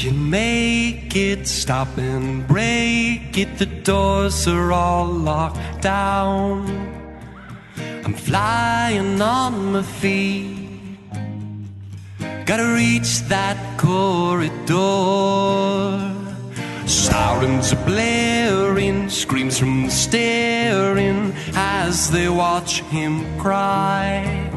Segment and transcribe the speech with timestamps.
[0.00, 3.58] can make it, stop and break it.
[3.58, 6.66] The doors are all locked down.
[8.04, 10.56] I'm flying on my feet.
[12.46, 14.78] Gotta reach that corridor.
[16.86, 24.50] Sirens are blaring, screams from the staring as they watch him cry.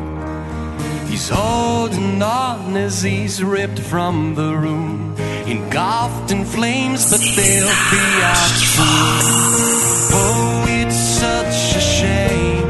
[1.10, 5.16] He's holding on as he's ripped from the room,
[5.48, 9.22] engulfed in flames, but they'll be out soon.
[10.16, 12.70] Oh, it's such a shame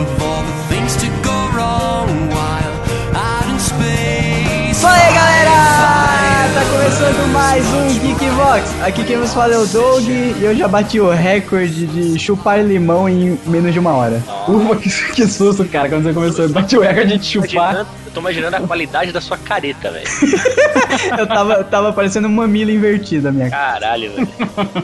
[0.00, 2.74] of all the things to go wrong while
[3.14, 4.80] out in space.
[4.80, 5.56] Fala aí, galera!
[6.54, 8.82] Tá começando mais um Geek Vox.
[8.82, 12.62] Aqui quem nos fala é o Doug e eu já bati o recorde de chupar
[12.62, 14.22] limão em menos de uma hora.
[14.46, 16.48] Ufa, que, susto, cara, quando você começou.
[16.50, 17.76] Bati o recorde de chupar.
[17.76, 20.06] Eu tô imaginando a qualidade da sua careta, velho.
[21.18, 23.80] Eu tava, eu tava parecendo um mamilo invertido a minha cara.
[23.80, 24.28] Caralho, velho.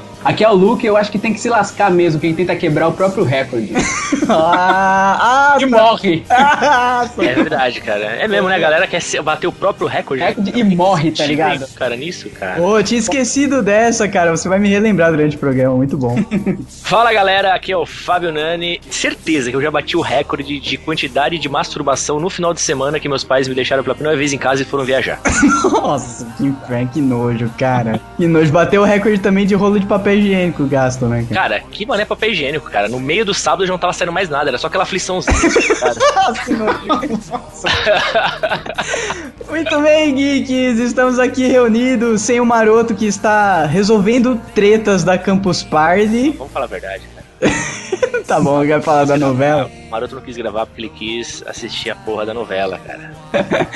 [0.24, 2.88] Aqui é o Luke, eu acho que tem que se lascar mesmo quem tenta quebrar
[2.88, 3.72] o próprio recorde.
[4.28, 6.22] Ah, ah, E morre.
[6.30, 8.04] ah, É verdade, cara.
[8.04, 8.54] É mesmo, né?
[8.54, 10.22] A galera quer bater o próprio recorde.
[10.22, 11.66] Recorde e morre, tá ligado?
[11.74, 12.60] Cara, nisso, cara.
[12.62, 14.30] Ô, eu tinha esquecido dessa, cara.
[14.30, 16.16] Você vai me relembrar durante o programa, muito bom.
[16.82, 17.54] Fala, galera.
[17.54, 18.80] Aqui é o Fábio Nani.
[18.88, 23.00] Certeza que eu já bati o recorde de quantidade de masturbação no final de semana
[23.00, 25.20] que meus pais me deixaram pela primeira vez em casa e foram viajar.
[25.64, 28.00] Nossa, que inferno, que nojo, cara.
[28.16, 28.52] Que nojo.
[28.52, 31.48] Bateu o recorde também de rolo de papel higiênico gasto, né, cara?
[31.48, 32.88] Cara, que mané papel higiênico, cara.
[32.88, 35.34] No meio do sábado já não tava saindo mais nada, era só aquela afliçãozinha.
[36.58, 37.18] nojo.
[39.48, 40.78] Muito bem, geeks.
[40.78, 46.30] Estamos aqui reunidos sem o maroto que está resolvendo tretas da Campus Party.
[46.38, 47.52] Vamos falar a verdade, cara.
[48.26, 49.70] tá bom, eu quero falar da novela.
[49.86, 53.12] O Maroto não quis gravar porque ele quis assistir a porra da novela, cara.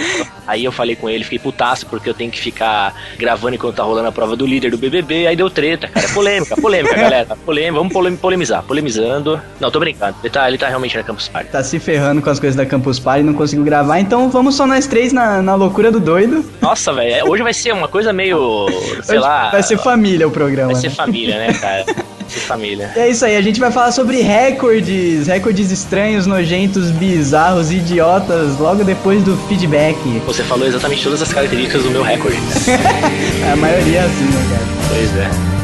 [0.46, 3.82] aí eu falei com ele, fiquei putaço porque eu tenho que ficar gravando enquanto tá
[3.82, 5.26] rolando a prova do líder do BBB.
[5.26, 6.08] Aí deu treta, cara.
[6.10, 7.36] Polêmica, polêmica, galera.
[7.44, 9.40] Polêmica, vamos polem- polemizar, polemizando.
[9.60, 10.16] Não, tô brincando.
[10.22, 11.50] Ele tá, ele tá realmente na Campus Party.
[11.50, 14.54] Tá se ferrando com as coisas da Campus Party e não conseguiu gravar, então vamos
[14.54, 16.44] só nós três na, na loucura do doido.
[16.60, 18.66] Nossa, velho, é- hoje vai ser uma coisa meio.
[19.02, 19.50] sei Hoje lá.
[19.50, 20.72] Vai ser família o programa.
[20.72, 20.94] vai ser né?
[20.94, 21.84] família, né, cara?
[22.28, 22.92] Ser família.
[22.96, 28.84] É isso aí, a gente vai falar sobre recordes, recordes estranhos, nojentos, bizarros, idiotas, logo
[28.84, 29.96] depois do feedback.
[30.26, 32.36] Você falou exatamente todas as características do meu recorde.
[33.52, 34.66] A maioria é assim, né, cara?
[34.88, 35.55] Pois é.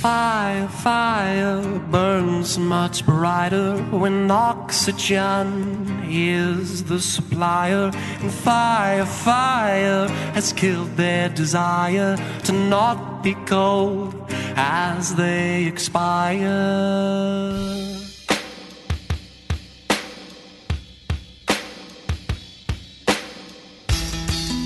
[0.00, 7.90] Fire, fire burns much brighter when oxygen is the supplier.
[8.20, 14.14] And fire, fire has killed their desire to not be cold
[14.54, 16.52] as they expire.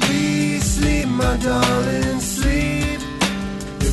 [0.03, 2.30] Please sleep, my darling, sleep.
[2.30, 2.30] The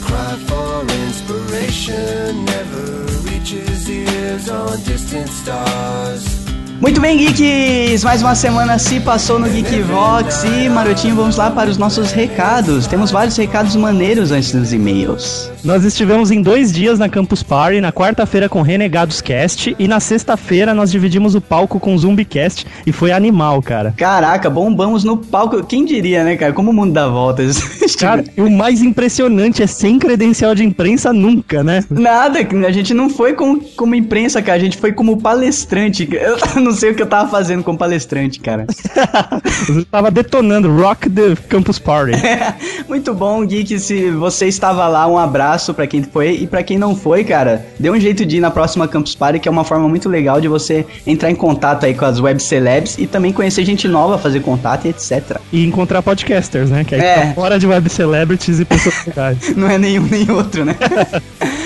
[0.07, 2.85] cry for inspiration never
[3.29, 6.36] reaches ears on distant stars.
[6.79, 8.03] Muito bem, geeks!
[8.03, 12.11] Mais uma semana se passou no Geek Vox e, Marotinho, vamos lá para os nossos
[12.11, 12.85] recados.
[12.85, 15.51] Temos vários recados maneiros antes dos e-mails.
[15.63, 19.99] Nós estivemos em dois dias na Campus Party, na quarta-feira com Renegados Cast e na
[19.99, 23.93] sexta-feira nós dividimos o palco com Zumbicast e foi animal, cara.
[23.97, 25.63] Caraca, bombamos no palco.
[25.65, 26.53] Quem diria, né, cara?
[26.53, 27.57] Como o mundo dá voltas.
[27.97, 31.83] Cara, e o mais impressionante é sem credencial de imprensa nunca, né?
[31.89, 34.57] Nada, a gente não foi como, como imprensa, cara.
[34.57, 36.07] A gente foi como palestrante.
[36.11, 36.37] Eu
[36.67, 38.65] não sei o que eu tava fazendo como palestrante, cara.
[39.67, 42.13] Você tava detonando Rock the Campus Party.
[42.87, 43.79] Muito bom, Geek.
[43.79, 46.31] Se você estava lá, um abraço pra quem foi.
[46.41, 49.39] E pra quem não foi, cara, dê um jeito de ir na próxima Campus Party,
[49.39, 52.41] que é uma forma muito legal de você entrar em contato aí com as web
[52.41, 55.37] celebs e também conhecer gente nova, fazer contato e etc.
[55.51, 56.83] E encontrar podcasters, né?
[56.83, 57.15] Que aí É.
[57.27, 59.37] tá fora de web celebrities e pessoas legais.
[59.55, 60.75] Não é nenhum nem outro, né?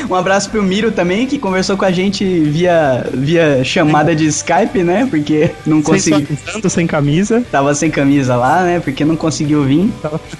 [0.09, 4.83] um abraço pro Miro também, que conversou com a gente via, via chamada de Skype,
[4.83, 4.90] né?
[5.09, 6.25] Porque não conseguiu.
[6.27, 7.43] Sensualizando, sem camisa.
[7.51, 8.79] Tava sem camisa lá, né?
[8.79, 9.89] Porque não conseguiu vir.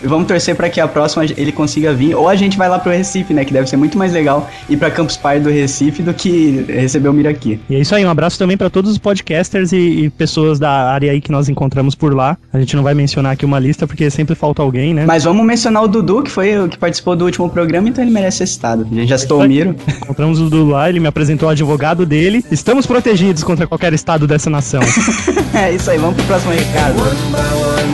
[0.03, 2.15] Vamos torcer pra que a próxima ele consiga vir.
[2.15, 3.45] Ou a gente vai lá pro Recife, né?
[3.45, 7.09] Que deve ser muito mais legal ir pra Campus Party do Recife do que receber
[7.09, 7.59] o Miro aqui.
[7.69, 10.91] E é isso aí, um abraço também pra todos os podcasters e, e pessoas da
[10.91, 12.37] área aí que nós encontramos por lá.
[12.51, 15.05] A gente não vai mencionar aqui uma lista porque sempre falta alguém, né?
[15.05, 18.11] Mas vamos mencionar o Dudu, que foi o que participou do último programa, então ele
[18.11, 18.87] merece ser citado.
[18.91, 19.75] A gente já citou o Miro.
[19.87, 22.43] Encontramos o Dudu lá, ele me apresentou o advogado dele.
[22.51, 24.81] Estamos protegidos contra qualquer estado dessa nação.
[25.53, 26.95] é isso aí, vamos pro próximo recado.
[26.99, 27.91] One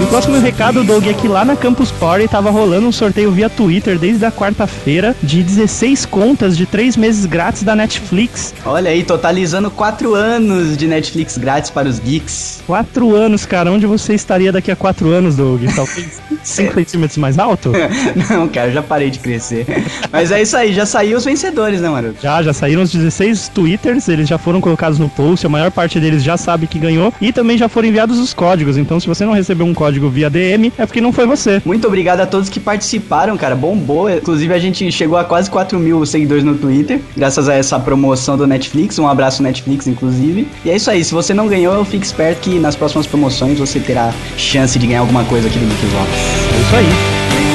[0.00, 3.50] o próximo recado, Doug, é que lá na Campus Party tava rolando um sorteio via
[3.50, 8.54] Twitter desde a quarta-feira de 16 contas de 3 meses grátis da Netflix.
[8.64, 12.62] Olha aí, totalizando 4 anos de Netflix grátis para os geeks.
[12.66, 13.72] 4 anos, cara.
[13.72, 15.64] Onde você estaria daqui a 4 anos, Doug?
[15.74, 17.72] Talvez 5 centímetros mais alto?
[18.30, 19.66] Não, cara, eu já parei de crescer.
[20.12, 22.22] Mas é isso aí, já saiu os vencedores, né, Maroto?
[22.22, 25.98] Já, já saíram os 16 twitters, eles já foram colocados no post, a maior parte
[25.98, 28.76] deles já sabe que ganhou e também já foram enviados os códigos.
[28.76, 31.62] Então, se você não recebeu um código via DM, é porque não foi você.
[31.64, 33.54] Muito obrigado a todos que participaram, cara.
[33.54, 34.10] Bombou.
[34.10, 38.36] Inclusive, a gente chegou a quase 4 mil seguidores no Twitter, graças a essa promoção
[38.36, 38.98] do Netflix.
[38.98, 40.48] Um abraço, Netflix, inclusive.
[40.64, 41.04] E é isso aí.
[41.04, 45.00] Se você não ganhou, fique esperto que nas próximas promoções você terá chance de ganhar
[45.00, 46.10] alguma coisa aqui do Geekvox.
[46.54, 47.47] É isso aí.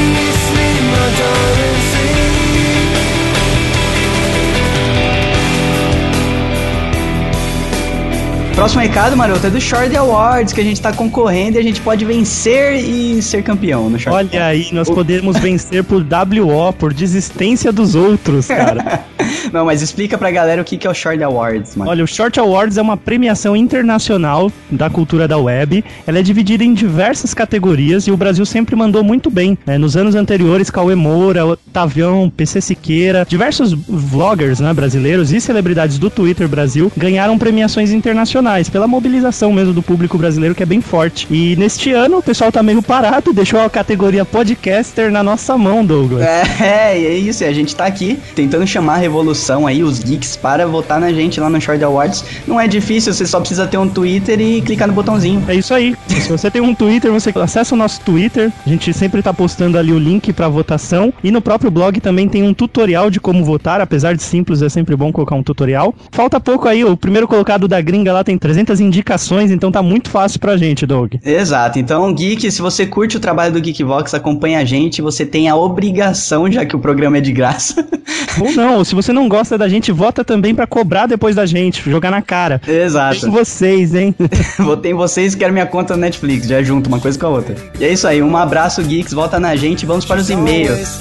[8.63, 11.81] Próximo recado, Maroto, é do Short Awards, que a gente tá concorrendo e a gente
[11.81, 16.93] pode vencer e ser campeão no Short Olha aí, nós podemos vencer por WO, por
[16.93, 19.03] desistência dos outros, cara.
[19.51, 21.91] Não, mas explica pra galera o que que é o Short Awards, mano.
[21.91, 25.83] Olha, o Short Awards é uma premiação internacional da cultura da web.
[26.07, 29.57] Ela é dividida em diversas categorias e o Brasil sempre mandou muito bem.
[29.65, 29.77] né?
[29.77, 36.09] Nos anos anteriores, Cauê Moura, Otavião, PC Siqueira, diversos vloggers né, brasileiros e celebridades do
[36.09, 41.27] Twitter Brasil ganharam premiações internacionais pela mobilização mesmo do público brasileiro, que é bem forte.
[41.29, 45.85] E neste ano o pessoal tá meio parado, deixou a categoria podcaster na nossa mão,
[45.85, 46.23] Douglas.
[46.23, 49.99] É, e é isso, e a gente tá aqui tentando chamar a revolução aí, os
[49.99, 52.23] geeks, para votar na gente lá no Short Awards.
[52.47, 55.43] Não é difícil, você só precisa ter um Twitter e clicar no botãozinho.
[55.47, 55.95] É isso aí.
[56.07, 58.51] Se você tem um Twitter, você acessa o nosso Twitter.
[58.65, 61.13] A gente sempre tá postando ali o link pra votação.
[61.23, 63.81] E no próprio blog também tem um tutorial de como votar.
[63.81, 65.93] Apesar de simples, é sempre bom colocar um tutorial.
[66.11, 66.83] Falta pouco aí.
[66.83, 70.85] O primeiro colocado da gringa lá tem 300 indicações, então tá muito fácil pra gente,
[70.85, 71.13] Doug.
[71.23, 75.47] Exato, então Geek, se você curte o trabalho do Geekvox, acompanha a gente, você tem
[75.47, 77.87] a obrigação, já que o programa é de graça.
[78.37, 81.89] Ou não, se você não gosta da gente, vota também pra cobrar depois da gente,
[81.89, 82.59] jogar na cara.
[82.67, 83.21] Exato.
[83.21, 84.13] Com vocês, hein?
[84.59, 87.29] Votei em vocês e quero minha conta no Netflix, já junto uma coisa com a
[87.29, 87.55] outra.
[87.79, 90.99] E é isso aí, um abraço, Geeks, volta na gente, vamos para os e-mails.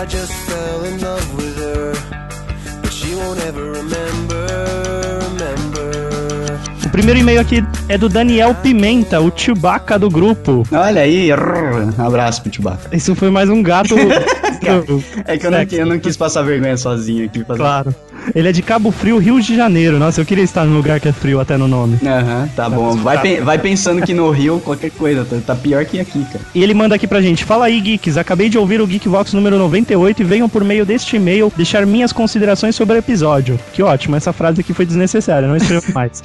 [0.00, 0.39] I just
[6.90, 10.64] O primeiro e-mail aqui é do Daniel Pimenta, o Chewbacca do grupo.
[10.72, 12.94] Olha aí, um abraço pro Chewbacca.
[12.94, 13.94] Isso foi mais um gato.
[15.24, 17.42] É que eu não, eu não quis passar vergonha sozinho aqui.
[17.42, 17.58] Fazer...
[17.58, 17.94] Claro.
[18.34, 19.98] Ele é de Cabo Frio, Rio de Janeiro.
[19.98, 21.98] Nossa, eu queria estar num lugar que é frio até no nome.
[22.04, 22.94] Aham, tá bom.
[22.96, 26.40] Vai, pe- vai pensando que no Rio qualquer coisa, tá, tá pior que aqui, cara.
[26.54, 28.16] E ele manda aqui pra gente: Fala aí, geeks.
[28.16, 32.12] Acabei de ouvir o Geekvox número 98 e venham por meio deste e-mail deixar minhas
[32.12, 33.58] considerações sobre o episódio.
[33.72, 36.22] Que ótimo, essa frase aqui foi desnecessária, não escrevo mais.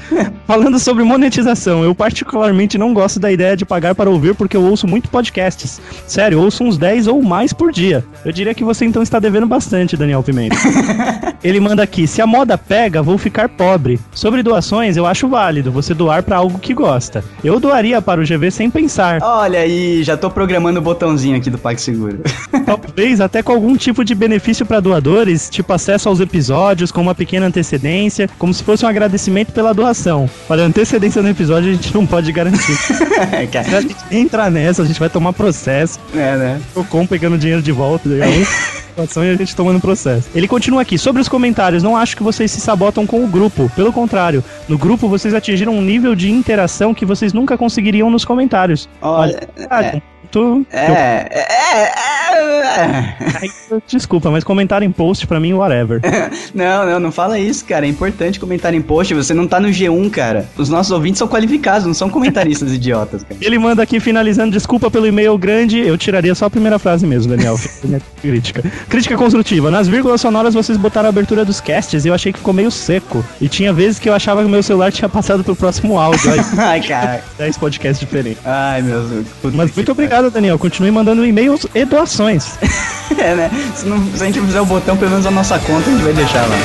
[0.48, 4.64] Falando sobre monetização, eu particularmente não gosto da ideia de pagar para ouvir porque eu
[4.64, 5.80] ouço muito podcasts.
[6.08, 8.04] Sério, ouço uns 10 ou mais por dia.
[8.24, 10.56] Eu diria que você então está devendo bastante, Daniel Pimenta.
[11.44, 14.00] Ele manda aqui: se a moda pega, vou ficar pobre.
[14.14, 17.24] Sobre doações, eu acho válido você doar pra algo que gosta.
[17.44, 19.20] Eu doaria para o GV sem pensar.
[19.22, 22.20] Olha aí, já tô programando o botãozinho aqui do PagSeguro.
[22.66, 27.16] Talvez até com algum tipo de benefício para doadores, tipo acesso aos episódios com uma
[27.16, 30.30] pequena antecedência, como se fosse um agradecimento pela doação.
[30.50, 32.76] Olha, antecedência no episódio a gente não pode garantir.
[33.66, 36.00] Se a gente entrar nessa, a gente vai tomar processo.
[36.14, 36.62] é, né?
[36.76, 38.30] O com pegando dinheiro de volta, legal?
[38.96, 40.30] Situação e a gente tomando processo.
[40.34, 40.98] Ele continua aqui.
[40.98, 43.72] Sobre os comentários, não acho que vocês se sabotam com o grupo.
[43.76, 48.26] Pelo contrário, no grupo vocês atingiram um nível de interação que vocês nunca conseguiriam nos
[48.26, 48.90] comentários.
[49.02, 50.02] Olha, é,
[50.72, 53.16] é, é, é, é.
[53.42, 53.50] Ai,
[53.88, 56.02] Desculpa, mas comentário em post pra mim, whatever.
[56.54, 57.86] Não, não, não fala isso, cara.
[57.86, 59.14] É importante comentar em post.
[59.14, 60.48] Você não tá no G1, cara.
[60.58, 63.36] Os nossos ouvintes são qualificados, não são comentaristas idiotas, cara.
[63.42, 67.36] Ele manda aqui finalizando, desculpa pelo e-mail grande, eu tiraria só a primeira frase mesmo,
[67.36, 67.60] Daniel.
[68.22, 68.64] Crítica.
[68.90, 69.70] Crítica construtiva.
[69.70, 72.72] Nas vírgulas sonoras vocês botaram a abertura dos casts e eu achei que ficou meio
[72.72, 73.24] seco.
[73.42, 76.32] E tinha vezes que eu achava que o meu celular tinha passado pro próximo áudio.
[76.32, 77.24] Aí, Ai, cara.
[77.38, 78.42] 10 podcasts diferentes.
[78.46, 79.26] Ai, meu Deus.
[79.54, 80.60] Mas muito obrigado, Daniel.
[80.60, 82.58] Continue mandando e-mails e doações.
[83.20, 83.52] É, né?
[83.76, 86.04] Se, não, se a gente fizer o botão, pelo menos a nossa conta, a gente
[86.04, 86.56] vai deixar lá.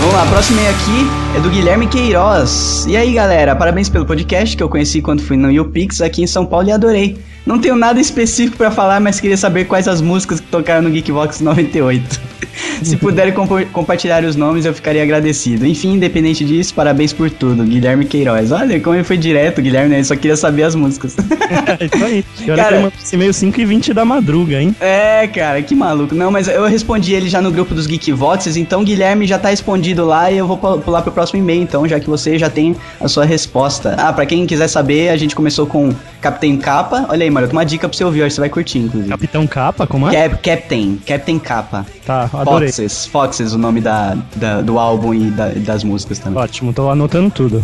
[0.00, 2.86] Vamos lá, próximo e-mail aqui é do Guilherme Queiroz.
[2.88, 6.26] E aí, galera, parabéns pelo podcast que eu conheci quando fui no YouPix aqui em
[6.26, 7.18] São Paulo e adorei.
[7.46, 10.90] Não tenho nada específico pra falar, mas queria saber quais as músicas que tocaram no
[10.90, 12.28] Geekbox 98.
[12.82, 15.64] Se puderem compo- compartilhar os nomes, eu ficaria agradecido.
[15.66, 17.64] Enfim, independente disso, parabéns por tudo.
[17.64, 18.52] Guilherme Queiroz.
[18.52, 19.96] Olha como ele foi direto, Guilherme, né?
[19.96, 21.16] Ele só queria saber as músicas.
[21.18, 22.24] É isso aí.
[22.46, 24.74] E olha Cara- que e-mail 5 e 20 da madruga, hein?
[24.80, 26.14] É, cara, que maluco.
[26.14, 29.48] Não, mas eu respondi ele já no grupo dos Geek Voxes, então Guilherme já tá
[29.48, 32.48] respondido lá e eu vou pu- pular pro próximo e-mail, então, já que você já
[32.50, 33.94] tem a sua resposta.
[33.98, 37.06] Ah, pra quem quiser saber, a gente começou com Captain Capa.
[37.08, 39.08] Olha aí, Maroto, uma dica pra você ouvir, acho que você vai curtir, inclusive.
[39.10, 40.28] Capitão Capa, como é?
[40.28, 41.86] Cap Captain, Captain Capa.
[42.04, 42.68] Tá, adorei.
[42.68, 46.42] Foxes, Foxes, o nome da, da- do álbum e da- das músicas também.
[46.42, 47.60] Ótimo, tô anotando tudo.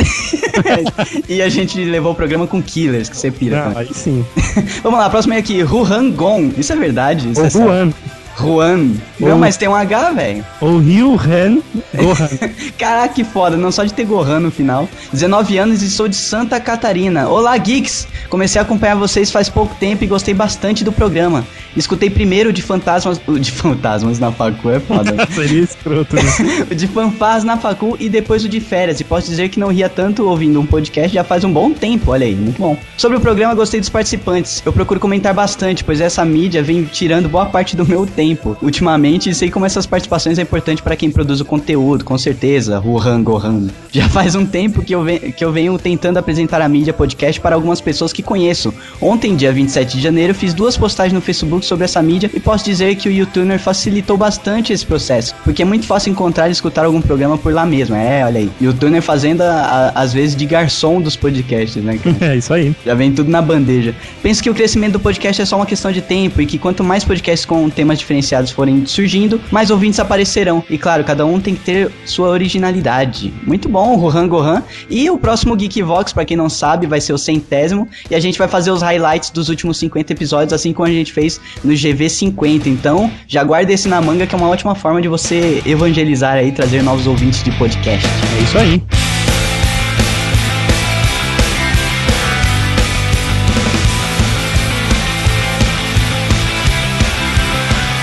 [1.28, 3.72] e a gente levou o programa com Killers, que você pira.
[3.74, 4.24] Ah, aí sim.
[4.82, 6.54] Vamos lá, próximo é aqui, Ruhan Gong.
[6.58, 7.30] Isso é verdade?
[7.30, 7.88] Isso O é?
[8.38, 8.94] Juan.
[9.18, 9.30] Juan.
[9.30, 10.44] Não, mas tem um H, velho.
[10.60, 11.62] O Ryu Ren
[11.94, 12.28] Gohan.
[12.78, 14.88] Caraca, que foda, não só de ter Gohan no final.
[15.12, 17.28] 19 anos e sou de Santa Catarina.
[17.28, 18.08] Olá, geeks!
[18.28, 21.44] Comecei a acompanhar vocês faz pouco tempo e gostei bastante do programa.
[21.76, 23.20] Escutei primeiro o de fantasmas.
[23.26, 25.26] O de fantasmas na facu é foda.
[25.32, 26.22] Seria escroto, né?
[26.70, 29.00] o de fanfás na facu e depois o de férias.
[29.00, 32.10] E posso dizer que não ria tanto ouvindo um podcast já faz um bom tempo,
[32.10, 32.76] olha aí, muito bom.
[32.96, 34.62] Sobre o programa, gostei dos participantes.
[34.64, 38.23] Eu procuro comentar bastante, pois essa mídia vem tirando boa parte do meu tempo.
[38.62, 42.78] Ultimamente, sei como essas participações é importante para quem produz o conteúdo, com certeza.
[42.78, 43.68] Ruhan Gohan.
[43.92, 47.40] Já faz um tempo que eu, ven- que eu venho tentando apresentar a mídia podcast
[47.40, 48.72] para algumas pessoas que conheço.
[49.00, 52.64] Ontem, dia 27 de janeiro, fiz duas postagens no Facebook sobre essa mídia e posso
[52.64, 56.84] dizer que o YouTuner facilitou bastante esse processo, porque é muito fácil encontrar e escutar
[56.84, 57.94] algum programa por lá mesmo.
[57.94, 58.50] É, olha aí.
[58.60, 61.98] YouTuner fazendo, a- a- às vezes, de garçom dos podcasts, né?
[62.20, 62.74] É isso aí.
[62.84, 63.94] Já vem tudo na bandeja.
[64.22, 66.82] Penso que o crescimento do podcast é só uma questão de tempo e que quanto
[66.82, 70.62] mais podcasts com temas diferenciados forem surgindo, mais ouvintes aparecerão.
[70.70, 73.32] E claro, cada um tem que ter sua originalidade.
[73.46, 74.62] Muito bom, Rohan Gohan.
[74.88, 77.88] E o próximo Geek Vox, pra quem não sabe, vai ser o centésimo.
[78.10, 81.12] E a gente vai fazer os highlights dos últimos 50 episódios, assim como a gente
[81.12, 82.66] fez no GV50.
[82.66, 86.52] Então, já guarda esse na manga, que é uma ótima forma de você evangelizar aí,
[86.52, 88.06] trazer novos ouvintes de podcast.
[88.38, 89.13] É isso aí.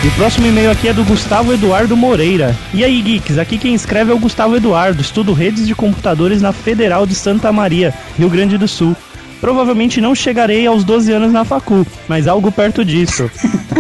[0.04, 2.58] E o próximo e-mail aqui é do Gustavo Eduardo Moreira.
[2.74, 3.38] E aí, geeks?
[3.38, 5.00] Aqui quem escreve é o Gustavo Eduardo.
[5.00, 8.96] Estudo redes de computadores na Federal de Santa Maria, Rio Grande do Sul.
[9.40, 13.30] Provavelmente não chegarei aos 12 anos na facu, mas algo perto disso.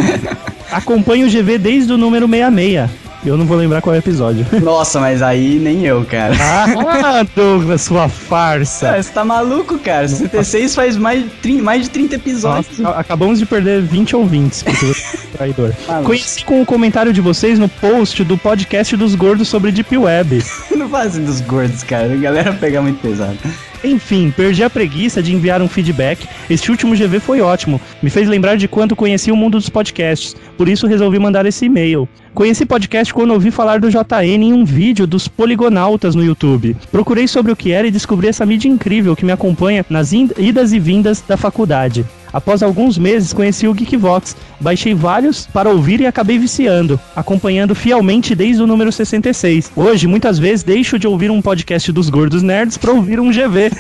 [0.72, 3.01] Acompanho o GV desde o número 66.
[3.24, 4.46] Eu não vou lembrar qual é o episódio.
[4.64, 6.34] Nossa, mas aí nem eu, cara.
[6.40, 8.88] ah, Douglas, sua farsa.
[8.88, 10.08] Cara, você tá maluco, cara?
[10.08, 12.80] 66 faz mais de 30, mais de 30 episódios.
[12.80, 15.72] Nossa, acabamos de perder 20 ouvintes, porque você é traidor.
[16.04, 20.44] Conheci com o comentário de vocês no post do podcast dos gordos sobre Deep Web.
[20.76, 22.12] Não fazem dos gordos, cara.
[22.14, 23.38] A galera pega muito pesado.
[23.84, 26.28] Enfim, perdi a preguiça de enviar um feedback.
[26.50, 27.82] Este último GV foi ótimo.
[28.02, 30.36] Me fez lembrar de quando conheci o mundo dos podcasts.
[30.58, 32.08] Por isso resolvi mandar esse e-mail.
[32.34, 36.78] Conheci podcast quando ouvi falar do JN em um vídeo dos poligonautas no YouTube.
[36.92, 40.72] Procurei sobre o que era e descobri essa mídia incrível que me acompanha nas idas
[40.72, 42.06] e vindas da faculdade.
[42.34, 48.34] Após alguns meses, conheci o Geekvox, baixei vários para ouvir e acabei viciando, acompanhando fielmente
[48.34, 49.72] desde o número 66.
[49.76, 53.72] Hoje, muitas vezes, deixo de ouvir um podcast dos Gordos Nerds para ouvir um GV.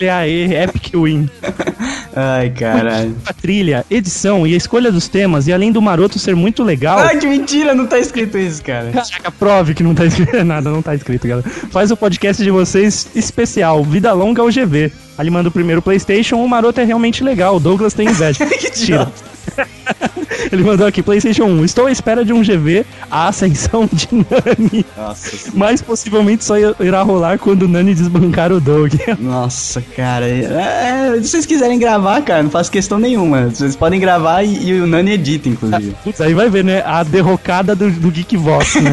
[0.00, 1.28] Olha aí, Epic Win.
[2.14, 3.16] Ai, caralho.
[3.26, 6.98] A trilha, edição e a escolha dos temas, e além do maroto ser muito legal.
[6.98, 8.90] Ai, que mentira, não tá escrito isso, cara.
[8.90, 11.48] Caraca, prove que não tá escrito nada, não tá escrito, galera.
[11.70, 14.92] Faz o podcast de vocês especial, Vida Longa ao GV.
[15.16, 18.44] Ali manda o primeiro PlayStation, o maroto é realmente legal, o Douglas tem inveja.
[18.52, 19.12] Que Mentira.
[20.50, 21.64] Ele mandou aqui, PlayStation 1.
[21.64, 24.84] Estou à espera de um GV, a ascensão de Nani.
[24.96, 28.92] Nossa, Mas possivelmente só irá rolar quando o Nani desbancar o Doug.
[29.18, 30.28] nossa, cara.
[30.28, 33.48] É, se vocês quiserem gravar, cara, não faço questão nenhuma.
[33.48, 35.94] Vocês podem gravar e, e o Nani edita, inclusive.
[36.02, 36.82] Putz, aí vai ver, né?
[36.84, 38.92] A derrocada do, do Geekvox, né?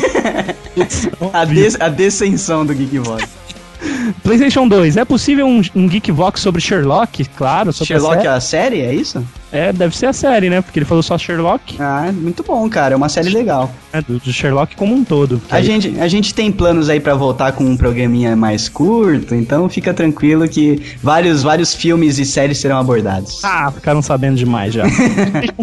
[1.33, 3.38] A, des, a descensão do Geekvox.
[4.23, 7.25] PlayStation 2, é possível um, um Geekvox sobre Sherlock?
[7.37, 8.27] Claro, sobre a Sherlock série.
[8.27, 9.25] a série, é isso?
[9.51, 10.61] É, deve ser a série, né?
[10.61, 12.93] Porque ele falou só Sherlock, Ah, muito bom, cara.
[12.93, 13.71] É uma série legal.
[13.93, 14.03] Né?
[14.07, 15.41] Do, do Sherlock como um todo.
[15.49, 19.69] A gente, a gente tem planos aí pra voltar com um programinha mais curto, então
[19.69, 23.43] fica tranquilo que vários, vários filmes e séries serão abordados.
[23.43, 24.83] Ah, ficaram sabendo demais já.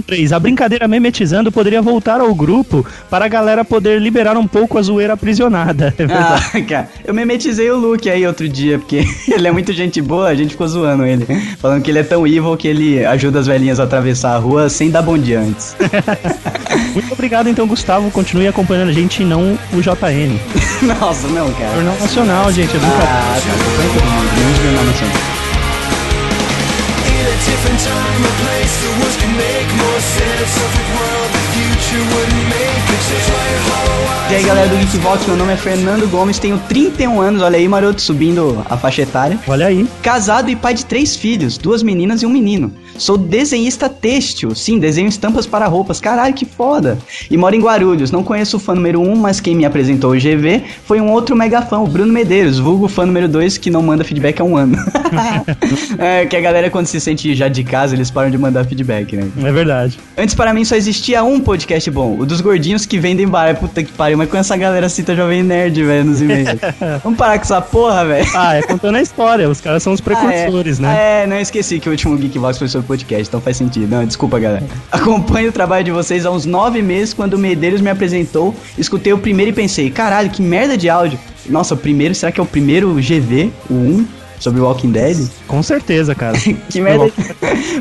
[0.07, 4.79] 3, a brincadeira memetizando poderia voltar ao grupo para a galera poder liberar um pouco
[4.79, 5.95] a zoeira aprisionada.
[5.99, 6.45] É verdade.
[6.55, 10.29] Ah, cara, eu memetizei o Luke aí outro dia, porque ele é muito gente boa,
[10.29, 11.27] a gente ficou zoando ele.
[11.59, 14.69] Falando que ele é tão evil que ele ajuda as velhinhas a atravessar a rua
[14.69, 15.75] sem dar bom dia antes.
[16.93, 20.41] Muito obrigado, então, Gustavo continue acompanhando a gente e não o JN.
[20.99, 21.75] Nossa, não, cara.
[21.75, 22.75] Jornal Nacional, gente.
[22.75, 23.05] É brincadeira.
[23.05, 23.53] Ah, tá.
[24.41, 25.17] Grande Jornal Nacional.
[26.97, 31.26] A different time, place, the words can make more sense of the world.
[34.29, 37.69] E aí galera do Geekvox, meu nome é Fernando Gomes, tenho 31 anos, olha aí,
[37.69, 39.39] maroto, subindo a faixa etária.
[39.47, 39.87] Olha aí.
[40.03, 42.73] Casado e pai de três filhos, duas meninas e um menino.
[42.99, 46.99] Sou desenhista têxtil, sim, desenho estampas para roupas, caralho, que foda.
[47.31, 50.13] E moro em Guarulhos, não conheço o fã número 1, um, mas quem me apresentou
[50.13, 53.71] o GV foi um outro mega fã, o Bruno Medeiros, vulgo fã número 2, que
[53.71, 54.77] não manda feedback há um ano.
[55.99, 59.15] é, que a galera quando se sente já de casa, eles param de mandar feedback,
[59.15, 59.29] né?
[59.39, 59.99] É verdade.
[60.17, 63.83] Antes para mim só existia um podcast bom, o dos gordinhos que vendem bar, puta
[63.83, 66.61] que pariu, mas com essa galera cita Jovem Nerd, velho, nos e-mails.
[67.03, 68.27] Vamos parar com essa porra, velho.
[68.35, 70.87] Ah, é contando a história, os caras são os precursores, ah, é.
[70.87, 70.89] né?
[70.89, 73.89] Ah, é, não esqueci que o último Geekbox foi sobre podcast, então faz sentido.
[73.89, 74.65] Não, desculpa, galera.
[74.91, 79.13] Acompanho o trabalho de vocês há uns nove meses, quando o Medeiros me apresentou, escutei
[79.13, 81.19] o primeiro e pensei, caralho, que merda de áudio.
[81.49, 84.07] Nossa, o primeiro, será que é o primeiro GV, o 1?
[84.39, 85.29] Sobre Walking Dead?
[85.47, 86.39] Com certeza, cara.
[86.71, 87.11] que merda.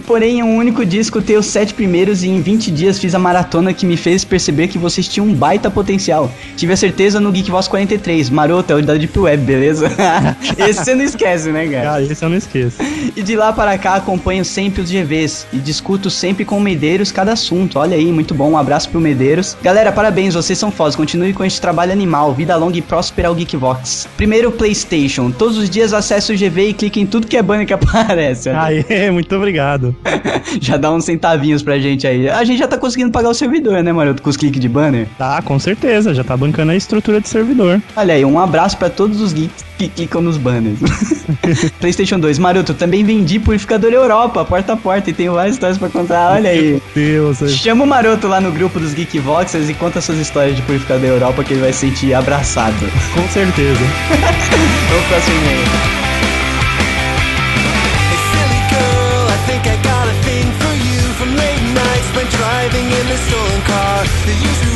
[0.06, 3.20] Porém, em um único dia escutei os sete primeiros e em 20 dias fiz a
[3.20, 6.32] maratona que me fez perceber que vocês tinham um baita potencial.
[6.56, 8.30] Tive a certeza no Geek Voz 43.
[8.30, 9.92] Maroto, é o da Deep Web, beleza?
[10.58, 11.84] esse você não esquece, né, cara?
[11.84, 12.78] Cara, esse eu não esqueço.
[13.16, 17.12] E de lá para cá acompanho sempre os GVs e discuto sempre com o Medeiros
[17.12, 17.80] cada assunto.
[17.80, 18.52] Olha aí, muito bom.
[18.52, 19.58] Um abraço pro Medeiros.
[19.62, 20.96] Galera, parabéns, vocês são fodas.
[20.96, 22.34] Continue com este trabalho animal.
[22.34, 24.08] Vida longa e próspera ao Geekvox.
[24.18, 25.32] Primeiro, PlayStation.
[25.32, 28.50] Todos os dias acesso o GV e clique em tudo que é banner que aparece.
[28.50, 29.96] Aê, muito obrigado.
[30.62, 32.30] já dá uns centavinhos pra gente aí.
[32.30, 34.16] A gente já tá conseguindo pagar o servidor, né, mano?
[34.22, 35.08] Com os cliques de banner.
[35.18, 36.14] Tá, com certeza.
[36.14, 37.82] Já tá bancando a estrutura de servidor.
[37.96, 40.80] Olha aí, um abraço pra todos os geeks que clicam nos banners.
[41.80, 42.40] PlayStation 2.
[42.40, 46.34] Maroto, também vendi Purificador Europa, porta a porta, e tenho várias histórias pra contar.
[46.34, 46.82] Olha aí.
[46.96, 47.52] Meu Deus.
[47.52, 51.44] Chama o Maroto lá no grupo dos Geekvoxers e conta suas histórias de Purificador Europa
[51.44, 52.76] que ele vai se sentir abraçado.
[53.14, 53.80] Com certeza.
[54.16, 56.05] Vamos pro próximo e-mail.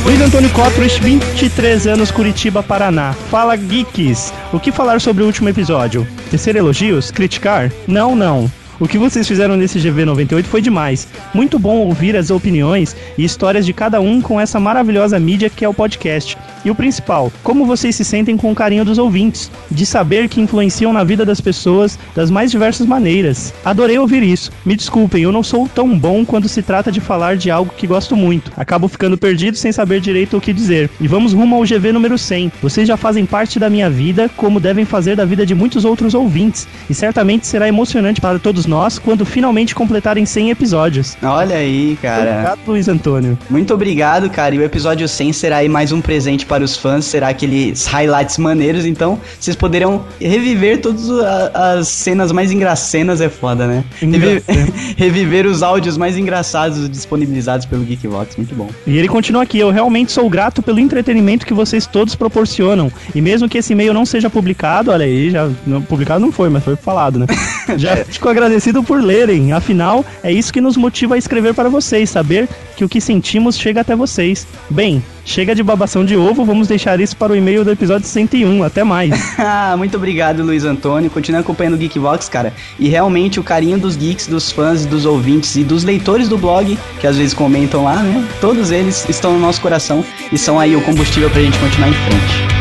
[0.04, 3.12] Luiz Antônio Cotrich, 23 anos, Curitiba, Paraná.
[3.30, 4.32] Fala geeks.
[4.52, 6.06] O que falar sobre o último episódio?
[6.30, 7.10] Tecer elogios?
[7.10, 7.70] Criticar?
[7.86, 8.50] Não, não.
[8.80, 11.06] O que vocês fizeram nesse GV98 foi demais.
[11.34, 15.66] Muito bom ouvir as opiniões e histórias de cada um com essa maravilhosa mídia que
[15.66, 16.38] é o podcast.
[16.64, 20.40] E o principal, como vocês se sentem com o carinho dos ouvintes, de saber que
[20.40, 23.52] influenciam na vida das pessoas das mais diversas maneiras.
[23.62, 24.50] Adorei ouvir isso.
[24.64, 27.86] Me desculpem, eu não sou tão bom quando se trata de falar de algo que
[27.86, 28.50] gosto muito.
[28.56, 30.88] Acabo ficando perdido sem saber direito o que dizer.
[30.98, 32.50] E vamos rumo ao GV número 100.
[32.62, 36.14] Vocês já fazem parte da minha vida, como devem fazer da vida de muitos outros
[36.14, 36.66] ouvintes.
[36.88, 41.16] E certamente será emocionante para todos nós quando finalmente completarem 100 episódios.
[41.22, 42.30] Olha aí, cara.
[42.30, 43.38] Obrigado, Luiz Antônio.
[43.50, 44.54] Muito obrigado, cara.
[44.54, 48.38] E o episódio 100 será aí mais um presente para os fãs, será aqueles highlights
[48.38, 51.10] maneiros, então vocês poderão reviver todas
[51.52, 53.84] as cenas mais engraçadas, é foda, né?
[54.00, 54.42] Reviver,
[54.96, 58.70] reviver os áudios mais engraçados disponibilizados pelo Geekvox, muito bom.
[58.86, 63.20] E ele continua aqui, eu realmente sou grato pelo entretenimento que vocês todos proporcionam, e
[63.20, 66.62] mesmo que esse e-mail não seja publicado, olha aí, já não, publicado não foi, mas
[66.62, 67.26] foi falado, né?
[67.76, 72.10] já fico agradecido por lerem, afinal, é isso que nos motiva a escrever para vocês,
[72.10, 74.46] saber que o que sentimos chega até vocês.
[74.70, 78.62] Bem, chega de babação de ovo, vamos deixar isso para o e-mail do episódio 101.
[78.62, 79.10] Até mais.
[79.42, 81.10] Ah, muito obrigado, Luiz Antônio.
[81.10, 82.52] Continue acompanhando o Geekbox, cara.
[82.78, 86.78] E realmente o carinho dos geeks, dos fãs, dos ouvintes e dos leitores do blog,
[87.00, 88.28] que às vezes comentam lá, né?
[88.40, 91.94] Todos eles estão no nosso coração e são aí o combustível pra gente continuar em
[91.94, 92.59] frente.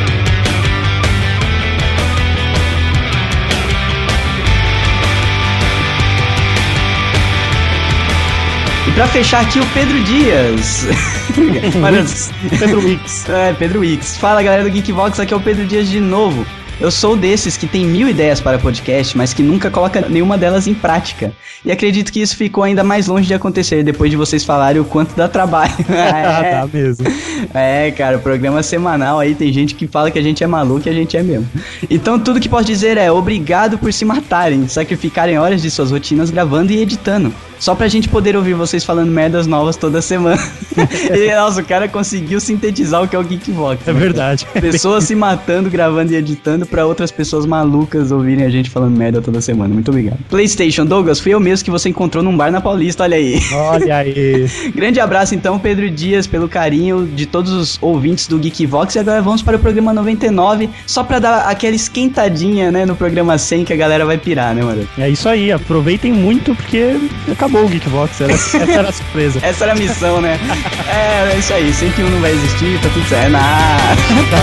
[9.00, 10.86] Pra fechar aqui, o Pedro Dias.
[12.60, 13.30] Pedro Wix.
[13.30, 14.18] É, Pedro Wix.
[14.18, 16.46] Fala galera do Geekvox, aqui é o Pedro Dias de novo.
[16.80, 20.66] Eu sou desses que tem mil ideias para podcast, mas que nunca coloca nenhuma delas
[20.66, 21.34] em prática.
[21.66, 24.86] E acredito que isso ficou ainda mais longe de acontecer depois de vocês falarem o
[24.86, 25.74] quanto dá trabalho.
[25.92, 26.62] é.
[26.62, 27.06] Dá mesmo.
[27.54, 30.88] É, cara, o programa semanal aí tem gente que fala que a gente é maluco
[30.88, 31.50] e a gente é mesmo.
[31.90, 36.32] Então tudo que posso dizer é obrigado por se matarem, sacrificarem horas de suas rotinas
[36.32, 37.34] gravando e editando.
[37.60, 40.42] Só pra gente poder ouvir vocês falando merdas novas toda semana.
[41.14, 43.86] e, nossa, o cara conseguiu sintetizar o que é o Geekbox.
[43.86, 44.00] É né?
[44.00, 44.48] verdade.
[44.62, 49.22] Pessoas se matando, gravando e editando pra outras pessoas malucas ouvirem a gente falando merda
[49.22, 49.74] toda semana.
[49.74, 50.20] Muito obrigado.
[50.30, 53.40] PlayStation, Douglas, fui eu mesmo que você encontrou num bar na Paulista, olha aí.
[53.54, 54.50] Olha aí.
[54.74, 58.96] Grande abraço então, Pedro Dias, pelo carinho de todos os ouvintes do Geekvox.
[58.96, 63.38] E agora vamos para o programa 99, só pra dar aquela esquentadinha, né, no programa
[63.38, 64.88] 100 que a galera vai pirar, né, mano?
[64.98, 66.96] É isso aí, aproveitem muito porque
[67.32, 69.40] acabou o Geekbox, era, essa era a surpresa.
[69.50, 70.40] Essa era a missão, né?
[70.88, 73.30] é, é isso aí, 101 não vai existir, tá tudo certo.
[74.30, 74.38] Tá,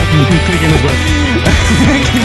[0.46, 0.96] clique no banco.
[1.26, 2.15] Clique no banco.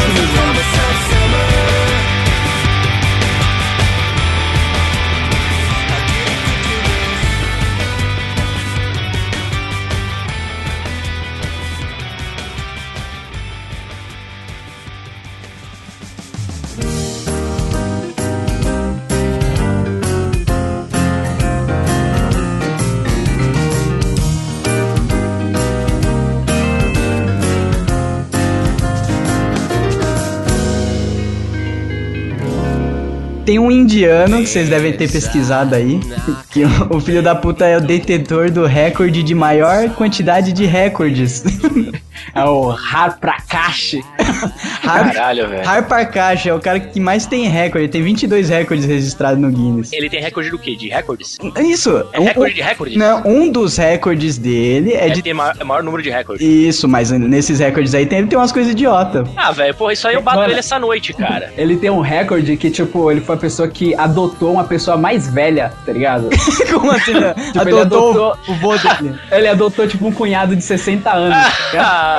[33.52, 36.00] Tem um indiano que vocês devem ter pesquisado aí,
[36.52, 41.44] que o, filho da puta é o detentor do recorde de maior quantidade de recordes.
[42.34, 43.96] É o Harprakash.
[44.84, 45.68] Har, Caralho, velho.
[45.68, 49.92] Har Prakash é o cara que mais tem recorde, tem 22 recordes registrados no Guinness.
[49.94, 50.76] Ele tem recorde do quê?
[50.76, 51.38] De recordes?
[51.60, 52.04] Isso.
[52.14, 52.98] É um- recorde de recordes?
[52.98, 56.46] Não, um dos recordes dele é É de ter maior, maior número de recordes.
[56.46, 59.24] Isso, mas nesses recordes aí tem, tem umas coisas idiota.
[59.36, 60.52] Ah, velho, porra, isso aí eu bato Mano.
[60.52, 61.52] ele essa noite, cara.
[61.62, 65.32] Ele tem um recorde que, tipo, ele foi a pessoa que adotou uma pessoa mais
[65.32, 66.30] velha, tá ligado?
[66.72, 67.14] Como assim?
[67.14, 67.34] né?
[67.34, 69.16] Tipo, ele adotou adotou- o vô dele.
[69.32, 71.38] Ele adotou, tipo, um cunhado de 60 anos.
[71.38, 72.11] tá ligado?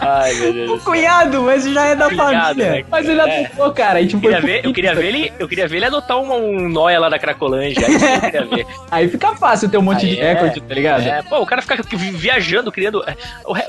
[0.00, 0.70] Ai, meu Deus.
[0.70, 2.70] O cunhado, mas já é da Cunhado, família.
[2.72, 2.84] né?
[2.90, 3.46] Mas ele É.
[3.46, 4.00] adotou, cara.
[4.00, 6.18] E, tipo, Eu queria, foi ver, eu, queria ver ele, eu queria ver ele adotar
[6.20, 7.86] uma, um nóia lá da Cracolândia.
[7.86, 8.66] Aí.
[8.90, 10.32] Aí fica fácil ter um monte Aí de é.
[10.32, 11.02] recorde, tá ligado?
[11.02, 13.04] É, pô, o cara fica vi- viajando, criando.
[13.06, 13.16] é,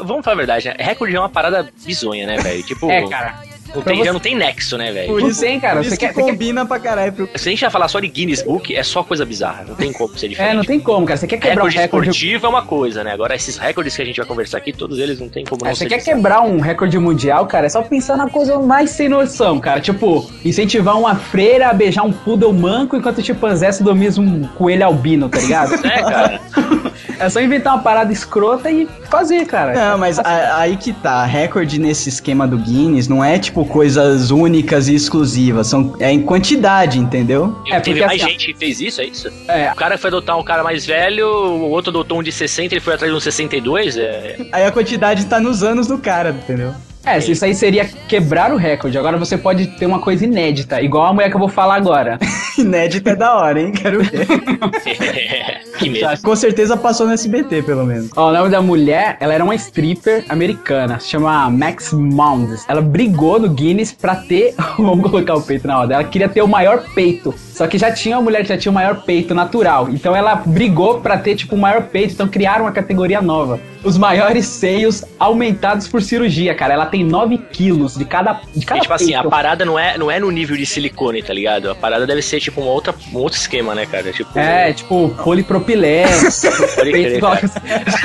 [0.01, 0.75] Vamos falar a verdade, né?
[0.79, 2.63] Recorde é uma parada bizonha, né, velho?
[2.63, 3.36] Tipo, É, cara.
[3.75, 5.08] Não tem- já você- não tem nexo, né, velho?
[5.08, 5.84] Por isso, hein, cara?
[5.84, 7.12] Você quer, que você quer- combina pra caralho.
[7.13, 7.29] Pro...
[7.36, 9.65] Se a gente vai falar só de Guinness Book, é só coisa bizarra.
[9.67, 10.49] Não tem como ser diferente.
[10.51, 11.17] É, não tem como, cara.
[11.17, 12.10] Você quer quebrar Recorde um recorde.
[12.10, 13.12] esportivo é uma coisa, né?
[13.12, 15.69] Agora, esses recordes que a gente vai conversar aqui, todos eles não tem como não
[15.71, 16.17] É, você ser quer bizarro.
[16.17, 17.65] quebrar um recorde mundial, cara?
[17.67, 19.79] É só pensar na coisa mais sem noção, cara.
[19.79, 24.43] Tipo, incentivar uma freira a beijar um poodle manco enquanto o chimpanzé se domina um
[24.55, 25.73] coelho albino, tá ligado?
[25.86, 26.41] É, cara.
[27.19, 29.73] é só inventar uma parada escrota e fazer, cara.
[29.73, 31.25] Não, mas a- aí que tá.
[31.25, 35.67] Recorde nesse esquema do Guinness não é tipo coisas únicas e exclusivas.
[35.67, 37.58] São, é em quantidade, entendeu?
[37.67, 39.30] É, Teve porque mais assim, gente que fez isso, é isso?
[39.48, 39.72] É.
[39.72, 42.82] O cara foi adotar um cara mais velho, o outro adotou um de 60, ele
[42.82, 43.98] foi atrás de um 62.
[43.98, 44.38] É...
[44.52, 46.74] Aí a quantidade tá nos anos do cara, entendeu?
[47.06, 48.98] É, isso aí seria quebrar o recorde.
[48.98, 52.19] Agora você pode ter uma coisa inédita, igual a mulher que eu vou falar agora.
[52.58, 53.72] Inédito é da hora, hein?
[53.72, 54.28] Quero ver.
[55.88, 56.22] medo.
[56.24, 58.10] Com certeza passou no SBT, pelo menos.
[58.15, 62.65] Ó, o nome da mulher, ela era uma stripper americana, se chama Max Mounds.
[62.68, 66.42] Ela brigou no Guinness pra ter, vamos colocar o peito na roda, ela queria ter
[66.42, 67.34] o maior peito.
[67.54, 69.89] Só que já tinha uma mulher que já tinha o maior peito natural.
[69.89, 72.13] Então ela brigou pra ter, tipo, o maior peito.
[72.13, 73.60] Então criaram uma categoria nova.
[73.84, 76.74] Os maiores seios aumentados por cirurgia, cara.
[76.74, 79.30] Ela tem 9 quilos de cada, de cada E, tipo assim, a peito.
[79.30, 81.70] parada não é, não é no nível de silicone, tá ligado?
[81.70, 84.10] A parada deve ser tipo uma outra, um outro esquema, né, cara?
[84.13, 85.60] Tipo, É, tipo, polipropileno.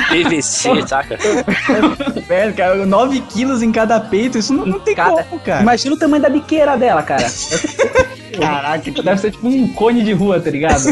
[0.09, 1.17] PVC, saca?
[2.27, 5.61] Velho, cara, 9 quilos em cada peito, isso não, não tem Cada- como, cara.
[5.61, 7.25] Imagina o tamanho da biqueira dela, cara.
[8.39, 10.83] Caraca, Deve ser tipo um cone de rua, tá ligado?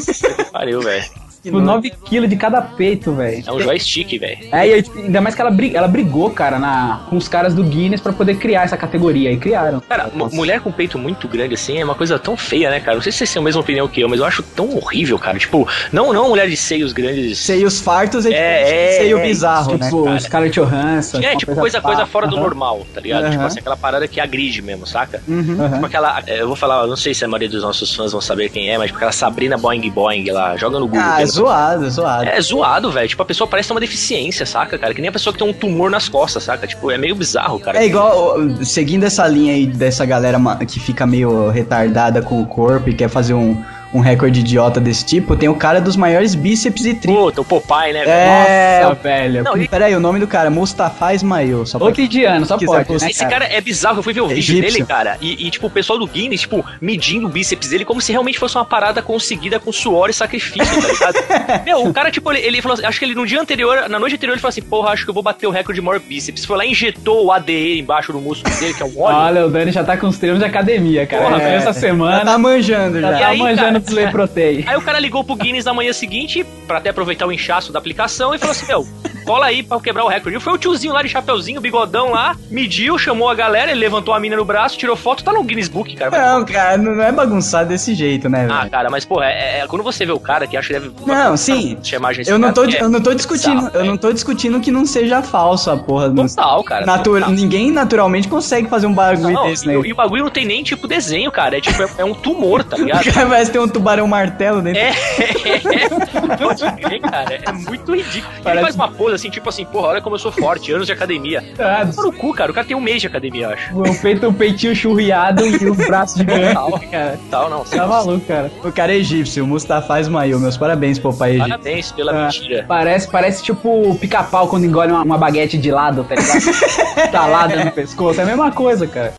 [0.51, 1.03] Pariu, velho.
[1.43, 1.65] Tipo, nojo.
[1.75, 3.43] 9 quilos de cada peito, velho.
[3.45, 4.37] É um joystick, velho.
[4.51, 7.27] É, e aí, tipo, ainda mais que ela, brig- ela brigou, cara, na, com os
[7.27, 9.31] caras do Guinness pra poder criar essa categoria.
[9.31, 9.81] E criaram.
[9.81, 12.95] Cara, mu- mulher com peito muito grande assim é uma coisa tão feia, né, cara?
[12.95, 15.19] Não sei se vocês têm a mesma opinião que eu, mas eu acho tão horrível,
[15.19, 15.37] cara.
[15.37, 17.39] Tipo, não, não mulher de seios grandes.
[17.39, 19.85] Seios fartos é, tipo É, é, seio é, bizarro, né?
[19.85, 20.19] tipo, cara?
[20.21, 21.19] Scarlett Johansson.
[21.19, 23.23] É, tipo, coisa, coisa fora do normal, tá ligado?
[23.25, 23.45] Tipo Aham.
[23.47, 25.21] assim, aquela parada que agride mesmo, saca?
[25.27, 25.43] Uhum.
[25.73, 26.23] Tipo aquela.
[26.25, 28.49] é, Eu vou falar, eu não sei se a maioria dos nossos fãs vão saber
[28.49, 31.01] quem é, mas tipo aquela Sabrina Boing Boing lá, joga no Google.
[31.03, 32.29] Ah, é zoado, zoado.
[32.29, 33.07] É zoado, velho.
[33.07, 34.93] Tipo, a pessoa parece ter uma deficiência, saca, cara?
[34.93, 36.67] Que nem a pessoa que tem um tumor nas costas, saca?
[36.67, 37.79] Tipo, é meio bizarro, cara.
[37.79, 42.89] É igual, seguindo essa linha aí dessa galera que fica meio retardada com o corpo
[42.89, 46.85] e quer fazer um, um recorde idiota desse tipo, tem o cara dos maiores bíceps
[46.85, 47.23] e tríceps.
[47.23, 48.09] Puta, o Popeye, né, velho?
[48.09, 49.43] É, Nossa, velho.
[49.43, 51.65] Não, e- Peraí, o nome do cara, Mustafa Ismail.
[51.65, 51.87] Só pra...
[51.87, 54.73] Outro indiano, só pode, né, Esse cara é bizarro, eu fui ver o vídeo Egípcio.
[54.73, 58.01] dele, cara, e, e, tipo, o pessoal do Guinness, tipo, medindo o bíceps dele como
[58.01, 61.63] se realmente fosse uma parada conseguida com suor e sacrifício, tá ligado?
[61.65, 63.99] Meu, o cara, tipo, ele, ele falou assim, acho que ele no dia anterior, na
[63.99, 65.99] noite anterior, ele falou assim, porra, acho que eu vou bater o recorde de maior
[65.99, 66.45] bíceps.
[66.45, 69.17] Foi lá e injetou o ADE embaixo do músculo dele, que é um óleo.
[69.17, 71.23] Olha, o Dani já tá com os treinos de academia, cara.
[71.23, 72.25] Porra, fez essa Já semana.
[72.25, 73.19] tá manjando Já já.
[73.19, 73.82] Tá aí, manjando cara?
[73.91, 74.63] Whey protein.
[74.67, 77.79] Aí o cara ligou pro Guinness na manhã seguinte, pra até aproveitar o inchaço da
[77.79, 78.87] aplicação, e falou assim: Meu,
[79.25, 80.37] cola aí pra quebrar o recorde.
[80.37, 84.13] E foi o tiozinho lá de chapeuzinho, bigodão lá, mediu, chamou a galera, ele levantou
[84.13, 86.11] a mina no braço, tirou foto, tá no Guinness Book, cara.
[86.35, 88.71] Não, cara, não é bagunçado desse jeito, né, Ah, velho?
[88.71, 90.91] cara, mas porra, é, é- quando você vê o cara que acha que deve.
[91.05, 91.77] Não, sim.
[91.83, 94.71] Chamar Eu não, tô, é eu não tô discutindo, bizarro, eu não tô discutindo que
[94.71, 96.09] não seja falso a porra.
[96.09, 96.85] do- Total, cara.
[96.85, 97.35] Natura- total.
[97.35, 99.77] Ninguém naturalmente consegue fazer um bagulho Não, desse, e, né?
[99.77, 101.57] o- e o bagulho não tem nem tipo desenho, cara.
[101.57, 103.01] É tipo, é, é um tumor, tá ligado?
[103.07, 104.79] O cara parece ter um tubarão martelo dentro.
[104.81, 107.39] É, é, pode crer, cara.
[107.45, 108.33] É muito ridículo.
[108.35, 110.87] Ele Parece- faz uma pose assim, tipo assim, porra, olha como eu sou forte, anos
[110.87, 111.43] de academia.
[111.59, 112.51] Ah, no cu, cara.
[112.51, 113.77] O cara tem um mês de academia, eu acho.
[113.77, 117.19] o peito, o peitinho churriado e os braços gigantes, cara.
[117.29, 117.63] Tal, não.
[117.63, 118.51] Tá maluco, cara.
[118.63, 120.39] O cara é egípcio, o Mustafa Ismail.
[120.39, 121.49] Meus parabéns pro pai egípcio.
[121.49, 122.65] Parabéns pela Ah, mentira.
[122.67, 126.43] Parece, parece tipo o pica-pau quando engole uma, uma baguete de lado, tá ligado?
[127.11, 128.19] Talada no pescoço.
[128.19, 129.13] É a mesma coisa, cara.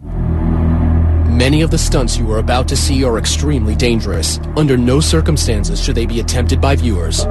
[1.35, 4.39] Many of the stunts you are about to see are extremely dangerous.
[4.57, 7.27] Under no circumstances should they be attempted by viewers.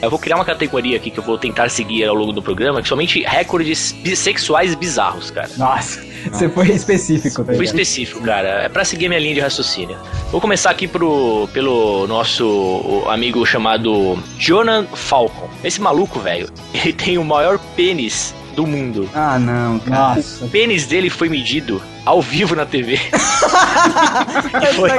[0.00, 2.80] Eu vou criar uma categoria aqui que eu vou tentar seguir ao longo do programa,
[2.80, 5.50] que somente recordes bissexuais bizarros, cara.
[5.58, 8.62] Nossa, você foi específico, tá Fui específico, cara.
[8.62, 9.98] É pra seguir minha linha de raciocínio.
[10.32, 15.50] Vou começar aqui pro, pelo nosso amigo chamado Jonan Falcon.
[15.62, 19.06] Esse maluco, velho, ele tem o maior pênis do mundo.
[19.14, 20.14] Ah, não, cara.
[20.14, 20.46] Nossa.
[20.46, 22.98] O pênis dele foi medido ao vivo na TV.
[24.76, 24.90] Foi-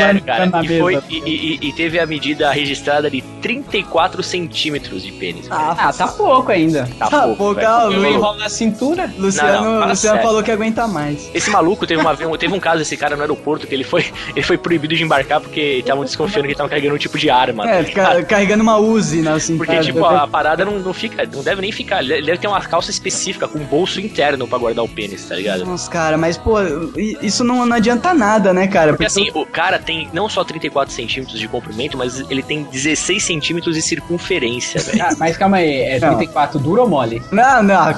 [0.00, 0.46] Sério, cara.
[0.62, 0.80] E, mesa.
[0.80, 5.46] foi, e, e- e teve a medida registrada de 34 centímetros de pênis.
[5.50, 6.88] Ah, tá pouco ainda.
[6.98, 9.12] Tá Tá pouco, pouco, ah, Eu Lu- enrolo na cintura.
[9.18, 10.22] Luciano, Não, não, Luciano sério.
[10.22, 11.30] falou que aguenta mais.
[11.34, 14.42] Esse maluco teve uma teve um caso desse cara no aeroporto que ele foi, ele
[14.44, 17.68] foi proibido de embarcar porque estavam desconfiando que ele tava carregando um tipo de arma.
[17.68, 18.26] É, tá ligado?
[18.26, 19.66] carregando uma Uzi na cintura.
[19.66, 22.02] Porque, tipo, a, parada não, não fica, não deve nem ficar.
[22.02, 25.64] Ele deve ter uma calça específica com bolso interno pra guardar o pênis, tá ligado?
[25.64, 26.56] Nossa, cara, mas, pô,
[26.96, 28.92] isso não, não adianta nada, né, cara?
[28.92, 33.22] Porque assim, o cara tem não só 34 centímetros de comprimento, mas ele tem 16
[33.22, 35.02] centímetros de circunferência, velho.
[35.02, 36.16] Ah, mas calma aí, é Não.
[36.16, 37.22] 34 duro ou mole?
[37.30, 37.94] Não, não.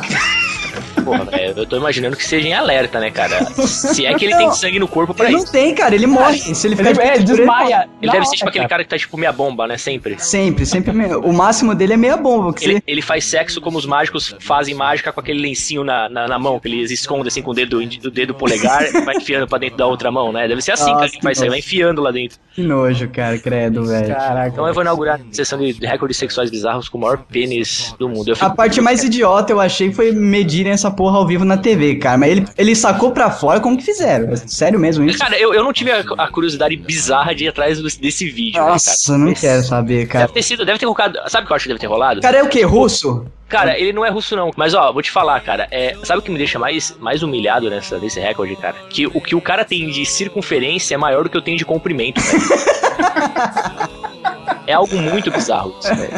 [1.05, 3.45] Porra, velho, eu tô imaginando que seja em alerta, né, cara?
[3.67, 4.53] Se é que ele tem Não.
[4.55, 5.53] sangue no corpo pra Ele não isso.
[5.53, 6.39] tem, cara, ele morre.
[6.39, 7.89] Se ele ficar Ele, de é, duro, desmaia.
[8.01, 9.77] Ele deve ser hora, tipo aquele cara que tá tipo meia bomba, né?
[9.77, 10.17] Sempre.
[10.19, 10.93] Sempre, sempre.
[10.93, 12.53] me- O máximo dele é meia bomba.
[12.53, 12.83] Que Ele, você...
[12.87, 16.59] ele faz sexo como os mágicos fazem mágica com aquele lencinho na, na, na mão,
[16.61, 19.77] que eles escondem assim com o dedo, do dedo polegar e vai enfiando pra dentro
[19.79, 20.47] da outra mão, né?
[20.49, 22.39] Deve ser assim, Nossa, cara, que faz que isso aí, vai enfiando lá dentro.
[22.55, 24.15] Que nojo, cara, credo, velho.
[24.15, 24.49] Caraca.
[24.49, 28.09] Então eu vou inaugurar a sessão de recordes sexuais bizarros com o maior pênis do
[28.09, 28.29] mundo.
[28.29, 28.57] Eu A fico...
[28.57, 30.13] parte mais idiota eu achei foi
[30.63, 32.17] medirem essa porra ao vivo na TV, cara.
[32.17, 34.35] Mas ele, ele sacou pra fora como que fizeram.
[34.37, 35.19] Sério mesmo isso?
[35.19, 38.61] Cara, eu, eu não tive a, a curiosidade bizarra de ir atrás desse vídeo.
[38.63, 39.19] né, Nossa, cara?
[39.19, 40.25] não Esse- quero saber, cara.
[40.27, 41.19] Deve ter sido, deve ter colocado.
[41.29, 42.21] Sabe o que eu acho que deve ter rolado?
[42.21, 42.63] Cara, é o que?
[42.63, 43.27] Russo?
[43.49, 44.51] Cara, ele não é russo, não.
[44.57, 45.69] Mas, ó, vou te falar, cara.
[45.71, 48.75] É, sabe o que me deixa mais, mais humilhado nessa, nesse recorde, cara?
[48.89, 51.65] Que o que o cara tem de circunferência é maior do que eu tenho de
[51.65, 52.43] comprimento, velho.
[54.73, 56.13] É algo muito bizarro isso, velho.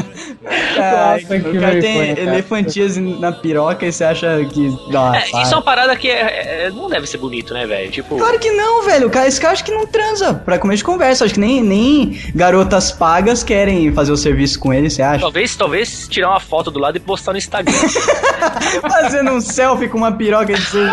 [1.43, 4.69] Que o cara tem elefantias na piroca e você acha que.
[4.91, 7.91] Nossa, É, isso é uma parada que é- é- não deve ser bonito, né, velho?
[7.91, 8.17] Tipo.
[8.17, 9.09] Claro que não, velho.
[9.09, 11.25] O cara, esse cara acho que não transa pra comer de conversa.
[11.25, 15.21] Acho que nem, nem garotas pagas querem fazer o serviço com ele, você acha?
[15.21, 17.75] Talvez, talvez tirar uma foto do lado e postar no Instagram.
[18.89, 20.91] Fazendo um selfie com uma piroca de ser.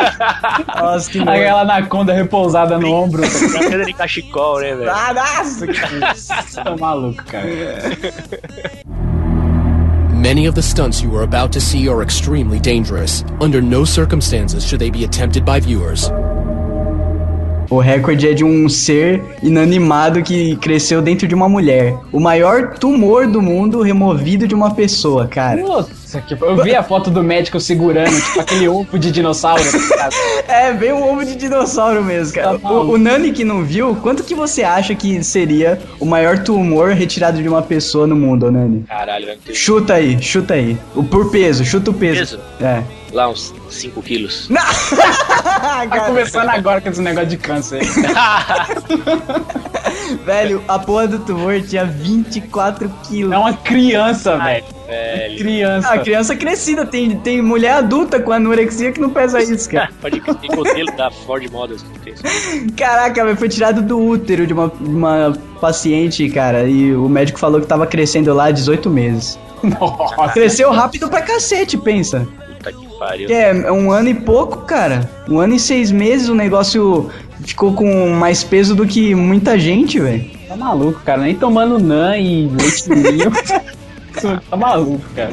[0.75, 1.29] Nossa, que nojo.
[1.31, 3.21] Aquela anaconda repousada no ombro.
[3.21, 4.89] Brincadeira de cachecol, né, velho?
[4.91, 6.13] Ah, nossa, cara.
[6.15, 7.47] Você tá maluco, cara.
[10.21, 13.23] Many of the stunts you are about to see are extremely dangerous.
[13.41, 16.09] Under no circumstances should they be attempted by viewers.
[17.71, 21.95] O recorde é de um ser inanimado que cresceu dentro de uma mulher.
[22.11, 25.61] O maior tumor do mundo removido de uma pessoa, cara.
[25.61, 29.63] Putz, que- eu vi a foto do médico segurando, tipo, aquele ovo de dinossauro.
[29.63, 30.15] tá ligado?
[30.51, 32.59] É, bem um ovo de dinossauro mesmo, cara.
[32.59, 36.39] Tá o, o Nani que não viu, quanto que você acha que seria o maior
[36.39, 38.83] tumor retirado de uma pessoa no mundo, Nani?
[38.85, 40.77] Caralho, Chuta aí, chuta aí.
[40.93, 42.19] O por peso, chuta o peso.
[42.19, 42.39] Peso?
[42.59, 42.83] É.
[43.11, 44.49] lá uns 5 quilos.
[45.61, 47.81] Tá começando agora com esse negócio de câncer.
[50.25, 53.31] Velho, a porra do tumor tinha 24 quilos.
[53.31, 54.65] É uma criança, velho.
[54.87, 55.37] Velho.
[55.37, 55.87] Criança.
[55.89, 59.89] Ah, criança crescida, tem, tem mulher adulta com anorexia que não pesa isso, cara.
[60.01, 62.71] Pode crer, tem modelo da Ford Models que.
[62.73, 67.39] Caraca, velho, foi tirado do útero de uma, de uma paciente, cara, e o médico
[67.39, 69.39] falou que tava crescendo lá há 18 meses.
[69.63, 70.33] Nossa.
[70.33, 72.27] Cresceu rápido pra cacete, pensa.
[73.01, 73.25] Pariu.
[73.25, 75.09] Que é um ano e pouco, cara.
[75.27, 77.09] Um ano e seis meses o negócio
[77.43, 80.29] ficou com mais peso do que muita gente, velho.
[80.47, 81.23] Tá maluco, cara.
[81.23, 83.31] Nem tomando nan e leite ninho.
[84.49, 85.31] tá maluco, cara.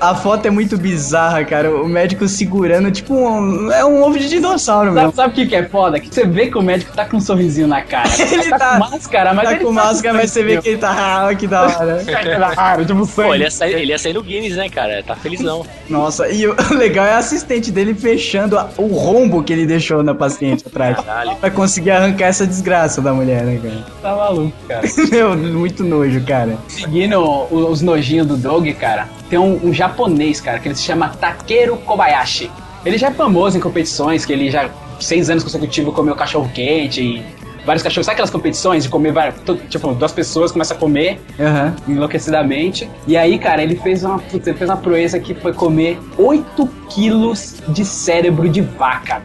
[0.00, 1.70] A foto é muito bizarra, cara.
[1.74, 5.12] O médico segurando, tipo, um, é um ovo de dinossauro mesmo.
[5.12, 5.98] Sabe, sabe o que, que é foda?
[6.00, 8.08] Que você vê que o médico tá com um sorrisinho na cara.
[8.34, 10.78] Ele tá, tá- com máscara, mas tá ele com máscara, mas você vê que ele
[10.78, 11.26] tá.
[11.28, 12.04] Ah, que da hora.
[12.84, 13.06] Tipo.
[13.06, 15.02] Pô, ele ia, sair, ele ia sair no Guinness, né, cara?
[15.02, 15.64] Tá felizão.
[15.88, 20.02] Nossa, e o legal é a assistente dele fechando a- o rombo que ele deixou
[20.02, 20.96] na paciente atrás.
[21.00, 21.36] Caralho.
[21.36, 23.84] Pra conseguir arrancar essa desgraça da mulher, né, cara?
[24.02, 24.82] Tá maluco, cara.
[25.10, 26.56] Meu, muito nojo, cara.
[26.68, 30.82] Seguindo o- os nojinhos do Dog, cara, tem um, um japonês, cara, que ele se
[30.82, 32.50] chama Takeru Kobayashi.
[32.84, 34.68] Ele já é famoso em competições, que ele já,
[35.00, 37.22] seis anos consecutivos, comeu cachorro quente e
[37.64, 38.04] vários cachorros.
[38.04, 39.36] Sabe aquelas competições de comer, várias-
[39.70, 41.74] tipo, duas pessoas começam a comer Aham.
[41.88, 42.88] enlouquecidamente.
[43.06, 47.56] E aí, cara, ele fez uma, ele fez uma proeza que foi comer 8 quilos
[47.68, 49.22] de cérebro de vaca.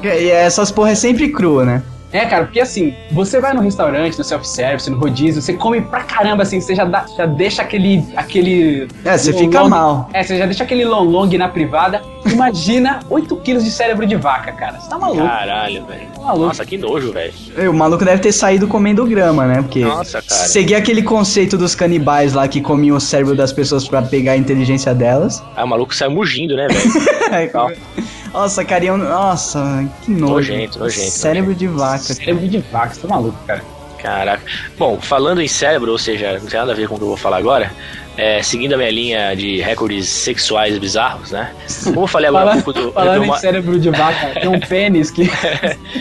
[0.00, 1.82] que- e essas porra é sempre crua, né?
[2.14, 6.04] É, cara, porque assim, você vai no restaurante, no self-service, no rodízio, você come pra
[6.04, 8.04] caramba, assim, você já, dá, já deixa aquele.
[8.16, 10.08] aquele É, você long fica long- mal.
[10.12, 12.00] É, você já deixa aquele long long na privada.
[12.24, 14.78] Imagina 8 quilos de cérebro de vaca, cara.
[14.80, 15.26] Você tá maluco?
[15.26, 16.06] Caralho, velho.
[16.22, 16.46] maluco.
[16.46, 17.32] Nossa, que nojo, velho.
[17.68, 19.56] O maluco deve ter saído comendo grama, né?
[19.62, 20.42] Porque Nossa, cara.
[20.46, 24.36] seguir aquele conceito dos canibais lá que comiam o cérebro das pessoas pra pegar a
[24.36, 25.42] inteligência delas.
[25.56, 26.90] Ah, o maluco saiu mugindo, né, velho?
[28.34, 30.34] Nossa, carinha, nossa, que nojo.
[30.34, 31.98] Nojento, nojento, Cérebro de vaca.
[32.00, 33.62] Cérebro de vaca, você tá maluco, cara.
[33.98, 34.42] Caraca.
[34.76, 37.08] Bom, falando em cérebro, ou seja, não tem nada a ver com o que eu
[37.08, 37.72] vou falar agora,
[38.18, 41.54] é, seguindo a minha linha de recordes sexuais bizarros, né?
[41.84, 42.92] Como eu falei agora há Falando, pouco do.
[42.92, 45.26] falando do em ma- cérebro de vaca, tem um pênis que.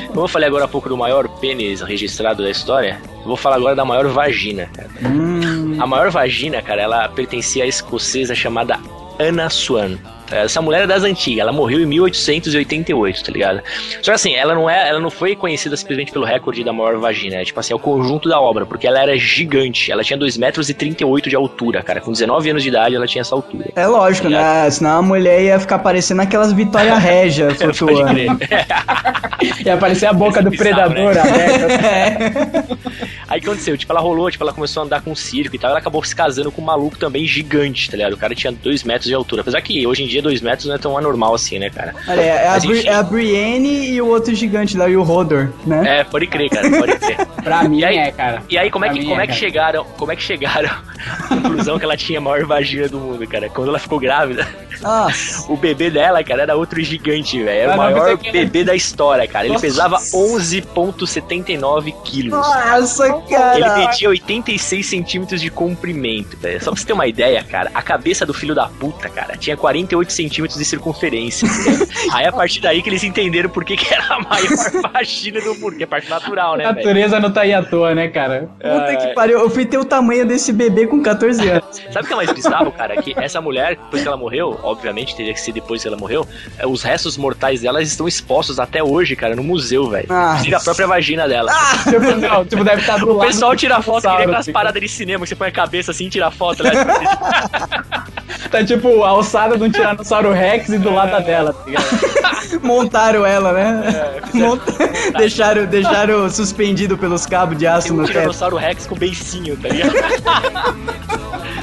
[0.08, 3.56] Como eu falei agora há pouco do maior pênis registrado da história, eu vou falar
[3.56, 4.90] agora da maior vagina, cara.
[5.10, 8.78] Hum, A maior vagina, cara, ela pertencia à escocesa chamada
[9.24, 9.98] Anna Swan.
[10.32, 13.62] Essa mulher é das antigas, ela morreu em 1888, tá ligado?
[14.02, 16.98] Só que assim, ela não é, ela não foi conhecida simplesmente pelo recorde da maior
[16.98, 20.18] vagina, é tipo assim, é o conjunto da obra, porque ela era gigante, ela tinha
[20.18, 23.36] 2 metros e 38 de altura, cara, com 19 anos de idade ela tinha essa
[23.36, 23.66] altura.
[23.76, 24.70] é lógico, né?
[24.72, 28.20] Senão a mulher ia ficar parecendo aquelas Vitória Régia flutuando.
[29.64, 31.22] E aparecer a boca do Bizarro, predador né?
[31.22, 32.78] aberta.
[33.34, 33.76] Aí o que aconteceu?
[33.76, 35.72] Tipo, ela rolou, tipo, ela começou a andar com um circo e tal.
[35.72, 38.14] Ela acabou se casando com um maluco também gigante, tá ligado?
[38.14, 39.42] O cara tinha 2 metros de altura.
[39.42, 41.96] Apesar que hoje em dia 2 metros não é tão anormal assim, né, cara?
[42.08, 45.50] Olha, é, a Bri- é a Brienne e o outro gigante lá, e o Hodor,
[45.66, 46.00] né?
[46.00, 47.26] É, pode crer, cara, pode crer.
[47.44, 48.44] Pra mim aí- é, cara.
[48.50, 49.84] E aí, como é que, como é, é que chegaram?
[49.98, 53.50] Como é que chegaram à conclusão que ela tinha a maior vagina do mundo, cara?
[53.50, 54.48] Quando ela ficou grávida,
[54.82, 55.52] Nossa.
[55.52, 57.50] o bebê dela, cara, era outro gigante, velho.
[57.64, 59.46] Era o maior bebê da história, cara.
[59.46, 59.66] Ele Nossa.
[59.66, 62.32] pesava 11,79 quilos.
[62.32, 63.78] Nossa, Ele cara.
[63.78, 66.60] media 86 centímetros de comprimento, velho.
[66.64, 69.56] Só pra você ter uma ideia, cara, a cabeça do filho da puta, cara, tinha
[69.56, 71.48] 48 centímetros de circunferência.
[72.14, 74.48] Aí a partir daí que eles entenderam por que, que era a maior
[74.94, 77.96] vagina do mundo, que é parte natural, né, A natureza não tá aí à toa,
[77.96, 78.50] né, cara?
[78.58, 79.40] Puta que pariu.
[79.40, 81.64] Eu fui ter o tamanho desse bebê com 14 anos.
[81.92, 83.02] Sabe o que é mais bizarro, cara?
[83.02, 86.28] Que essa mulher, depois que ela morreu, obviamente teria que ser depois que ela morreu,
[86.58, 90.08] é, os restos mortais dela estão expostos até hoje, cara, no museu, velho.
[90.10, 90.38] Ah.
[90.56, 91.52] A própria vagina dela.
[91.84, 94.52] Tipo, não, tipo, deve estar do O pessoal tira foto que nem aquelas assim.
[94.52, 96.72] paradas de cinema que você põe a cabeça assim e tira foto, né?
[98.50, 101.86] Tá tipo a alçada de um Tiranossauro Rex e do lado dela, tá ligado?
[102.62, 104.22] Montaram ela, né?
[104.34, 104.62] Mont-
[105.18, 108.14] deixaram, deixaram suspendido pelos cabos de aço Tem um no teto.
[108.14, 109.94] Tiranossauro Rex com beicinho, tá ligado?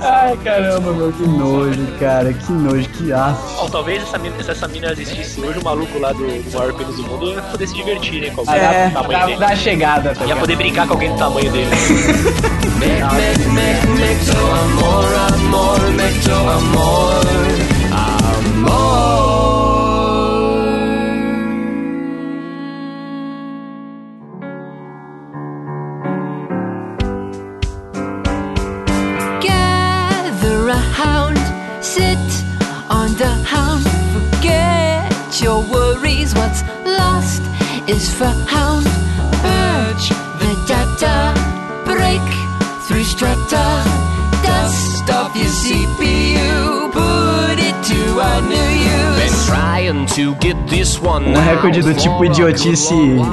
[0.00, 1.12] Ai, caramba, meu.
[1.12, 2.32] Que nojo, cara.
[2.32, 3.36] Que nojo, que af.
[3.58, 6.72] Ó, talvez essa mina, se essa mina existisse hoje, o maluco lá do, do maior
[6.74, 8.30] pênis do mundo ia poder se divertir, né?
[8.30, 9.38] Com alguém É, do tamanho Dá, dele.
[9.38, 11.70] dá a chegada, tá Ia poder brincar com alguém do tamanho dele.
[12.82, 13.42] Gather
[30.82, 31.38] around,
[31.82, 32.18] sit
[32.88, 36.34] on the hound, forget your worries.
[36.34, 37.42] What's lost
[37.88, 38.86] is found.
[39.42, 40.08] Purge
[40.40, 41.34] the data,
[41.84, 42.22] break
[42.86, 43.84] through strata,
[44.42, 49.46] dust off your CPU, put it to a new use.
[49.46, 52.92] Trying to get this one Um recorde do tipo idiotice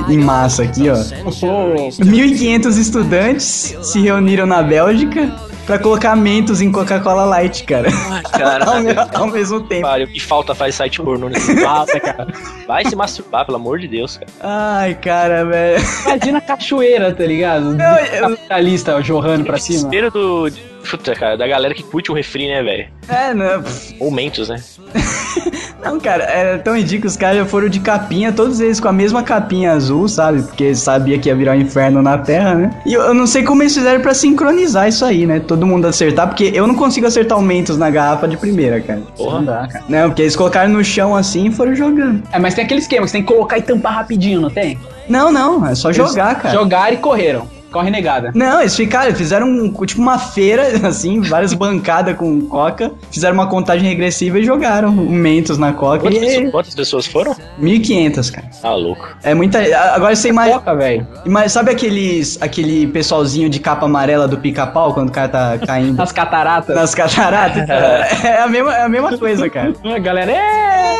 [0.09, 0.95] em massa aqui, ó.
[0.95, 7.89] 1.500 estudantes se reuniram na Bélgica pra colocar mentos em Coca-Cola Light, cara.
[8.31, 9.83] Cara, ao, ao mesmo tempo.
[9.83, 12.27] Pariu, que falta faz site pornô nesse Nossa, cara.
[12.67, 14.31] Vai se masturbar, pelo amor de Deus, cara.
[14.41, 15.79] Ai, cara, velho.
[16.07, 17.75] Imagina a cachoeira, tá ligado?
[17.75, 19.77] Não, eu- Capitalista jorrando pra cima.
[19.89, 20.51] Desespero do.
[20.89, 22.87] Puta, cara, da galera que curte o refri, né, velho?
[23.07, 23.63] É, não.
[23.99, 24.59] Ou mentos, né?
[25.83, 27.07] Não, cara, é tão ridículo.
[27.07, 30.41] Os caras já foram de capinha, todos eles com a mesma capinha azul, sabe?
[30.41, 32.71] Porque sabia que ia virar um inferno na Terra, né?
[32.85, 35.39] E eu, eu não sei como eles fizeram pra sincronizar isso aí, né?
[35.39, 39.01] Todo mundo acertar, porque eu não consigo acertar o Mentos na garrafa de primeira, cara.
[39.17, 39.37] Porra.
[39.37, 39.85] Não dá, cara.
[39.87, 42.21] Não, porque eles colocaram no chão assim e foram jogando.
[42.31, 44.77] É, mas tem aquele esquema que você tem que colocar e tampar rapidinho, não tem?
[45.07, 46.53] Não, não, é só jogar, cara.
[46.53, 47.58] Jogaram e correram.
[47.71, 48.31] Corre negada.
[48.33, 53.47] Não, eles ficaram, fizeram um- tipo uma feira, assim, várias bancadas com coca, fizeram uma
[53.47, 55.99] contagem regressiva e jogaram o Mentos na coca.
[55.99, 57.35] Quantas, E pessoas, quantas pessoas foram?
[57.61, 58.47] 1.500, cara.
[58.63, 59.07] Ah, louco.
[59.23, 59.59] É muita.
[59.93, 60.57] Agora você imagina.
[60.59, 61.07] Coca, velho.
[61.25, 65.95] Mas sabe aqueles, aquele pessoalzinho de capa amarela do pica-pau quando o cara tá caindo
[65.97, 66.75] Nas cataratas.
[66.75, 67.67] nas cataratas?
[68.23, 69.73] É a mesma, é a mesma coisa, cara.
[69.83, 70.95] A galera, é...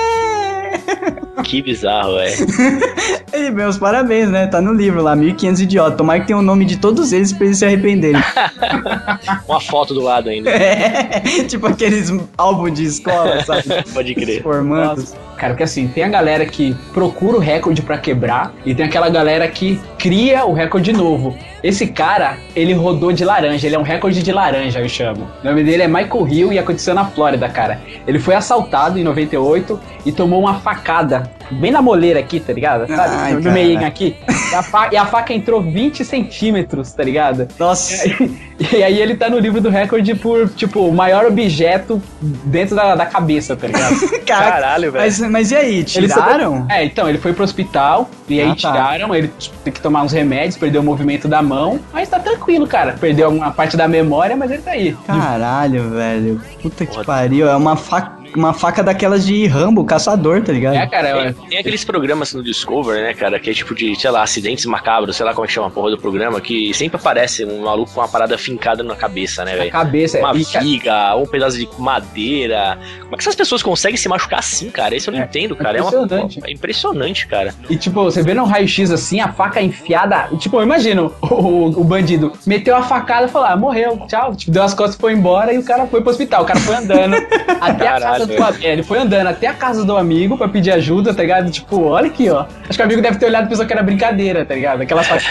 [1.44, 2.48] Que bizarro, velho.
[3.32, 4.48] E meus parabéns, né?
[4.48, 5.96] Tá no livro lá, 1500 idiotas.
[5.98, 8.20] Tomara que tenha o nome de todos eles pra eles se arrependerem.
[9.48, 10.50] Uma foto do lado ainda.
[10.50, 13.64] É, tipo aqueles álbuns de escola, sabe?
[13.94, 14.42] Pode crer.
[14.42, 15.14] Formandos.
[15.38, 19.10] cara, porque assim, tem a galera que procura o recorde pra quebrar e tem aquela
[19.10, 21.38] galera que cria o recorde novo.
[21.64, 25.30] Esse cara, ele rodou de laranja, ele é um recorde de laranja, eu chamo.
[25.44, 27.80] O nome dele é Michael Hill e aconteceu na Flórida, cara.
[28.08, 32.88] Ele foi assaltado em 98 e tomou uma facada bem na moleira aqui, tá ligado?
[32.88, 33.16] Sabe?
[33.16, 33.54] Ai, no cara.
[33.54, 34.16] meio aqui.
[34.52, 37.48] E a, fa- e a faca entrou 20 centímetros, tá ligado?
[37.58, 37.94] Nossa.
[38.74, 42.94] E aí ele tá no livro do recorde por, tipo, o maior objeto dentro da,
[42.94, 43.96] da cabeça, tá ligado?
[44.28, 45.02] Caralho, velho.
[45.06, 46.66] Mas, mas e aí, Ele tiraram?
[46.70, 48.56] É, então, ele foi pro hospital e aí Ah, tá.
[48.74, 49.32] tiraram, ele
[49.64, 52.98] tem que tomar uns remédios, perdeu o movimento da mão, mas tá tranquilo, cara.
[53.00, 54.94] Perdeu alguma parte da memória, mas ele tá aí.
[55.08, 56.42] Caralho, velho.
[56.62, 57.50] Puta que pariu.
[57.50, 60.76] É uma faca, uma faca daquelas de Rambo, caçador, tá ligado?
[60.76, 64.00] É, cara, Tem, é, tem aqueles programas no Discovery, né, cara, que é tipo de,
[64.00, 66.74] sei lá, acidentes macabros, sei lá como é que chama a porra do programa, que
[66.74, 69.72] sempre aparece um maluco com uma parada fincada na cabeça, né, velho?
[69.72, 70.20] cabeça.
[70.20, 72.78] Uma e, cara, viga, um pedaço de madeira.
[73.02, 74.96] Como é que essas pessoas conseguem se machucar assim, cara?
[74.96, 75.78] Isso eu não É, entendo, é cara.
[75.78, 76.40] É, uma, impressionante.
[76.44, 77.54] é impressionante, cara.
[77.70, 80.30] E tipo, você vê no raio-x assim, a faca enfiada.
[80.38, 84.36] Tipo, eu imagino o, o, o bandido meteu a facada e falou: ah, morreu, tchau.
[84.36, 86.44] Tipo, deu as costas e foi embora e o cara foi pro hospital.
[86.44, 87.16] O cara foi andando
[87.62, 88.68] até a casa do amigo.
[88.68, 91.52] Ele foi andando até a casa do amigo pra pedir ajuda, tá ligado?
[91.52, 92.46] Tipo, olha aqui, ó.
[92.68, 94.82] Acho que o amigo deve ter olhado e pensou que era brincadeira, tá ligado?
[94.82, 95.24] Aquela faca.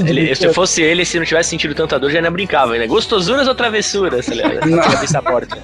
[0.00, 2.86] Ele, se fosse ele, se não tivesse sentido tanta dor, já ainda brincava ainda.
[2.86, 4.26] Gostosuras ou travessuras?
[4.26, 4.66] tá?
[4.66, 4.80] Não.
[5.18, 5.58] A porta.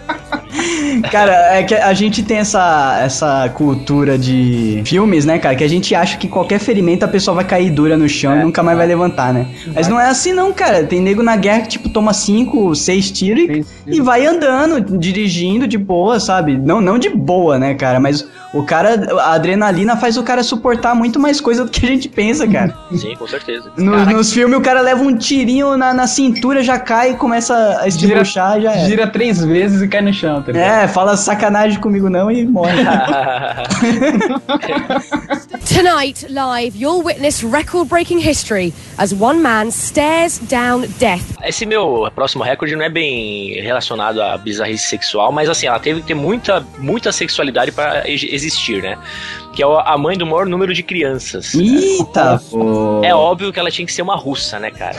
[1.10, 5.54] Cara, é que a gente tem essa, essa cultura de filmes, né, cara?
[5.54, 8.42] Que a gente acha que qualquer ferimento a pessoa vai cair dura no chão e
[8.42, 9.46] nunca mais vai levantar, né?
[9.74, 10.84] Mas não é assim não, cara.
[10.84, 13.44] Tem nego na guerra que, tipo, toma cinco, seis tiros
[13.86, 16.55] e, e vai andando, dirigindo de boa, sabe?
[16.56, 17.98] Não, não de boa, né, cara?
[18.00, 21.88] Mas o cara, a adrenalina faz o cara suportar muito mais coisa do que a
[21.88, 22.74] gente pensa, cara.
[22.94, 23.70] Sim, com certeza.
[23.76, 27.54] No- nos filmes o cara leva um tirinho na, na cintura, já cai e começa
[27.54, 28.86] a Gira, esdibuchar, já é.
[28.86, 30.84] gira três vezes e cai no chão, tá ligado?
[30.84, 32.72] É, fala sacanagem comigo não e morre.
[35.66, 41.22] Tonight, live, you'll witness record breaking history as one man stares down death.
[41.44, 46.00] Esse meu próximo recorde não é bem relacionado à bizarrice sexual, mas assim, ela teve
[46.00, 46.14] que ter
[46.46, 48.98] muita, muita sexualidade para existir, né?
[49.56, 51.54] Que é a mãe do maior número de crianças.
[51.54, 53.00] Eita, pô.
[53.02, 54.96] É óbvio que ela tinha que ser uma russa, né, cara?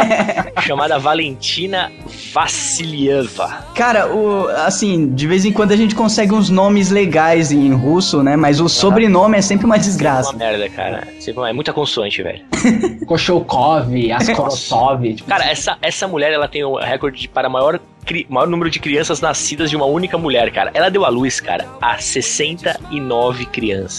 [0.66, 1.92] Chamada Valentina
[2.32, 3.64] Vassilieva.
[3.74, 8.22] Cara, o, assim, de vez em quando a gente consegue uns nomes legais em russo,
[8.22, 8.36] né?
[8.36, 10.30] Mas o sobrenome é sempre uma desgraça.
[10.30, 11.06] Uma merda, cara.
[11.48, 12.42] É muita consoante, velho.
[13.06, 18.26] Koshokov, Askorosov, tipo, Cara, essa, essa mulher, ela tem o recorde de- para maior, cri-
[18.28, 20.70] maior número de crianças nascidas de uma única mulher, cara.
[20.74, 23.89] Ela deu à luz, cara, a 69 crianças.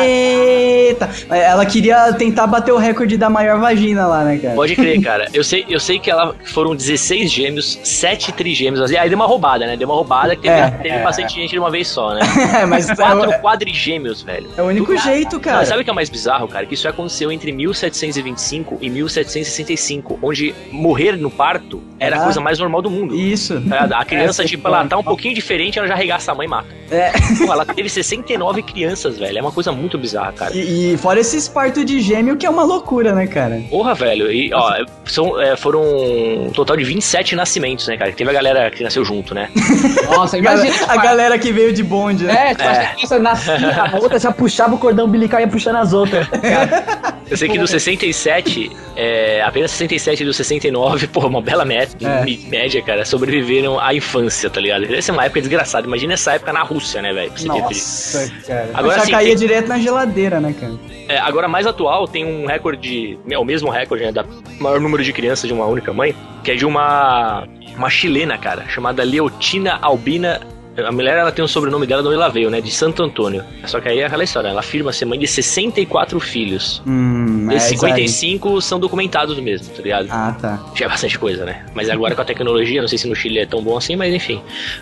[0.00, 1.08] Eita!
[1.30, 4.54] Ela queria tentar bater o recorde da maior vagina lá, né, cara?
[4.54, 5.28] Pode crer, cara.
[5.32, 8.90] Eu sei, eu sei que ela foram 16 gêmeos, 7 trigêmeos.
[8.92, 9.76] Aí deu uma roubada, né?
[9.76, 12.20] Deu uma roubada que teve, É, teve bastante gente de uma vez só, né?
[12.62, 14.48] É, mas é, Quatro o- quadrigêmeos, velho.
[14.56, 15.58] é o único jeito, cara.
[15.58, 16.66] Não, sabe o que é mais bizarro, cara?
[16.66, 22.24] Que isso aconteceu entre 1725 e 1765, onde morrer no parto era a Ah.
[22.24, 23.14] coisa mais normal do mundo.
[23.14, 23.60] Isso.
[23.68, 23.88] Tá?
[23.98, 26.50] A criança, Essa tipo, ela tá um pouquinho diferente, ela já arregaça a mãe e
[26.50, 26.68] mata.
[26.90, 27.10] É.
[27.44, 29.38] Pô, ela teve 69 crianças, velho.
[29.38, 30.54] É uma coisa muito bizarra, cara.
[30.54, 33.62] E, e fora esses partos de gêmeo, que é uma loucura, né, cara?
[33.70, 34.30] Porra, velho.
[34.30, 38.12] E, ó, são, é, foram um total de 27 nascimentos, né, cara?
[38.12, 39.48] Teve a galera que nasceu junto, né?
[40.10, 40.74] Nossa, imagina.
[40.86, 42.50] a galera que veio de bonde, né?
[42.50, 45.76] É, tipo, a criança nascia, a outra já puxava o cordão umbilical e ia puxando
[45.76, 46.26] as outras.
[47.30, 52.24] Eu sei que dos 67, é, apenas 67 dos 69, pô, uma bela mé- É.
[52.48, 54.84] média, cara, sobreviveram à infância, tá ligado?
[54.94, 55.86] Essa é uma época desgraçada.
[55.86, 57.30] Imagina essa época na Rússia, né, velho?
[57.30, 57.46] ter.
[57.46, 58.70] Nossa, cara.
[58.74, 60.74] Agora já sim, caía tem- direto na geladeira, né, cara?
[61.08, 64.24] É, agora, mais atual, tem um recorde, é o mesmo recorde, né, da
[64.58, 66.14] maior número de crianças de uma única mãe,
[66.44, 70.40] que é de uma, uma chilena, cara, chamada Leotina Albina.
[70.86, 73.44] A mulher, ela tem o sobrenome dela de onde ela veio, né, de Santo Antônio.
[73.66, 76.82] Só que aí é aquela história, ela afirma ser mãe de 64 filhos.
[76.86, 77.78] Hum, é, Esses aí.
[77.78, 80.08] 55 são documentados mesmo, tá ligado?
[80.10, 80.60] Ah, tá.
[80.74, 81.64] Já é bastante coisa, né?
[81.74, 84.12] Mas agora com a tecnologia, não sei se no Chile é tão bom assim, mas
[84.14, 84.40] enfim.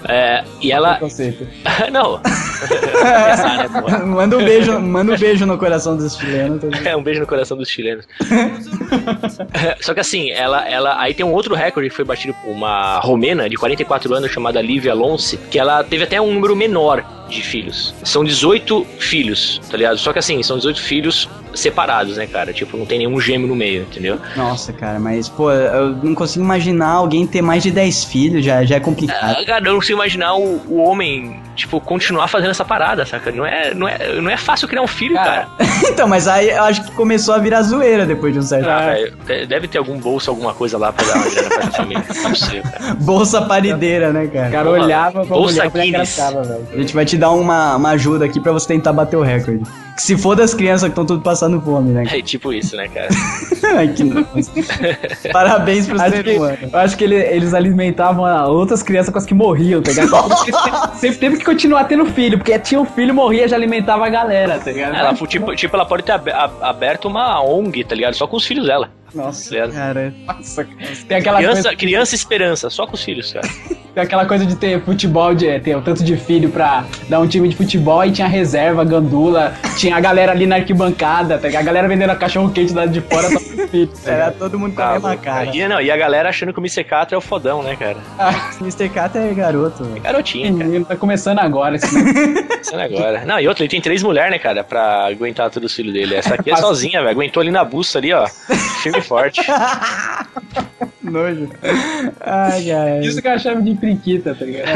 [0.08, 0.98] É, e ela.
[1.92, 2.18] Não.
[2.18, 3.98] Pensar, né, porra?
[4.04, 6.60] manda um beijo, manda um beijo no coração dos chilenos.
[6.60, 6.90] tá?
[6.90, 8.06] É, um beijo no coração dos chilenos.
[9.52, 11.00] É, Só que assim, ela, ela.
[11.00, 14.60] Aí tem um outro recorde que foi batido por uma romena de 44 anos chamada
[14.60, 17.94] Lívia Alonso, que ela teve até um número menor de filhos.
[18.04, 19.98] São 18 filhos, tá ligado?
[19.98, 22.52] Só que assim, são 18 filhos separados, né, cara?
[22.52, 24.18] Tipo, não tem nenhum gêmeo no meio, entendeu?
[24.36, 28.62] Nossa, cara, mas, pô, eu não consigo imaginar alguém ter mais de 10 filhos, já,
[28.64, 29.36] já é complicado.
[29.40, 33.32] Ah, Cara, eu não consigo imaginar o, o homem, tipo, continuar fazendo essa parada, saca?
[33.32, 35.48] Não é, não é, não é fácil criar um filho, cara.
[35.88, 38.92] então, mas aí eu acho que começou a virar zoeira depois de um certo Ah,
[39.26, 42.04] de- deve ter algum bolso, alguma coisa lá pra dar uma grana pra essa família.
[42.14, 42.94] Não é possível, cara.
[43.00, 44.48] Bolsa parideira, né, cara?
[44.48, 45.88] O cara olhava pra bolsa mulher Guinness.
[46.18, 46.68] engraçava, velho.
[46.70, 49.22] A gente vai te te dar uma, uma ajuda aqui pra você tentar bater o
[49.22, 49.64] recorde.
[49.96, 52.04] Se for das crianças que estão tudo passando fome, né?
[52.12, 53.08] É tipo isso, né, cara?
[53.78, 54.04] Ai, que.
[55.32, 56.58] Parabéns pro Acho ser que, humano.
[56.72, 60.10] eu acho que ele- eles alimentavam outras crianças com as que morriam, tá ligado?
[60.28, 64.06] Porque sempre- sempre teve que continuar tendo filho, porque tinha um filho, morria, já alimentava
[64.06, 64.94] a galera, tá ligado?
[64.94, 68.14] Ela, tipo, tipo, ela pode ter ab- ab- aberto uma ONG, tá ligado?
[68.14, 68.90] Só com os filhos dela.
[69.14, 70.14] Nossa, Tá cara.
[70.26, 70.66] Nossa,
[71.08, 73.48] tem aquela, Criança, coisa, criança esperança, só com os filhos, cara.
[73.94, 77.26] tem aquela coisa de ter futebol, de ter o tanto de filho pra dar um
[77.26, 81.48] time de futebol e tinha reserva, gandula, tinha a galera ali na arquibancada, tá?
[81.48, 83.88] A galera vendendo a cachorro quente lá de fora só com filho.
[83.88, 85.50] tá Era todo mundo com Tá a mesma cara.
[85.54, 86.84] E, não, e a galera achando que o Mr.
[86.84, 87.96] Catra é o fodão, né, cara?
[88.60, 88.88] Mr.
[88.88, 89.84] Kata é garoto.
[89.84, 90.00] velho.
[90.02, 90.84] Garotinho, cara.
[90.84, 91.86] Tá começando agora esse.
[91.88, 93.24] Pensando agora.
[93.24, 96.14] Não, e outra, ele tem três mulheres, né, cara, pra aguentar todos os filhos dele.
[96.14, 97.10] Essa aqui é sozinha, velho.
[97.10, 98.26] Aguentou ali na busta ali, ó.
[98.82, 99.40] Firme e forte.
[101.02, 101.48] Nojo.
[102.20, 103.00] Ai, ai.
[103.00, 104.66] Isso que eu achava de priquita, tá ligado?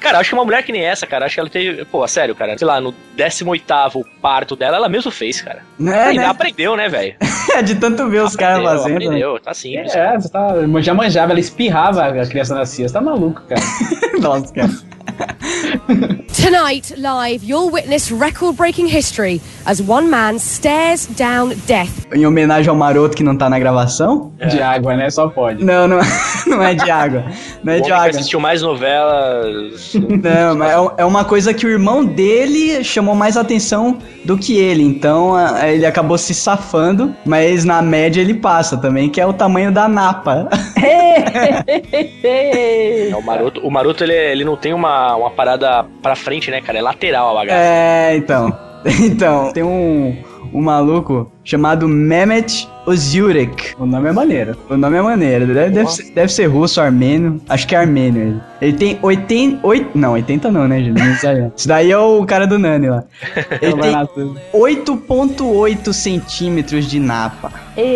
[0.00, 1.84] Cara, acho que uma mulher que nem essa, cara, acho que ela teve.
[1.84, 3.64] Pô, sério, cara, sei lá, no 18
[4.20, 5.62] parto dela, ela mesmo fez, cara.
[5.78, 6.26] Né, Aprendeu, né?
[6.26, 7.16] aprendeu, né, velho?
[7.64, 8.98] de tanto ver os caras fazendo.
[8.98, 9.06] né?
[9.06, 9.94] Aprendeu, tá simples.
[9.94, 12.88] É, você tá, já manjava, ela espirrava a criança nascia.
[12.88, 13.60] Você tá maluco, cara.
[14.20, 14.70] Nossa, cara.
[16.32, 22.06] Tonight, live, you'll witness record breaking history as one man stares down death.
[22.12, 24.32] Em homenagem ao maroto que não tá na gravação?
[24.48, 25.10] De água, né?
[25.10, 25.64] Só pode.
[25.64, 25.98] Não, não,
[26.46, 27.24] não é de água.
[27.62, 28.08] Não é O de homem que água.
[28.20, 29.92] assistiu mais novelas.
[29.94, 34.56] Não, mas é- é uma coisa que o irmão dele chamou mais atenção do que
[34.56, 34.82] ele.
[34.82, 39.72] Então ele acabou se safando, mas na média ele passa também, que é o tamanho
[39.72, 40.48] da napa.
[42.22, 46.60] É, o maroto, o maroto ele, ele não tem uma, uma parada pra frente, né,
[46.60, 46.78] cara?
[46.78, 47.58] É lateral a bagaça.
[47.60, 48.56] É, então.
[49.00, 50.16] Então, tem um,
[50.54, 53.74] um maluco chamado Mehmet Ozurek.
[53.76, 54.56] O nome é maneiro.
[54.70, 57.40] O nome é maneiro, deve, deve, ser, deve ser russo, armênio.
[57.48, 58.40] Acho que é armênio ele.
[58.62, 59.66] Ele tem 80.
[59.66, 61.00] oit- não, 80 não, né, gente?
[61.56, 63.02] Isso daí é o cara do Nani lá.
[63.60, 63.92] Ele tem
[64.54, 67.52] 8,8 centímetros de napa.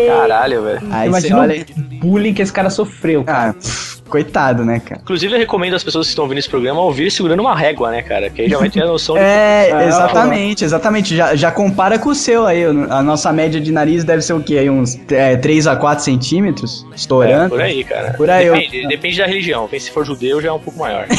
[0.09, 0.81] Caralho, velho.
[1.07, 1.65] Imagina olha.
[1.77, 3.25] o bullying que esse cara sofreu.
[3.25, 3.51] cara.
[3.51, 5.01] Ah, pff, coitado, né, cara?
[5.03, 8.03] Inclusive, eu recomendo às pessoas que estão ouvindo esse programa ouvir segurando uma régua, né,
[8.03, 8.29] cara?
[8.29, 9.23] Que aí já vai ter a noção de.
[9.23, 11.17] É, Ah, exatamente, exatamente.
[11.17, 12.63] Já, já compara com o seu aí.
[12.65, 14.59] A nossa média de nariz deve ser o quê?
[14.59, 16.87] Aí uns é, 3 a 4 centímetros?
[16.93, 17.49] É, Estourando.
[17.49, 18.13] por aí, cara.
[18.15, 19.69] Por aí, eu- Depende, depende da religião.
[19.79, 21.07] Se for judeu, já é um pouco maior.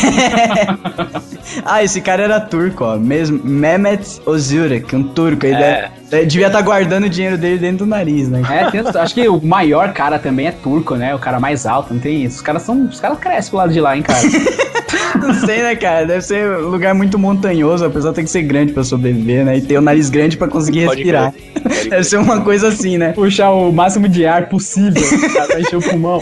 [1.65, 2.97] Ah, esse cara era turco, ó.
[2.97, 5.45] Mesmo, Mehmet Ozurek, um turco.
[5.45, 5.59] Ele É.
[5.59, 8.41] deve- devia estar guardando o dinheiro dele dentro do nariz, né?
[8.49, 11.13] É, tem- acho que o maior cara também é turco, né?
[11.15, 12.37] O cara mais alto, não tem isso.
[12.37, 12.85] Os caras são.
[12.85, 14.19] Os caras crescem pro lado de lá, hein, cara.
[15.21, 16.05] Não sei, né, cara?
[16.05, 17.85] Deve ser um lugar muito montanhoso.
[17.85, 19.57] A pessoa tem que ser grande pra sobreviver, né?
[19.57, 21.31] E ter o nariz grande pra conseguir Pode respirar.
[21.31, 21.43] crer.
[21.63, 21.63] Pode.
[21.89, 23.11] Deve ser uma coisa assim, né?
[23.13, 25.01] Puxar o máximo de ar possível
[25.47, 26.21] pra encher o pulmão.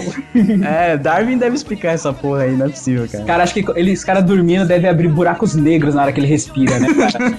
[0.63, 3.23] É, Darwin deve explicar essa porra aí, não é possível, cara.
[3.23, 6.27] Cara, acho que ele, esse cara dormindo deve abrir buracos negros na hora que ele
[6.27, 7.33] respira, né, cara?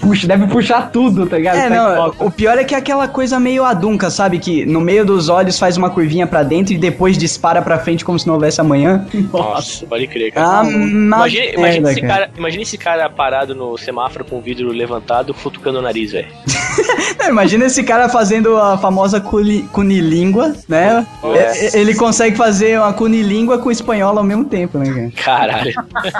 [0.00, 1.56] Puxa, deve puxar tudo, tá ligado?
[1.56, 4.38] É, Tá não, o pior é que é aquela coisa meio adunca, sabe?
[4.38, 8.04] Que no meio dos olhos faz uma curvinha pra dentro e depois dispara pra frente
[8.04, 9.06] como se não houvesse amanhã.
[9.32, 10.46] Nossa, pode crer, cara.
[10.60, 10.64] Ah,
[10.96, 12.12] Imagina, esse cara.
[12.14, 16.28] cara, imagina esse cara parado no semáforo com o vidro levantado, futucando o nariz, velho.
[17.18, 21.06] Não, imagina esse cara fazendo a famosa culi- cunilíngua, né?
[21.34, 21.66] É.
[21.76, 25.48] E- Ele consegue fazer uma cunilíngua com espanhol ao mesmo tempo, né, cara?
[25.48, 25.74] Caralho.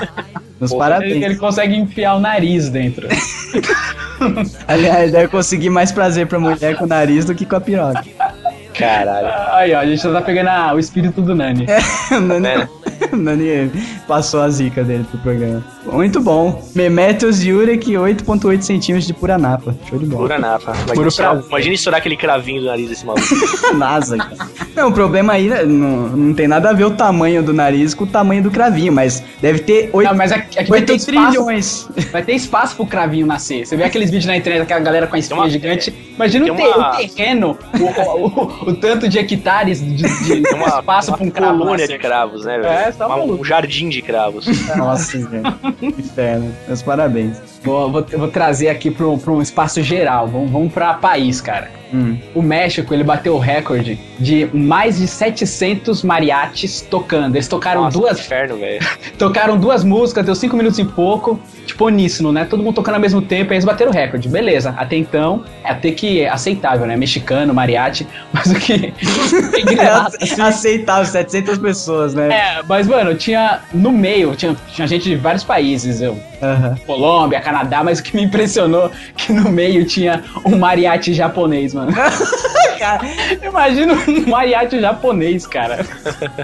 [0.59, 1.13] Nos Pô, parabéns.
[1.17, 3.07] Ele, ele consegue enfiar o nariz dentro.
[4.67, 8.03] Aliás, deve conseguir mais prazer pra mulher com o nariz do que com a piroca.
[8.75, 9.29] Caralho.
[9.55, 11.67] Aí, ó, a gente já tá pegando a- o espírito do Nani.
[12.11, 12.69] O Nani, É.
[13.17, 13.71] Nani
[14.07, 15.76] passou a zica dele pro programa.
[15.93, 16.63] Muito bom.
[16.75, 19.75] Memetos Yurek, 8.8 centímetros de pura napa.
[19.89, 20.23] Show de bola.
[20.23, 20.73] Pura napa.
[20.73, 23.27] Imagina, Puro estourar, imagina estourar aquele cravinho do nariz desse maluco.
[23.77, 24.37] NASA, cara.
[24.75, 27.95] Não, o problema aí né, não, não tem nada a ver o tamanho do nariz
[27.95, 30.93] com o tamanho do cravinho, mas deve ter 8, Não, mas aqui, aqui vai ter
[30.93, 31.27] 8 espaço.
[31.31, 31.89] trilhões.
[32.13, 33.67] Vai ter espaço pro cravinho nascer.
[33.67, 35.95] Você vê aqueles vídeos na internet daquela galera com a espinha uma- gigante.
[36.17, 39.95] Imagina o, tem te- uma- o terreno, o, o- o- o tanto de hectares de,
[39.97, 42.67] de Tem uma, espaço uma pra um cravo colônia de cravos, né, velho?
[42.73, 43.41] É, tá Uma- maluco.
[43.43, 44.47] um jardim de cravos.
[44.77, 45.43] Nossa, velho.
[45.83, 46.53] Inferno.
[46.67, 47.56] Meus parabéns.
[47.67, 50.29] Vou, vou, vou trazer aqui pra um, espaço geral.
[50.29, 51.69] Vamos, vamos pra país, cara.
[51.93, 52.17] Hum.
[52.35, 57.35] O México, ele bateu o recorde de mais de 700 mariachis tocando.
[57.37, 58.85] Eles tocaram Nossa, duas inferno, velho.
[59.19, 61.41] Tocaram duas músicas, deu cinco minutos e pouco.
[61.65, 62.45] Tipo, uníssono, né?
[62.45, 64.29] Todo mundo tocando ao mesmo tempo, aí eles bateram o recorde.
[64.29, 66.97] Beleza, até então, é até que aceitável, né?
[66.97, 68.93] Mexicano, mariachi, mas o que...
[69.77, 72.29] É aceitável, 700 pessoas, né?
[72.33, 76.77] É, mas, mano, tinha no meio, tinha, tinha gente de vários países, eu, Aham.
[76.87, 81.93] Colômbia, Canadá, mas o que me impressionou que no meio tinha um mariachi japonês, mano.
[82.79, 83.01] cara,
[83.43, 85.85] Imagina um mariachi japonês, cara.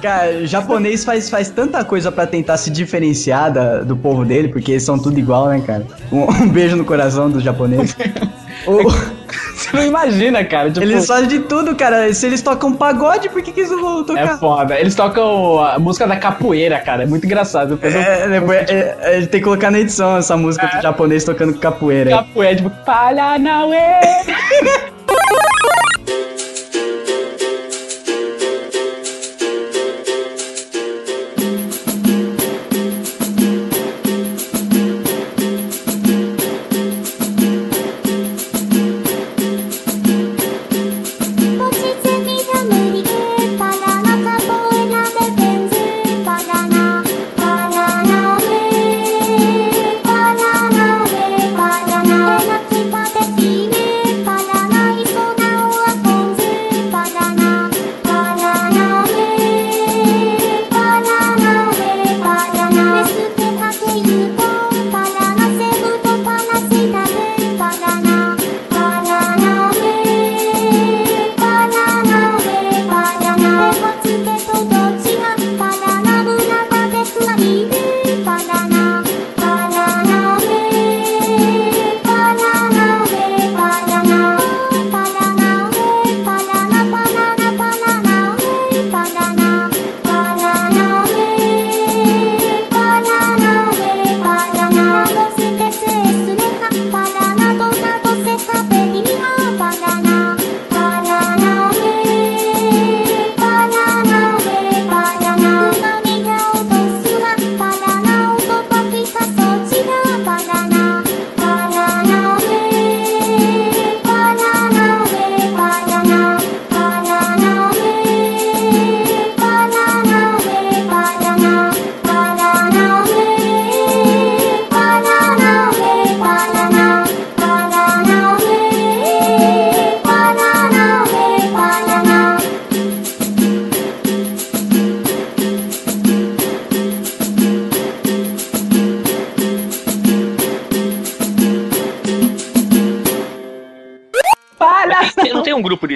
[0.00, 4.72] cara, japonês faz, faz tanta coisa pra tentar se diferenciar da- do povo dele, porque
[4.72, 5.86] eles são tudo igual, né, cara?
[6.10, 7.96] Um, um beijo no coração dos japoneses.
[8.66, 9.12] O-
[9.62, 10.70] Você não imagina, cara.
[10.70, 12.12] Tipo, eles fazem de tudo, cara.
[12.12, 14.38] Se eles tocam pagode, por que, que eles não vão é tocar?
[14.38, 14.78] foda.
[14.78, 17.04] Eles tocam a música da capoeira, cara.
[17.04, 17.76] É muito engraçado.
[17.76, 21.24] Depois eu- É, depois, é, é, tem que colocar na edição essa música do japonês
[21.24, 22.10] tocando capoeira.
[22.10, 23.78] Capoeira, tipo, Paranauê.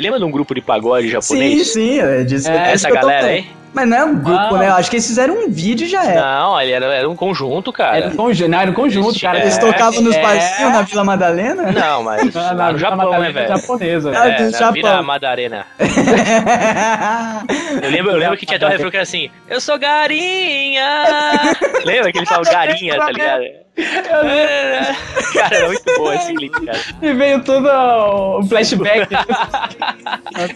[0.07, 1.72] Lembra de um grupo de pagode Sim, japonês?
[1.72, 3.46] sim, é disso É, é essa galera aí?
[3.74, 4.57] Mas não é um grupo, Não.
[4.57, 4.68] né?
[4.68, 6.14] Eu acho que eles fizeram um vídeo e já é.
[6.16, 7.98] Não, ele era, era um conjunto, cara.
[7.98, 9.38] Era um conjunto, não, era um conjunto, Eles- cara.
[9.40, 10.22] Eles é, tocavam nos é.
[10.22, 11.72] barzinhos na Vila Madalena?
[11.72, 13.48] Não, mas Na- no Japão, né, Madalena velho?
[13.61, 14.12] japonesa.
[14.16, 14.72] Ah, É, do na Japão.
[14.72, 15.66] Vila Madarena.
[17.82, 21.04] Eu lembro, eu lembro que tinha até um refrão que era assim: Eu sou garinha!
[21.84, 23.42] Lembra que eles falam garinha, tá ligado?
[23.76, 26.78] Cara, era muito bom esse clipe, cara.
[27.02, 29.06] E veio todo o flashback.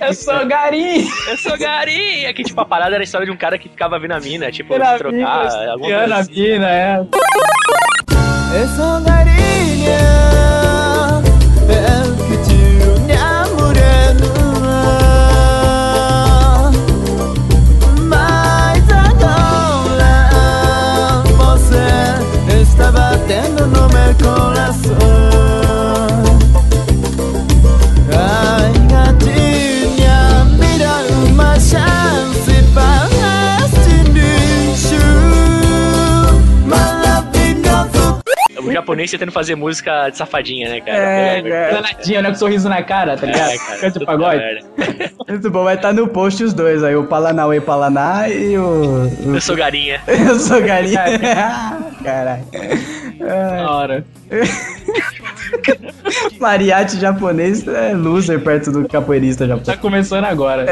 [0.00, 1.06] Eu sou garim.
[1.28, 2.32] Eu sou garinha!
[2.32, 4.50] Que tipo, a parada era a história de um cara que ficava vendo a mina,
[4.50, 6.32] tipo, Era trocar, mina, alguma coisa assim.
[6.32, 7.00] mina, é.
[8.52, 9.98] Eu sou garinha,
[38.62, 40.98] O japonês tentando fazer música de safadinha, né, cara?
[40.98, 41.42] É.
[41.42, 41.74] Deus.
[41.74, 42.28] Danadinha, né?
[42.30, 43.50] Com sorriso na cara, tá ligado?
[43.50, 44.64] É, cara, Canta de pagode.
[45.28, 49.10] Muito bom, vai estar no post os dois aí, o Palanauê Palaná e o.
[49.24, 50.00] Eu sou garinha.
[50.06, 51.04] Eu sou galinha.
[52.04, 52.44] Caralho.
[53.20, 54.04] Da hora.
[56.40, 59.80] Mariachi japonês é loser perto do capoeirista Tá japonês.
[59.80, 60.66] começando agora.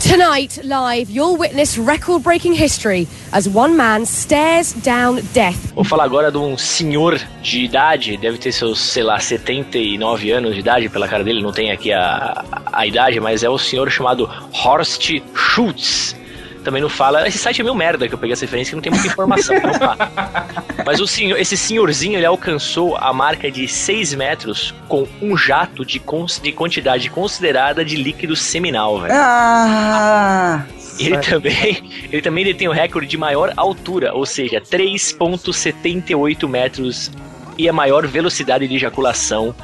[0.00, 5.56] Tonight, live, you'll witness record breaking history as one man stares down death.
[5.74, 10.54] Vou falar agora de um senhor de idade, deve ter seus, sei lá, 79 anos
[10.54, 13.90] de idade, pela cara dele, não tem aqui a, a idade, mas é o senhor
[13.90, 16.14] chamado Horst Schultz.
[16.64, 17.26] Também não fala.
[17.26, 19.60] Esse site é meio merda que eu peguei essa referência, que não tem muita informação
[19.60, 20.64] pra não falar.
[20.86, 25.84] Mas o senhor, esse senhorzinho ele alcançou a marca de 6 metros com um jato
[25.84, 29.12] de, cons- de quantidade considerada de líquido seminal, velho.
[29.14, 30.64] Ah!
[30.98, 37.10] Ele também, ele também detém o recorde de maior altura, ou seja, 3,78 metros
[37.58, 39.54] e a maior velocidade de ejaculação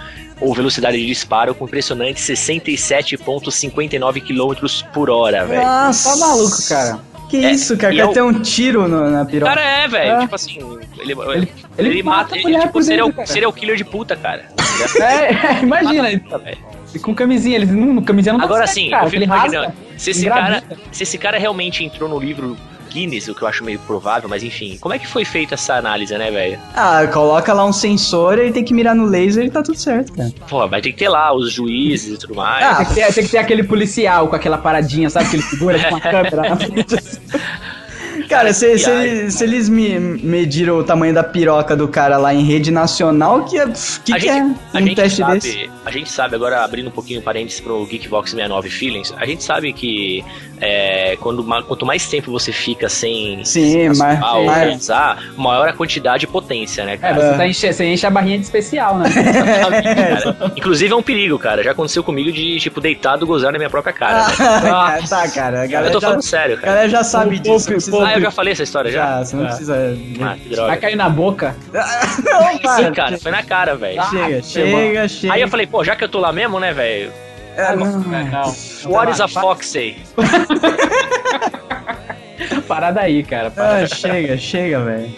[0.40, 5.62] ou velocidade de disparo com impressionante 67,59 km por hora, velho.
[5.62, 6.10] Nossa!
[6.10, 6.98] Tá maluco, cara.
[7.28, 7.92] Que É, isso, cara?
[7.92, 9.52] e Quer é o- ter um tiro no- na O piroca?
[9.54, 10.20] cara é, velho, É.
[10.20, 10.58] tipo assim,
[10.98, 13.28] ele, ele, ele mata, mata a ele, tipo, por serial, dentro, cara.
[13.32, 14.46] serial killer de puta, cara.
[15.00, 16.18] É, imagina.
[16.20, 16.58] Puta, velho.
[16.94, 19.72] E com camisinha, eles não, camisinha não Agora sim, cara, eu fico ele imaginando.
[19.98, 22.56] Se esse, cara, se esse cara realmente entrou no livro
[22.88, 25.74] Guinness, o que eu acho meio provável, mas enfim, como é que foi feita essa
[25.74, 26.58] análise, né, velho?
[26.74, 30.12] Ah, coloca lá um sensor, ele tem que mirar no laser e tá tudo certo,
[30.12, 30.32] cara.
[30.48, 32.64] Pô, vai ter que ter lá os juízes e tudo mais.
[32.64, 35.28] Ah, Tem que, ter, tem que ter aquele policial com aquela paradinha, sabe?
[35.30, 36.96] Que ele segura com a câmera na frente.
[38.28, 42.32] Cara, se, se, viagem, se eles me mediram o tamanho da piroca do cara lá
[42.34, 43.66] em rede nacional, que, é-
[44.04, 45.70] que, a que gente, é a um gente teste sabe, desse?
[45.84, 49.72] A gente sabe, agora abrindo um pouquinho parênteses pro Geekbox 69 Feelings, a gente sabe
[49.72, 50.24] que
[50.60, 55.68] é, quando, quanto mais tempo você fica sem Sim, sem mas- ou mas- usar, maior
[55.68, 57.14] a quantidade e potência, né, É, cara?
[57.32, 59.08] você, tá enche, você enche a barrinha de especial, né?
[60.56, 61.62] Inclusive é um perigo, cara.
[61.62, 64.26] Já aconteceu comigo de, tipo, deitado gozar na minha própria cara.
[64.98, 65.06] né?
[65.08, 66.72] tá, cara, a Eu galera tô já, falando sério, a cara.
[66.72, 67.66] galera já sabe disso.
[67.68, 69.04] precisa- Ah, eu já falei essa história já?
[69.04, 69.74] já, você não precisa...
[69.74, 70.76] Ah, que Vai droga.
[70.76, 71.56] cair na boca.
[71.72, 72.76] Não, para.
[72.76, 74.02] Sim, cara, foi na cara, velho.
[74.10, 75.34] Chega, chega, chega.
[75.34, 77.12] Aí eu falei, pô, já que eu tô lá mesmo, né, velho?
[77.56, 77.98] É, não.
[77.98, 79.96] Não, What is a fox say?
[82.68, 83.50] parada aí, cara.
[83.50, 83.82] Para.
[83.82, 85.10] Ah, chega, chega, velho.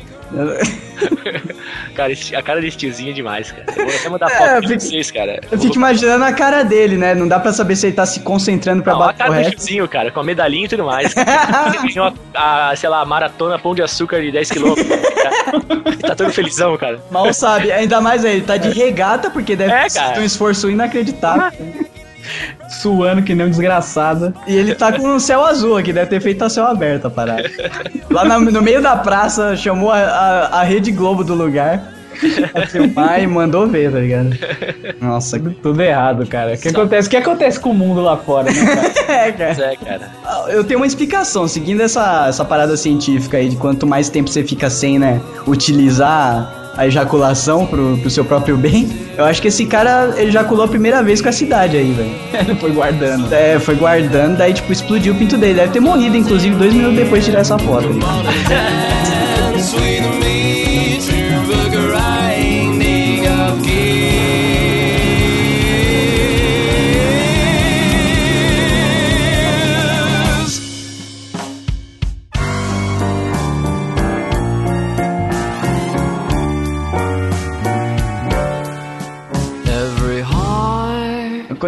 [1.95, 3.65] Cara, a cara desse tiozinho é demais, cara.
[3.77, 5.41] Eu vou até mandar É, foto pra fico- vocês, cara.
[5.51, 7.15] Eu fico imaginando a cara dele, né?
[7.15, 9.35] Não dá pra saber se ele tá se concentrando pra Não, a bater cara do
[9.37, 9.57] correto.
[9.57, 11.15] tiozinho, cara, com a medalhinha e tudo mais.
[11.17, 14.77] Ele ganhou a, a, sei lá, maratona pão de açúcar de 10km.
[15.87, 17.01] Ele tá todo felizão, cara.
[17.11, 20.71] Mal sabe, ainda mais ele tá de regata, porque deve É, ter sido um esforço
[20.71, 21.51] inacreditável.
[22.69, 24.35] Suando que nem um desgraçado.
[24.47, 27.11] E ele tá com um céu azul aqui, deve ter feito a céu aberto a
[27.11, 27.51] parada.
[28.11, 31.83] Lá na- no meio da praça, chamou a, a, a Rede Globo do lugar
[32.69, 34.37] filmar e mandou ver, tá ligado?
[35.01, 36.53] Nossa, Tudo errado, cara.
[36.55, 38.93] O que acontece, o que acontece com o mundo lá fora, né, cara?
[39.29, 39.73] é, cara.
[39.73, 40.11] É, cara.
[40.49, 44.43] Eu tenho uma explicação, seguindo essa, essa parada científica aí de quanto mais tempo você
[44.45, 49.67] fica sem, né, utilizar a ejaculação pro, pro seu próprio bem, eu acho que esse
[49.67, 52.15] cara ele ejaculou a primeira vez com a cidade aí, velho.
[52.49, 53.33] Ele foi guardando.
[53.33, 55.55] É, foi guardando, daí tipo explodiu o pinto dele.
[55.55, 57.89] Deve ter morrido, inclusive, dois minutos depois de tirar essa foto.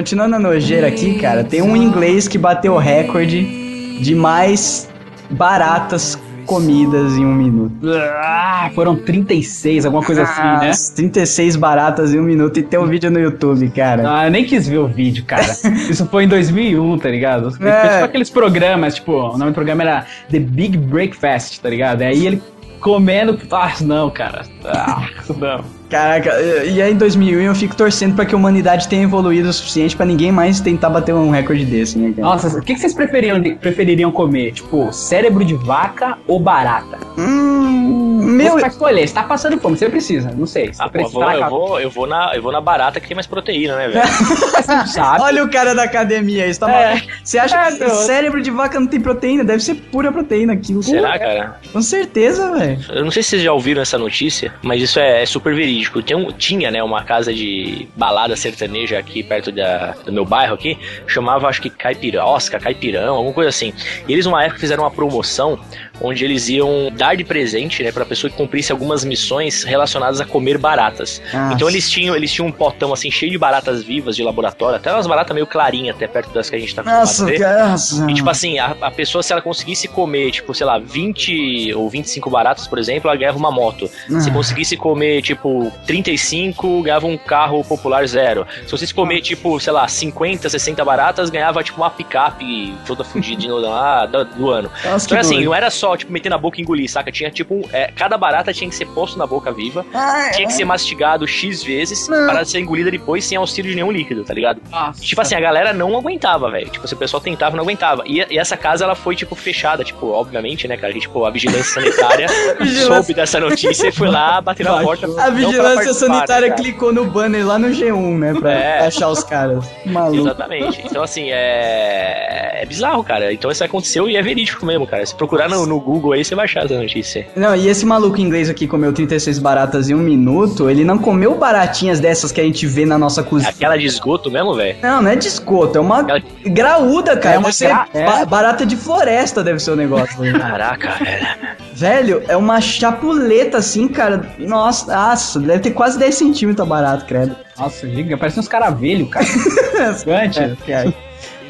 [0.02, 4.90] Continuando a nojeira aqui, cara, tem um inglês que bateu o recorde de mais
[5.30, 7.76] baratas comidas em um minuto.
[8.20, 10.70] Ah, foram 36, alguma coisa assim, né?
[10.70, 14.02] As 36 baratas em um minuto e tem um vídeo no YouTube, cara.
[14.12, 15.44] Ah, eu nem quis ver o vídeo, cara.
[15.88, 17.52] Isso foi em 2001, tá ligado?
[17.52, 17.88] Foi É.
[17.92, 22.02] tipo aqueles programas, tipo, o nome do programa era The Big Breakfast, tá ligado?
[22.02, 22.42] Aí ele
[22.80, 23.38] comendo.
[23.52, 24.42] Ah, não, cara.
[24.64, 25.06] Ah,
[25.38, 25.81] não.
[25.92, 29.52] Caraca, e aí em 2001 eu fico torcendo pra que a humanidade tenha evoluído o
[29.52, 32.22] suficiente pra ninguém mais tentar bater um recorde desse, né, cara?
[32.28, 34.52] Nossa, o que que vocês prefeririam, prefeririam comer?
[34.52, 36.98] Tipo, cérebro de vaca ou barata?
[37.18, 38.52] Hum, Meu...
[38.54, 40.72] Você vai escolher, você tá passando fome, você precisa, não sei.
[40.72, 42.60] Você Ah, pô, eu precisa, vou, na eu, vou, eu, vou na, eu vou na
[42.62, 44.02] barata que tem mais proteína, né, velho?
[45.20, 46.86] Olha o cara da academia, isso tá É.
[46.94, 47.06] maluco.
[47.22, 49.44] Você acha É, que cérebro de vaca não tem proteína?
[49.44, 50.82] Deve ser pura proteína aquilo.
[50.82, 51.60] Será, cara?
[51.70, 52.78] Com certeza, velho.
[52.88, 55.81] Eu não sei se vocês já ouviram essa notícia, mas isso é, é super verídico.
[56.04, 60.54] Tem um- tinha, né, uma casa de balada sertaneja aqui perto da, do meu bairro
[60.54, 63.72] aqui, chamava acho que Caipirosca, Caipirão, alguma coisa assim.
[64.08, 65.58] E eles uma época fizeram uma promoção
[66.02, 70.24] onde eles iam dar de presente, né, pra pessoa que cumprisse algumas missões relacionadas a
[70.24, 71.22] comer baratas.
[71.32, 71.54] Nossa.
[71.54, 74.92] Então eles tinham, eles tinham um potão assim cheio de baratas vivas de laboratório, até
[74.92, 77.38] umas baratas meio clarinhas, até perto das que a gente tá Nossa, a ver.
[77.38, 77.68] cara.
[77.68, 78.10] Nossa.
[78.10, 81.88] E tipo assim, a, a pessoa, se ela conseguisse comer, tipo, sei lá, 20 ou
[81.88, 83.88] 25 baratas, por exemplo, ela ganhava uma moto.
[83.88, 84.32] Se Ah.
[84.32, 88.46] conseguisse comer, tipo, 35, ganhava um carro popular zero.
[88.64, 93.54] Se conseguisse comer, tipo, sei lá, 50, 60 baratas, ganhava, tipo, uma picape toda fudidinha
[93.54, 94.70] lá do, do ano.
[94.84, 95.46] Nossa, que Então, assim, doido.
[95.46, 97.10] não era só, tipo, meter na boca e engolir, saca?
[97.12, 100.46] Tinha, tipo, um- é, cada barata tinha que ser posto na boca viva, Ah, tinha
[100.46, 104.34] que ser mastigado X vezes para ser engolida depois sem auxílio de nenhum líquido, tá
[104.34, 104.60] ligado?
[104.70, 105.02] Nossa.
[105.02, 106.68] E, tipo assim, a galera não aguentava, velho.
[106.70, 108.02] Tipo, se o pessoal tentava, não aguentava.
[108.06, 109.84] E, e essa casa, ela foi, tipo, fechada.
[109.84, 110.88] Tipo, obviamente, né, cara?
[110.88, 112.26] A, gente, tipo, a vigilância sanitária
[112.60, 115.06] Vigilância- soube dessa notícia e foi lá bater na porta.
[115.06, 116.62] A não vigilância sanitária né, cara?
[116.62, 118.34] clicou no banner lá no G1, né?
[118.34, 118.86] Pra É.
[118.86, 119.64] achar os caras.
[119.84, 120.20] Maluco.
[120.20, 120.82] Exatamente.
[120.84, 122.62] Então, assim, é...
[122.62, 123.32] é bizarro, cara.
[123.32, 125.04] Então, isso aconteceu e é verídico mesmo, cara.
[125.04, 127.26] Se procurar no, no Google aí, você vai achar essa notícia.
[127.36, 131.34] Não, e esse maluco inglês aqui comeu 36 baratas em um minuto, ele não comeu
[131.36, 133.50] baratinhas dessas que a gente vê na nossa cozinha.
[133.50, 134.76] Aquela de esgoto mesmo, velho?
[134.82, 137.34] Não, não é de esgoto, é uma Aquela- graúda, cara.
[137.34, 138.04] É uma ser gra- é.
[138.06, 140.16] ba- barata de floresta deve ser o negócio.
[140.38, 141.26] Caraca, velho.
[141.74, 144.30] Velho, é uma chapuleta assim, cara.
[144.38, 147.34] Nossa, nossa, deve ter quase 10 centímetros a barata, credo.
[147.58, 149.24] Nossa, giga, parece uns caravelhos, cara.
[149.98, 150.94] Gigante.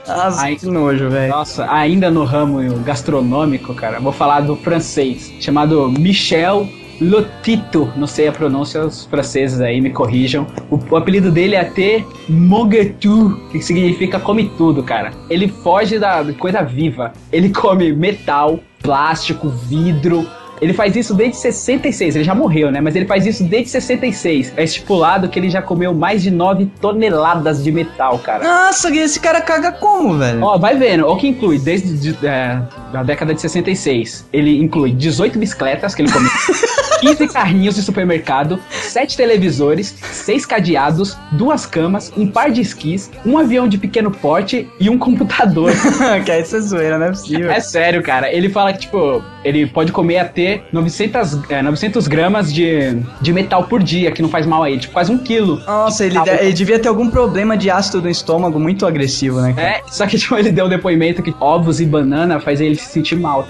[0.07, 0.57] Nossa, Ai.
[0.57, 1.33] que nojo, velho.
[1.33, 6.69] Nossa, ainda no ramo gastronômico, cara, vou falar do francês, chamado Michel
[7.01, 7.93] Lotito.
[7.97, 10.47] Não sei a pronúncia, os franceses aí me corrijam.
[10.71, 15.13] O, o apelido dele é até Mogetu, que significa come tudo, cara.
[15.29, 17.13] Ele foge da coisa viva.
[17.33, 20.27] Ele come metal, plástico, vidro.
[20.63, 22.81] Ele faz isso desde 66, ele já morreu, né?
[22.81, 24.53] Mas ele faz isso desde 66.
[24.57, 28.45] É estipulado que ele já comeu mais de 9 toneladas de metal, cara.
[28.45, 30.41] Nossa, esse cara caga como, velho?
[30.41, 31.05] Ó, vai vendo.
[31.09, 32.63] O que inclui desde de, é,
[32.93, 34.27] a década de 66.
[34.33, 36.31] Ele inclui 18 bicicletas que ele comeu.
[37.03, 43.37] 15 carrinhos de supermercado, 7 televisores, 6 cadeados, duas camas, um par de esquis, um
[43.37, 45.73] avião de pequeno porte e um computador.
[46.25, 47.51] que é isso é zoeira, não é possível.
[47.51, 48.33] É sério, cara.
[48.33, 53.65] Ele fala que, tipo, ele pode comer até 900, é, 900 gramas de, de metal
[53.65, 54.79] por dia, que não faz mal a ele.
[54.79, 55.61] Tipo, quase um quilo.
[55.67, 59.41] Nossa, ele, Tá, de- ele devia ter algum problema de ácido no estômago muito agressivo,
[59.41, 59.53] né?
[59.55, 59.69] cara?
[59.69, 62.93] É, só que, tipo, ele deu um depoimento que ovos e banana faz ele se
[62.93, 63.47] sentir mal.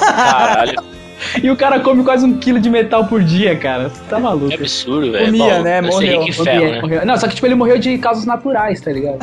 [0.00, 0.82] Caralho,
[1.42, 3.88] E o cara come quase um quilo de metal por dia, cara.
[3.88, 4.48] Você tá maluco.
[4.48, 5.26] que absurdo, velho.
[5.26, 5.80] Comia, Bom, né?
[5.82, 6.80] deve ser Morreu, rico em Morreu, ferro, né?
[6.82, 7.06] morreu.
[7.06, 9.18] Não, só que tipo, ele morreu de causas naturais, tá ligado?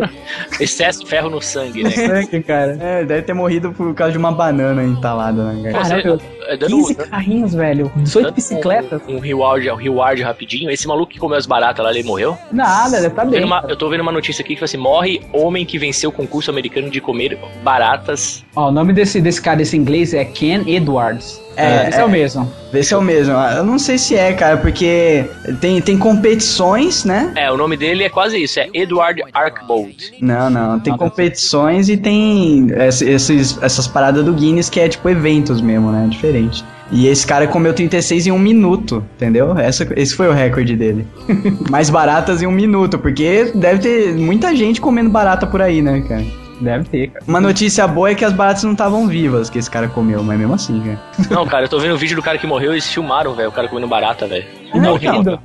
[0.60, 1.90] Excesso de ferro no sangue, né?
[1.90, 2.76] Sangue, cara.
[2.80, 5.84] É, deve ter morrido por causa de uma banana entalada, né, cara?
[5.84, 7.92] Você- Caraca, é, dando, 15 carrinhos, velho.
[7.96, 9.00] 18 bicicletas.
[9.08, 10.70] Um, um reward, um reward rapidinho.
[10.70, 12.36] Esse maluco que comeu as baratas lá, ele morreu?
[12.50, 13.44] Nada, deve tá bem.
[13.44, 16.12] uma- eu tô vendo uma notícia aqui que fala assim: morre homem que venceu o
[16.12, 18.44] concurso americano de comer baratas.
[18.56, 21.40] Ó, o nome desse, desse cara, desse inglês, é Ken Edwards.
[21.58, 22.04] É, esse é, é.
[22.04, 22.52] o mesmo.
[22.72, 23.34] Vê se é o mesmo.
[23.36, 25.24] Ah, Eu não sei se é, cara, porque
[25.60, 27.32] tem, tem competições, né?
[27.36, 29.96] É, o nome dele é quase isso, é Edward Archbold.
[30.20, 30.78] Não, não.
[30.78, 35.90] Tem competições e tem ess- esses, essas paradas do Guinness que é tipo eventos mesmo,
[35.90, 36.06] né?
[36.08, 36.64] Diferente.
[36.90, 39.58] E esse cara comeu 36 em um minuto, entendeu?
[39.58, 41.06] Essa, esse foi o recorde dele.
[41.68, 46.02] Mais baratas em um minuto, porque deve ter muita gente comendo barata por aí, né,
[46.08, 46.24] cara?
[46.60, 47.24] Deve ter, cara.
[47.28, 50.38] Uma notícia boa é que as baratas não estavam vivas que esse cara comeu, mas
[50.38, 51.00] mesmo assim, cara.
[51.30, 53.48] Não, cara, eu tô vendo o vídeo do cara que morreu e eles filmaram, velho,
[53.48, 54.44] o cara comendo barata, velho.
[54.74, 55.40] Não, Morrendo.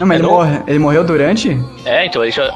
[0.00, 0.30] Não, mas É ele, não?
[0.30, 1.58] morre, ele morreu durante?
[1.84, 2.52] É, então, ele, já-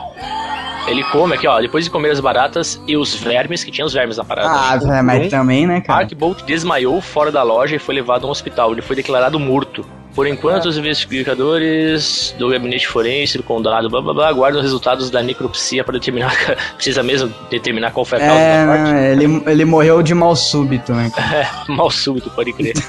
[0.88, 3.92] ele come aqui, ó, depois de comer as baratas e os vermes, que tinha os
[3.92, 4.48] vermes na parada.
[4.50, 6.00] Ah, velho, por mas também, né, cara?
[6.00, 8.72] Archbold desmaiou fora da loja e foi levado a um hospital.
[8.72, 9.84] Ele foi declarado morto.
[10.14, 15.10] Por enquanto, os investigadores do gabinete forense do condado, blá blá blá, aguardam os resultados
[15.10, 16.34] da necropsia para determinar.
[16.76, 18.82] Precisa mesmo determinar qual foi a causa É, da morte.
[18.82, 21.10] não, ele, ele morreu de mal súbito, né?
[21.32, 22.74] É, mal súbito, pode crer.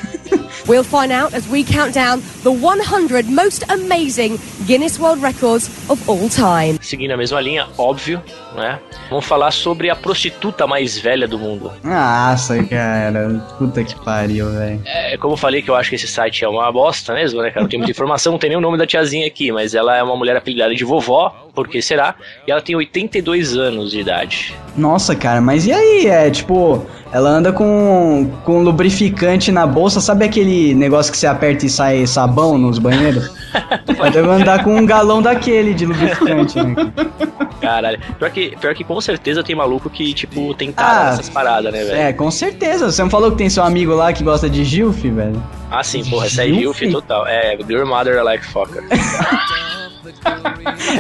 [0.68, 6.00] We'll find out as we count down the 100 most amazing Guinness World Records of
[6.08, 6.78] all time.
[6.82, 8.22] Seguindo a mesma linha, óbvio,
[8.56, 8.80] né?
[9.10, 11.72] Vamos falar sobre a prostituta mais velha do mundo.
[11.84, 13.30] Nossa, cara.
[13.58, 14.82] Puta que pariu, velho.
[14.86, 17.50] É, como eu falei que eu acho que esse site é uma bosta mesmo, né,
[17.50, 17.62] cara?
[17.62, 20.04] Não tem muita informação, não tem nem o nome da tiazinha aqui, mas ela é
[20.04, 22.16] uma mulher apelidada de vovó, por que será?
[22.48, 24.56] E ela tem 82 anos de idade.
[24.76, 26.08] Nossa, cara, mas e aí?
[26.08, 31.66] É tipo, ela anda com, com lubrificante na bolsa, sabe aquele negócio que você aperta
[31.66, 33.30] e sai sabão nos banheiros?
[34.00, 36.74] Ela deve andar com um galão daquele de lubrificante, né?
[36.74, 37.52] cara?
[37.62, 38.00] Caralho.
[38.18, 41.72] Pior que, pior que com certeza tem maluco que, tipo, tem cara Ah, nessas paradas,
[41.72, 41.98] né, velho?
[41.98, 42.92] É, com certeza.
[42.92, 45.42] Você não falou que tem seu amigo lá que gosta de Gilf, velho?
[45.70, 46.82] Ah, sim, porra, essa é Gilf?
[46.92, 47.26] Total.
[47.28, 48.84] É, Your Mother Like Fucker.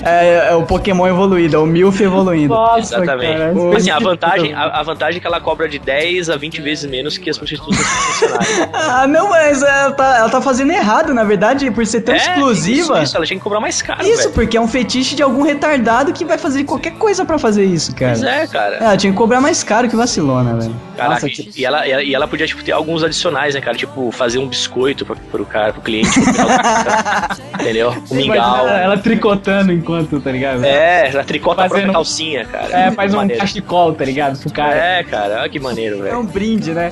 [0.05, 2.53] É, é o Pokémon evoluído, é o Milf evoluindo.
[2.53, 3.37] Nossa, Exatamente.
[3.37, 3.53] cara.
[3.53, 6.61] Ô, Assim, a vantagem, a, a vantagem é que ela cobra de 10 a 20
[6.61, 7.77] vezes menos que as prostitutas.
[8.73, 12.17] Ah, não, mas ela tá, ela tá fazendo errado, na verdade, por ser tão É,
[12.17, 12.79] exclusiva.
[12.95, 14.31] Isso, isso, ela tinha que cobrar mais caro, Isso, velho.
[14.33, 17.93] porque é um fetiche de algum retardado que vai fazer qualquer coisa pra fazer isso,
[17.95, 18.11] cara.
[18.13, 18.75] Pois é, cara.
[18.77, 20.75] Ela tinha que cobrar mais caro que vacilona, velho.
[20.97, 23.55] Caraca, Nossa, e- que- e, ela, e, ela, e ela podia, tipo, ter alguns adicionais,
[23.55, 23.77] né, cara?
[23.77, 26.19] Tipo, fazer um biscoito pro, pro cara, pro cliente.
[26.19, 27.89] da- entendeu?
[28.11, 28.57] Um Imagina mingau.
[28.67, 30.63] ela, ela tricotando enquanto, tá ligado?
[30.63, 32.67] É, ela tricota a própria Fazendo- calcinha, cara.
[32.71, 34.39] É, faz um cachecol, tá ligado?
[34.39, 34.75] Pro cara.
[34.75, 36.19] É, cara, olha que maneiro, É velho.
[36.19, 36.91] um brinde, né?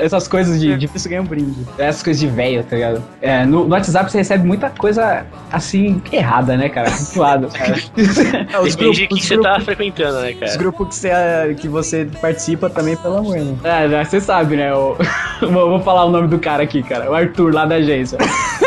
[0.00, 1.66] Essas coisas de, de Isso ganha um brinde.
[1.78, 3.02] essas coisas de velho, tá ligado?
[3.20, 6.90] É, no, no WhatsApp você recebe muita coisa assim, errada, né, cara?
[7.52, 7.76] Cara.
[8.52, 10.56] É, os grupos, que os você grupos, tá frequentando, né, os cara?
[10.56, 13.54] grupos que, você, que você participa também, pelo amor, né?
[13.64, 14.72] É, já você sabe, né?
[14.74, 14.96] o-
[15.40, 17.10] vou, vou falar o nome do cara aqui, cara.
[17.10, 18.18] O Arthur, lá da agência.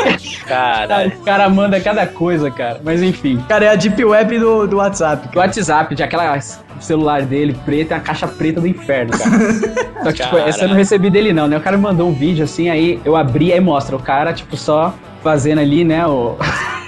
[0.48, 1.12] Caralho.
[1.20, 2.82] O cara manda cada coisa, cara.
[2.84, 3.44] Mas enfim.
[3.48, 5.30] Cara, é a deep web do, do WhatsApp.
[5.36, 6.40] O WhatsApp, de aquela
[6.80, 9.32] celular dele preto, é a caixa preta do inferno, cara.
[10.04, 10.50] Só que, tipo, Caralho.
[10.50, 11.58] essa eu não recebi dele, não, né?
[11.58, 14.94] O cara mandou um vídeo assim, aí eu abri, aí mostra o cara, tipo, só
[15.24, 16.36] fazendo ali, né, o.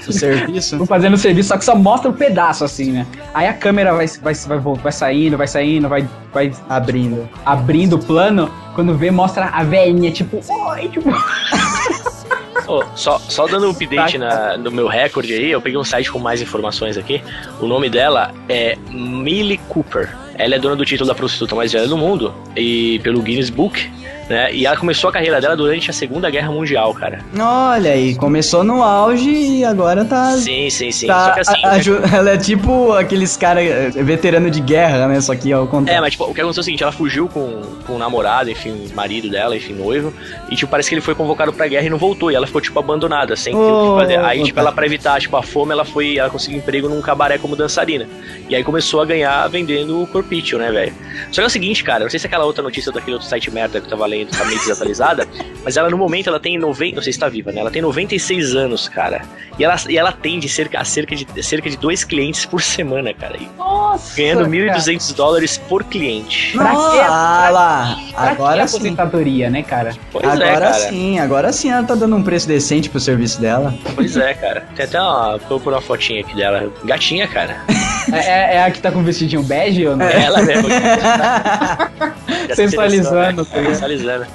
[0.07, 0.83] O serviço.
[0.85, 3.07] fazendo o serviço, só que só mostra um pedaço, assim, né?
[3.33, 7.27] Aí a câmera vai, vai, vai, vai saindo, vai saindo, vai, vai Abrindo.
[7.43, 8.51] abrindo o plano.
[8.75, 11.09] Quando vê, mostra a velhinha, tipo, oi, tipo.
[12.67, 16.11] Ô, só, só dando um update na- no meu recorde aí, eu peguei um site
[16.11, 17.21] com mais informações aqui.
[17.59, 20.15] O nome dela é Millie Cooper.
[20.37, 23.89] Ela é dona do título da prostituta mais velha do mundo e pelo Guinness Book,
[24.29, 24.53] né?
[24.53, 27.19] E ela começou a carreira dela durante a Segunda Guerra Mundial, cara.
[27.39, 30.31] Olha aí, começou no auge e agora tá.
[30.31, 31.07] Sim, sim, sim.
[31.07, 35.21] tá que assim, a- aju- ela é tipo aqueles caras veterano de guerra, né?
[35.21, 36.01] Só que ao É, contrário.
[36.01, 38.87] mas tipo, o que aconteceu é o seguinte, ela fugiu com, com o namorado, enfim,
[38.95, 40.13] marido dela, enfim, noivo,
[40.49, 42.61] e tipo, parece que ele foi convocado pra guerra e não voltou, e ela ficou,
[42.61, 44.19] tipo, abandonada, sem ter o Oh, que fazer.
[44.19, 47.37] Aí, tipo, ela pra evitar, tipo, a fome, ela foi, ela conseguiu emprego num cabaré
[47.37, 48.07] como dançarina.
[48.49, 50.93] E aí começou a ganhar vendendo o corpício, né, velho?
[51.31, 53.51] Só que é o seguinte, cara, não sei se aquela outra notícia daquele outro site
[53.51, 55.27] merda que eu tava lendo tá meio desatualizada,
[55.63, 57.61] mas ela no momento, ela tem 90, não sei se tá viva, né?
[57.61, 59.23] Ela tem 96 anos, cara.
[59.57, 63.13] E ela, e ela atende cerca, a cerca de, cerca de dois clientes por semana,
[63.13, 63.37] cara.
[63.37, 64.15] E Nossa!
[64.15, 64.77] ganhando cara.
[64.79, 66.51] 1.200 dólares por cliente.
[66.55, 66.99] Pra quê?
[67.07, 68.75] Ah lá, Pra que agora sim.
[68.75, 69.95] aposentadoria, né, cara?
[70.11, 70.73] Pois é, Agora cara.
[70.73, 73.73] sim, agora sim ela tá dando um preço decente pro serviço dela.
[73.95, 74.67] Pois é, cara.
[74.75, 75.37] Tem até uma.
[75.49, 76.71] Vou pôr uma fotinha aqui dela.
[76.83, 77.57] Gatinha, cara.
[78.11, 80.05] É, é- é a que tá com o vestidinho bege ou não?
[80.05, 80.67] É ela mesmo.
[82.53, 83.73] Sensualizando, tá ligado?
[83.73, 84.25] Sensualizando.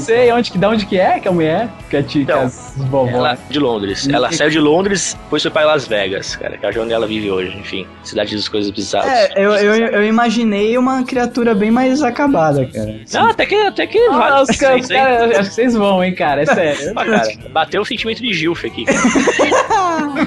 [0.00, 1.68] Sei onde que, da onde que é que a mulher?
[1.88, 3.08] Que é tica, Então, as vovó.
[3.08, 4.06] Ela de Londres.
[4.12, 6.58] Ela saiu de Londres, depois foi pra Las Vegas, cara.
[6.58, 7.56] Que é onde ela vive hoje.
[7.56, 9.10] Enfim, cidade das coisas bizarras.
[9.10, 13.00] É, eu, eu, eu imaginei uma criatura bem mais acabada, cara.
[13.12, 14.82] Não, até que, até que Ah, vale os os aí.
[14.82, 16.42] caras- acho que vocês vão, hein, cara.
[16.42, 16.92] É sério.
[16.94, 18.84] Ah, cara, bateu o sentimento de Gilf aqui.
[18.84, 18.98] cara.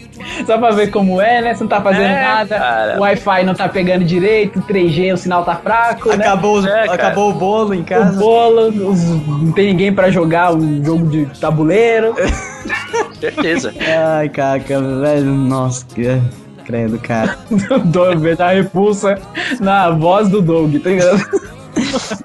[0.46, 1.54] Só pra ver como é, né?
[1.54, 2.58] Você não tá fazendo É, nada.
[2.58, 2.96] cara.
[2.98, 6.24] O Wi-Fi não tá pegando direito, 3G, o sinal tá fraco, né?
[6.24, 8.18] Acabou, os- É, acabou o bolo em O casa.
[8.18, 12.14] bolo, os- não tem ninguém pra jogar um jogo de tabuleiro.
[13.20, 13.72] Certeza.
[14.18, 16.20] Ai, caca, velho, nossa, que
[16.64, 17.36] credo, cara.
[17.50, 19.18] o Doug da repulsa
[19.60, 21.46] na voz do Doug, tá ligado?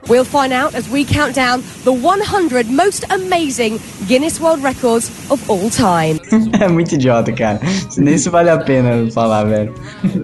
[0.08, 5.42] We'll find out as we count down the 100 most amazing Guinness World Records of
[5.50, 6.20] all time.
[6.62, 7.60] É muito idiota, cara.
[7.98, 9.74] Nem isso vale a pena falar, velho.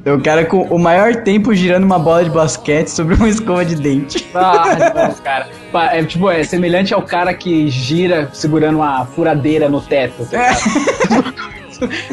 [0.05, 3.75] O cara com o maior tempo girando uma bola de basquete sobre uma escova de
[3.75, 4.25] dente.
[4.35, 5.47] Ah, não, cara.
[5.91, 10.25] É, tipo, é semelhante ao cara que gira segurando uma furadeira no teto.
[10.25, 10.37] tá
[11.09, 11.56] ligado?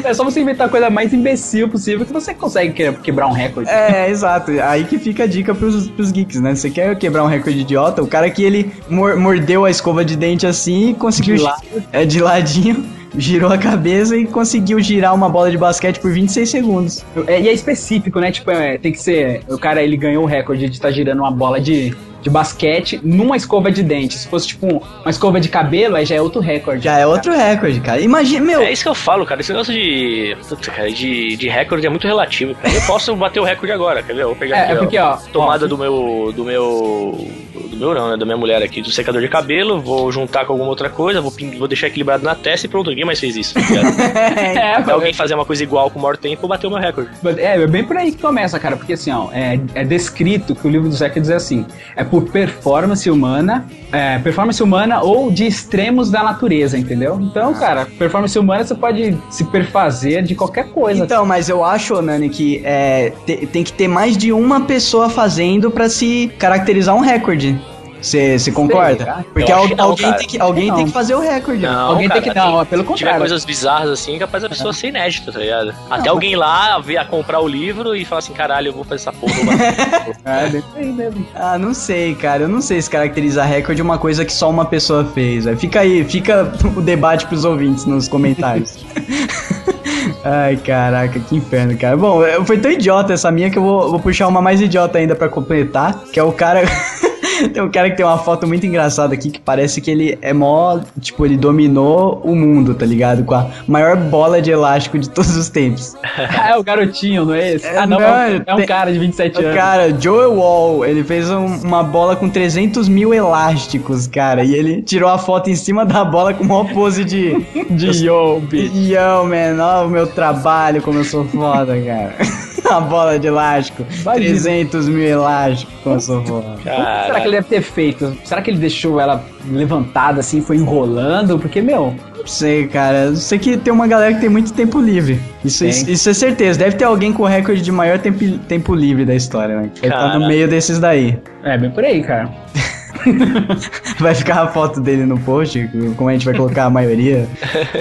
[0.03, 3.31] É só você inventar a coisa mais imbecil possível que você consegue que- quebrar um
[3.31, 3.69] recorde.
[3.69, 4.51] É, exato.
[4.63, 6.55] Aí que fica a dica pros, pros geeks, né?
[6.55, 8.01] Você quer quebrar um recorde idiota?
[8.03, 11.35] O cara que ele mor- mordeu a escova de dente assim e conseguiu.
[11.35, 11.61] De lado.
[11.91, 12.85] É, de ladinho.
[13.17, 17.05] Girou a cabeça e conseguiu girar uma bola de basquete por 26 segundos.
[17.27, 18.31] É, e é específico, né?
[18.31, 19.41] Tipo, é, tem que ser.
[19.49, 23.37] O cara ele ganhou o recorde de estar girando uma bola de, de basquete numa
[23.37, 24.15] escova de dente.
[24.17, 24.67] Se fosse, tipo,
[25.01, 26.83] uma escova de cabelo, aí já é outro recorde.
[26.83, 28.01] Já é outro recorde, cara.
[28.01, 28.61] Imagina, meu.
[28.61, 29.41] É isso que eu falo, cara.
[29.41, 30.35] Esse negócio de.
[30.49, 32.73] Puta, cara, de, de recorde é muito relativo, cara.
[32.73, 34.23] Eu posso bater o recorde agora, quer ver?
[34.23, 36.33] Eu vou pegar É, aqui, é porque, ó, tomada ó, do meu.
[36.35, 37.27] do meu.
[37.69, 38.17] do meu não, né?
[38.17, 41.31] Da minha mulher aqui, do secador de cabelo, vou juntar com alguma outra coisa, vou,
[41.57, 43.53] vou deixar equilibrado na testa e pronto, ninguém mais fez isso.
[43.53, 43.95] tá ligado?
[44.55, 47.09] É, Até alguém fazer uma coisa igual com o maior tempo, bateu o meu recorde.
[47.37, 50.67] É, é bem por aí que começa, cara, porque assim, ó, é, é descrito que
[50.67, 55.31] o livro do Zé quer dizer assim, é por performance humana, é, performance humana ou
[55.31, 57.19] de extremos da natureza, entendeu?
[57.21, 61.03] Então, cara, performance humana você pode se perfazer de qualquer coisa.
[61.03, 65.09] Então, mas eu acho, Nani, que é, te- tem que ter mais de uma pessoa
[65.09, 67.59] fazendo pra se caracterizar um recorde.
[68.05, 69.25] Você concorda?
[69.33, 70.17] Porque al- não, alguém, cara.
[70.17, 70.75] tem que, alguém Não.
[70.75, 71.63] tem que fazer o recorde.
[71.63, 73.19] Não, Alguém tem que- não, é pelo Se tiver contrário.
[73.19, 75.73] coisas bizarras assim, é capaz da pessoa ser inédita, tá ligado?
[75.89, 79.01] Até alguém lá ver a comprar o livro e falar assim, caralho, eu vou fazer
[79.01, 79.33] essa porra.
[80.25, 80.49] É,
[80.85, 81.25] mesmo.
[81.35, 82.43] Ah, não sei, cara.
[82.43, 85.45] Eu não sei se caracterizar recorde é uma coisa que só uma pessoa fez.
[85.45, 85.57] velho.
[85.57, 88.83] Fica aí, fica o debate pros ouvintes nos comentários.
[90.23, 91.95] Ai, caraca, que inferno, cara.
[91.95, 94.97] Bom, eu- foi tão idiota essa minha que eu vou, vou puxar uma mais idiota
[94.97, 96.61] ainda pra completar, que é o cara.
[97.53, 100.33] tem um cara que tem uma foto muito engraçada aqui que parece que ele é
[100.33, 100.79] mó.
[100.99, 103.23] Tipo, ele dominou o mundo, tá ligado?
[103.23, 105.95] Com a maior bola de elástico de todos os tempos.
[106.37, 107.65] Ah, é o garotinho, não é esse?
[107.65, 109.55] É, ah, não, não, é um- é um tem- cara de 27 O anos.
[109.55, 114.43] cara, Joel Wall, ele fez um- uma bola com 300 mil elásticos, cara.
[114.43, 117.35] E ele tirou a foto em cima da bola com uma pose de.
[117.69, 118.71] De yo, bitch.
[118.75, 122.15] Yo, man, ó o meu trabalho, como eu sou foda, cara.
[122.69, 123.85] A bola de elástico.
[124.01, 124.29] Imagina.
[124.29, 126.47] 300 mil elásticos, eu sou foda.
[126.47, 128.17] Como será que ele deve ter feito?
[128.23, 131.37] Será que ele deixou ela levantada assim, foi enrolando?
[131.37, 131.95] Porque, meu,
[132.25, 133.05] sei, cara.
[133.05, 135.19] Eu sei que tem uma galera que tem muito tempo livre.
[135.43, 136.59] Isso, isso, isso é certeza.
[136.59, 139.69] Deve ter alguém com o recorde de maior tempo, tempo livre da história, né?
[139.81, 140.27] Ele tá no Cara.
[140.27, 141.19] meio desses daí.
[141.43, 142.29] É, bem por aí, cara.
[143.99, 147.27] Vai ficar a foto dele no post, como a gente vai colocar a maioria.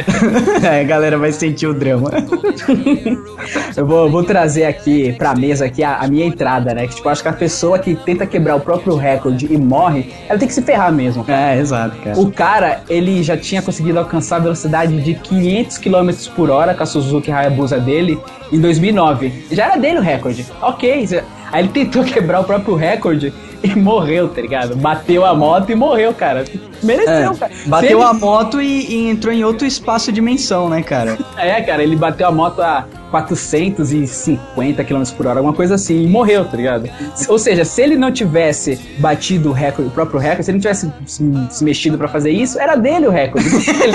[0.62, 2.10] é, a galera vai sentir o drama.
[3.76, 6.86] Eu vou, vou trazer aqui pra mesa aqui a, a minha entrada, né?
[6.86, 10.38] Que tipo, acho que a pessoa que tenta quebrar o próprio recorde e morre, ela
[10.38, 11.24] tem que se ferrar mesmo.
[11.28, 12.18] É, exato, cara.
[12.18, 16.82] O cara, ele já tinha conseguido alcançar a velocidade de 500 km por hora com
[16.82, 18.18] a Suzuki Hayabusa dele
[18.52, 19.46] em 2009.
[19.50, 20.46] Já era dele o recorde.
[20.60, 21.06] Ok.
[21.54, 23.32] Aí ele tentou quebrar o próprio recorde
[23.62, 24.74] e morreu, tá ligado?
[24.76, 26.44] Bateu a moto e morreu, cara.
[26.82, 27.52] Mereceu, É, cara.
[27.66, 31.16] Bateu ele- a moto e, e entrou em outro espaço-dimensão, né, cara?
[31.38, 36.06] É, cara, ele bateu a moto a 450 km por hora, alguma coisa assim, e
[36.08, 36.90] morreu, tá ligado?
[37.28, 40.62] Ou seja, se ele não tivesse batido o recorde, o próprio recorde, se ele não
[40.62, 43.48] tivesse se, se mexido pra fazer isso, era dele o recorde.
[43.50, 43.92] Por que ele,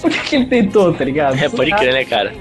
[0.00, 1.38] por que que ele tentou, tá ligado?
[1.42, 2.32] É, pode crer, né, cara?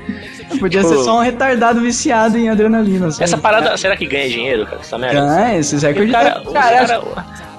[0.57, 3.11] Podia Tipo- ser só um retardado viciado em adrenalina.
[3.11, 3.23] sabe?
[3.23, 4.81] Essa parada, será que ganha dinheiro, cara?
[4.81, 5.35] Essa merda?
[5.37, 6.11] Ah, esses recordes.
[6.11, 7.01] cara, os, Cara, cara,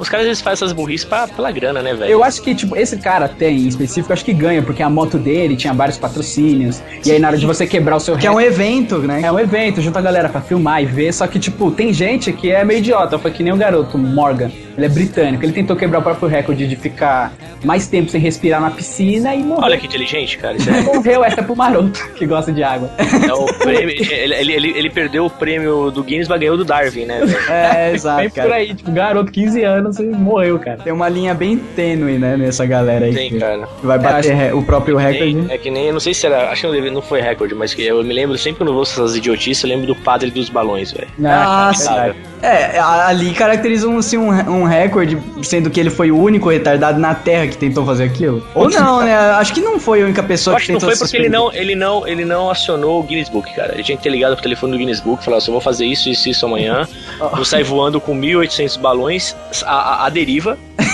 [0.01, 2.11] os caras eles fazem essas burrices pra, pela grana, né, velho?
[2.11, 5.19] Eu acho que, tipo, esse cara tem, em específico, acho que ganha, porque a moto
[5.19, 6.83] dele tinha vários patrocínios.
[7.05, 9.21] E aí, na hora de você quebrar o seu Que é um evento, né?
[9.23, 12.33] É um evento, junta a galera pra filmar e ver, só que, tipo, tem gente
[12.33, 14.51] que é meio idiota, foi que nem o garoto, Morgan.
[14.77, 17.33] Ele é britânico, ele tentou quebrar o próprio recorde de ficar
[17.63, 19.65] mais tempo sem respirar na piscina e morreu.
[19.65, 20.57] Olha que inteligente, cara.
[20.57, 22.91] Isso é, Morreu, essa é pro maroto, que gosta de água.
[22.99, 23.91] é o prêmio.
[23.91, 27.21] Ele, ele, ele, ele perdeu o prêmio do Guinness, mas ganhou do Darwin, né?
[27.49, 28.55] É, Bem exato, por cara.
[28.55, 30.79] aí, tipo, garoto, 15 anos e morreu, cara.
[30.79, 33.15] Tem uma linha bem tênue, né, nessa galera aí.
[33.15, 33.69] Tem, que cara.
[33.83, 35.35] Vai bater É, acho- re- o próprio recorde.
[35.35, 37.75] Nem- é que nem, eu não sei se era, acho que não, foi recorde, mas
[37.75, 40.49] que eu me lembro sempre quando eu ouço essas idiotices, eu lembro do padre dos
[40.49, 41.09] balões, velho.
[41.25, 42.15] Ah, sabe?
[42.43, 47.15] É, ali caracterizam assim, um, um recorde, sendo que ele foi o único retardado na
[47.15, 48.47] Terra que tentou fazer aquilo.
[48.55, 49.15] Ou não, né?
[49.15, 51.29] Acho que não foi a única pessoa que acho que não tentou foi porque ele
[51.29, 53.75] não, ele, não, ele não acionou o Guinness Book, cara.
[53.75, 55.85] Ele tinha que ter ligado pro telefone do Guinness Book e falar eu vou fazer
[55.85, 56.87] isso, isso, isso amanhã.
[57.35, 59.37] Vou sair voando com 1.800 balões
[59.67, 60.59] a deriva.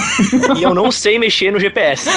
[0.56, 2.08] e eu não sei mexer no GPS.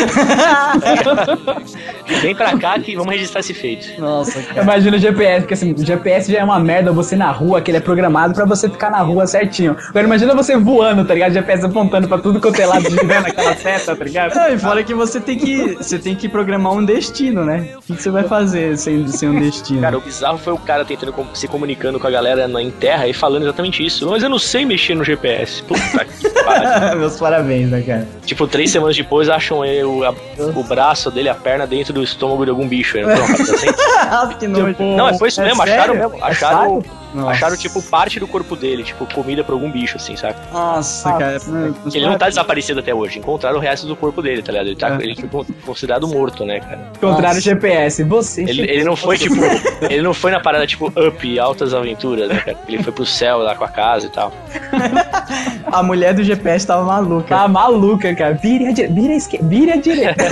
[2.22, 4.00] Vem pra cá que vamos registrar esse feito.
[4.00, 4.64] Nossa, cara.
[4.64, 7.72] Imagina o GPS, porque assim, o GPS já é uma merda você na rua, que
[7.72, 9.76] ele é programado pra você ficar na rua certinho.
[9.90, 11.32] Agora imagina você voando, tá ligado?
[11.32, 14.36] O GPS apontando pra tudo quanto é lado, girando aquela seta, tá ligado?
[14.36, 17.70] Não, e fora que você tem que, você tem que programar um destino, né?
[17.78, 19.82] O que, você vai fazer sem, sem um destino?
[19.82, 23.08] Cara, o bizarro foi o cara tentando se comunicando com a galera na, em terra
[23.08, 24.10] e falando exatamente isso.
[24.10, 25.64] Mas eu não sei mexer no GPS.
[25.64, 26.29] Puta que.
[26.98, 28.08] Meus parabéns, né, cara?
[28.26, 30.14] Tipo, três semanas depois acham ele, o, a-
[30.56, 32.98] o braço dele, a perna dentro do estômago de algum bicho.
[33.00, 33.22] Parada
[34.24, 34.34] assim?
[34.40, 34.76] que nojo.
[34.80, 36.10] Não, foi isso É mesmo, acharam sério?
[36.10, 36.26] mesmo.
[36.26, 36.84] Acharam,
[37.14, 37.32] Nossa.
[37.32, 40.36] acharam, tipo, parte do corpo dele, tipo, comida pra algum bicho, assim, sabe?
[40.52, 41.38] Nossa, cara.
[41.48, 43.20] meus Ele não tá desaparecido até hoje.
[43.20, 44.68] Encontraram o resto do corpo dele, tá ligado?
[44.68, 45.04] Ele, tá, É.
[45.04, 46.92] ele foi con- considerado morto, né, cara?
[47.00, 48.04] Contrário GPS.
[48.04, 48.44] Você.
[48.44, 49.36] Ele, ele não foi, tipo.
[49.90, 52.58] Ele não foi na parada, tipo, up, altas aventuras, né, cara?
[52.68, 54.32] Ele foi pro céu lá com a casa e tal.
[55.72, 57.28] A mulher do GPS tava maluca.
[57.28, 58.34] Tá maluca, cara.
[58.34, 58.94] Vire a direita.
[58.94, 59.48] Vire a esquerda.
[59.48, 60.24] Vire a direita.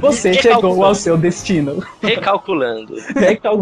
[0.00, 0.84] Você chegou Recalculando.
[0.86, 1.82] ao seu destino.
[2.02, 2.94] Recalculando.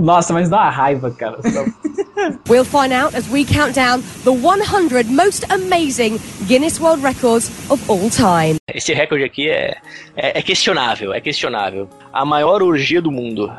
[0.00, 1.38] Nossa, mas dá uma raiva, cara.
[2.48, 7.78] We'll find out as we count down the 100 most amazing Guinness World Records of
[7.90, 8.56] all time.
[8.72, 9.76] Esse recorde aqui é,
[10.16, 11.90] é, é questionável, é questionável.
[12.10, 13.52] A maior orgia do mundo.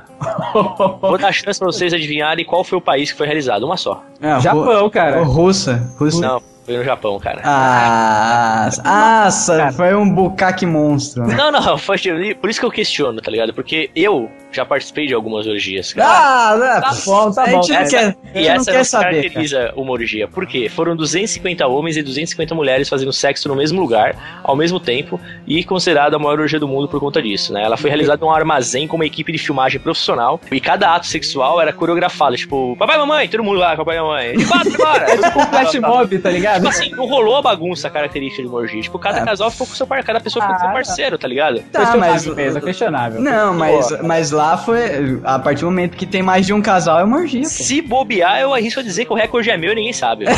[1.01, 3.63] Vou dar chance pra vocês adivinharem qual foi o país que foi realizado.
[3.63, 4.03] Uma só.
[4.19, 5.21] É, Japão, cara.
[5.23, 5.87] Russa.
[5.99, 6.19] Russa.
[6.21, 7.41] Não, foi no Japão, cara.
[7.43, 8.69] Ah,
[9.25, 11.25] nossa, foi um bucaque monstro.
[11.25, 11.35] né?
[11.35, 11.97] Não, não, foi,
[12.39, 13.53] por isso que eu questiono, tá ligado?
[13.53, 16.09] Porque eu já participei de algumas orgias, cara.
[16.09, 17.73] Ah, né, Tá bom, tá a gente bom.
[17.73, 18.05] não Essa- quer,
[18.35, 19.15] a e gente não essa quer não saber, cara.
[19.21, 20.27] caracteriza uma orgia.
[20.27, 20.69] Por quê?
[20.69, 25.63] Foram 250 homens e 250 mulheres fazendo sexo no mesmo lugar, ao mesmo tempo, e
[25.63, 27.63] considerada a maior orgia do mundo por conta disso, né?
[27.63, 31.59] Ela foi realizada num armazém com uma equipe de filmagem profissional, e cada ato sexual
[31.61, 35.11] era coreografado, tipo, papai e mamãe, todo mundo lá, papai e mamãe, e bate embora!
[35.11, 36.58] É tipo um flash mob, tá ligado?
[36.59, 38.81] Tipo assim, não rolou a bagunça característica de uma orgia.
[38.81, 39.25] Tipo, cada É.
[39.25, 41.59] casal ficou com seu par, cada pessoa ficou com seu Ah, parceiro, tá ligado?
[41.71, 43.21] Tá, mas, questionável mesmo, é questionável.
[43.21, 45.19] não, mas, mas lá foi.
[45.23, 47.47] A partir do momento que tem mais de um casal é uma orgia, pô.
[47.49, 50.25] Se bobear, eu arrisco a dizer que o recorde é meu e ninguém sabe.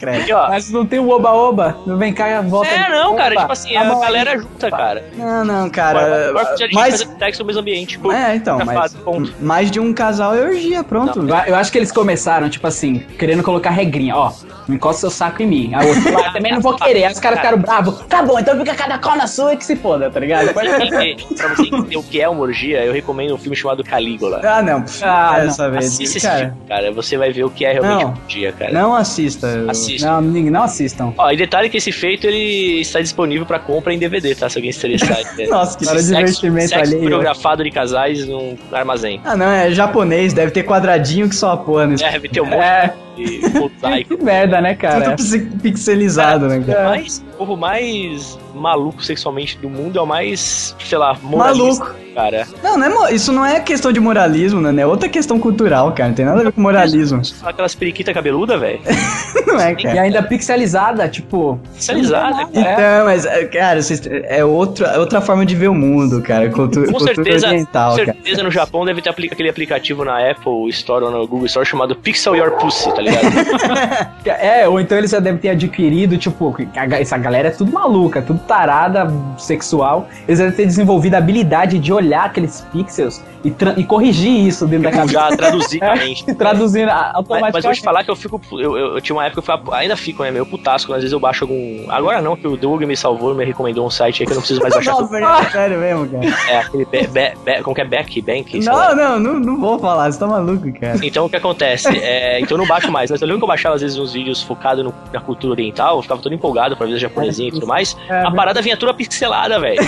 [0.00, 0.48] Aqui, ó.
[0.48, 1.76] Mas não tem o oba-oba.
[1.86, 2.68] Vem cá, volta.
[2.70, 4.00] É, não, cara, Opa, tipo assim, a a aí.
[4.00, 5.04] galera junta, cara.
[5.16, 6.32] Não, não, Agora, cara.
[6.72, 7.06] Mas.
[7.18, 7.88] sexo no mesmo ambiente.
[7.90, 8.68] Tipo, É, então, mas.
[8.68, 9.34] gravado, ponto.
[9.40, 11.18] Mais de um casal é orgia, pronto.
[11.20, 14.32] Eu- Eu acho que eles começaram, tipo assim, querendo colocar regrinha, ó.
[14.68, 15.74] Não encosta seu saco em mim.
[15.74, 17.04] A outra lá, também não vou querer.
[17.04, 18.00] Aí os caras ficaram bravos.
[18.08, 20.52] Tá bom, então fica cada qual na sua e que se foda, tá ligado?
[20.52, 23.56] Pra você entender- pra você entender o que é uma orgia, eu recomendo um filme
[23.56, 24.40] chamado Calígula.
[24.44, 24.84] Ah, não.
[25.02, 25.86] Ah, Dessa vez.
[25.86, 26.92] Assista esse cara, filme, cara.
[26.92, 28.10] Você vai ver o que é realmente Não.
[28.10, 28.72] uma orgia, cara.
[28.72, 29.64] não assista.
[29.68, 30.06] Assista.
[30.06, 31.12] Não, ninguém- não assistam.
[31.16, 34.48] Ó, e detalhe que esse feito ele está disponível pra compra em DVD, tá?
[34.48, 35.18] Se alguém se interessar.
[35.48, 37.02] Nossa, que Sexo- divertimento sexo alheio.
[37.02, 39.20] coreografado de casais num armazém.
[39.24, 42.04] Ah, não, é japonês, deve ter quadradinho que só a porra nesse.
[42.04, 42.92] É, deve ter um monte É,
[43.24, 44.16] de mosaico.
[44.16, 45.16] que merda, né, cara?
[45.16, 46.90] Tudo pixelizado, né, cara?
[46.90, 52.00] Mas, povo mais maluco sexualmente do mundo é o mais, sei lá, moralista, Maluco.
[52.14, 52.46] cara.
[52.62, 54.82] Não, não é, isso não é questão de moralismo, né?
[54.82, 56.08] É outra questão cultural, cara.
[56.08, 57.22] Não tem nada a ver com moralismo.
[57.44, 58.80] Aquelas periquitas cabeluda, velho.
[59.46, 60.00] não é, E cara.
[60.02, 61.58] ainda pixelizada, tipo.
[61.74, 62.48] Sexualizada.
[62.52, 62.60] É.
[62.60, 63.80] Então, mas, é, cara,
[64.24, 66.48] é outra, é outra forma de ver o mundo, cara.
[66.50, 68.12] Cultu Com cultura certeza, oriental, com cara.
[68.14, 71.94] certeza no Japão deve ter aquele aplicativo na Apple Store ou no Google Store chamado
[71.94, 73.28] Pixel Your Pussy, tá ligado?
[74.26, 76.54] É, ou então eles já devem ter adquirido, tipo,
[76.98, 79.06] essa galera é tudo maluca, tudo tarada
[79.36, 80.08] sexual.
[80.26, 84.66] Eles devem ter desenvolvido a habilidade de olhar aqueles pixels e, tra- e corrigir isso
[84.66, 85.12] dentro da cabeça.
[85.18, 86.24] Já traduzir a mente.
[86.34, 87.52] Traduzindo a- Mas, automaticamente.
[87.54, 88.40] mas vou te falar que eu fico.
[88.52, 90.30] Eu, eu, eu tinha uma época que eu fui, ainda fico, né?
[90.30, 90.88] Meio putasco.
[90.90, 91.84] quando Às vezes eu baixo algum.
[91.90, 94.42] Agora não, que o Doug me salvou, me recomendou um site aí que eu não
[94.42, 94.94] preciso mais baixar.
[94.96, 95.08] tudo.
[95.20, 96.26] Nossa, é sério mesmo, cara.
[96.50, 96.84] É aquele.
[96.84, 97.84] Be, be, be, como que é?
[97.84, 98.22] Back?
[98.22, 98.58] Bank?
[98.60, 100.98] Não, não, não, não vou falar, você tá maluco, cara.
[101.02, 101.88] Então o que acontece?
[101.98, 104.12] É, então eu não baixo mais, mas eu lembro que eu baixava às vezes uns
[104.12, 107.66] vídeos focados na cultura oriental, eu ficava todo empolgado pra ver os japonesinhos e tudo
[107.66, 107.96] mais.
[108.08, 109.80] É, a parada vinha toda pixelada, velho.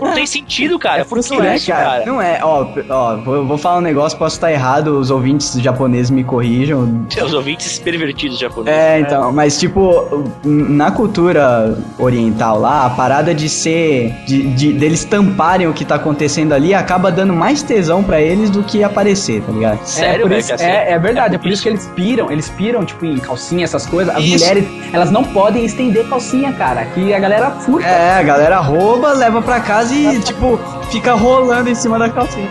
[0.00, 1.04] Não tem sentido, cara.
[1.04, 1.84] Por que Não é, cara.
[1.84, 2.06] cara?
[2.06, 6.10] Não é, ó, ó, vou, vou falar um negócio, posso estar errado, os ouvintes japoneses
[6.10, 7.06] me corrijam.
[7.22, 8.78] Os ouvintes pervertidos japoneses.
[8.78, 14.12] É, então, mas tipo, na cultura oriental lá, a parada de ser.
[14.26, 18.50] De, de- deles tamparem o que tá acontecendo ali acaba dando mais tesão pra eles
[18.50, 19.80] do que aparecer, tá ligado?
[19.80, 20.40] É, Sério, por velho?
[20.40, 20.64] isso- que assim?
[20.64, 23.86] é, é verdade, é por isso que eles piram, eles piram, tipo, em calcinha, essas
[23.86, 24.14] coisas.
[24.14, 24.38] As Isso.
[24.44, 27.86] mulheres, elas não podem estender calcinha, cara, que a galera furta.
[27.88, 30.58] É, a galera rouba, leva pra casa e, tipo,
[30.90, 32.48] fica rolando em cima da calcinha.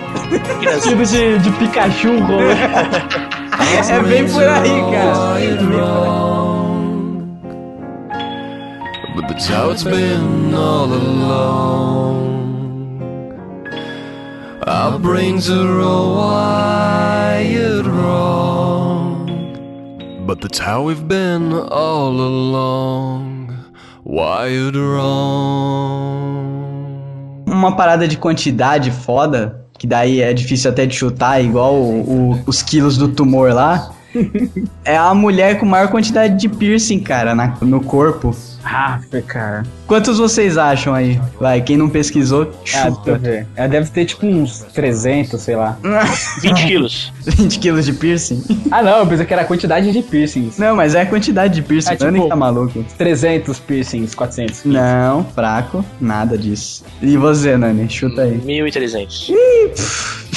[0.81, 2.51] Tipo de, de Pikachu rolando.
[3.89, 5.39] É bem por aí, cara.
[9.15, 12.31] But that's how it's been all along.
[14.65, 19.27] Our brains are all wired wrong.
[20.25, 23.53] But that's how we've been all along.
[24.03, 26.50] Wired wrong.
[27.61, 32.39] Uma parada de quantidade foda, que daí é difícil até de chutar, igual o- o-
[32.47, 33.91] os quilos do tumor lá.
[34.83, 38.35] é a mulher com maior quantidade de piercing, cara, na- no corpo.
[38.63, 39.63] Ah, cara.
[39.87, 41.19] Quantos vocês acham aí?
[41.39, 43.17] Vai, quem não pesquisou, Ah, deixa eu chuta.
[43.17, 43.47] ver.
[43.55, 45.77] Ela deve ter tipo uns 300, sei lá.
[46.41, 47.11] 20 quilos.
[47.25, 48.43] 20 quilos de piercing?
[48.71, 50.57] Ah, não, eu pensei que era a quantidade de piercings.
[50.57, 52.85] Não, mas é a quantidade de piercing, É, tipo- Nani que tá maluco.
[52.97, 54.63] 300 piercings, 400.
[54.65, 56.83] Não, fraco, nada disso.
[57.01, 57.89] E você, Nani?
[57.89, 58.37] Chuta aí.
[58.39, 59.31] 1.300.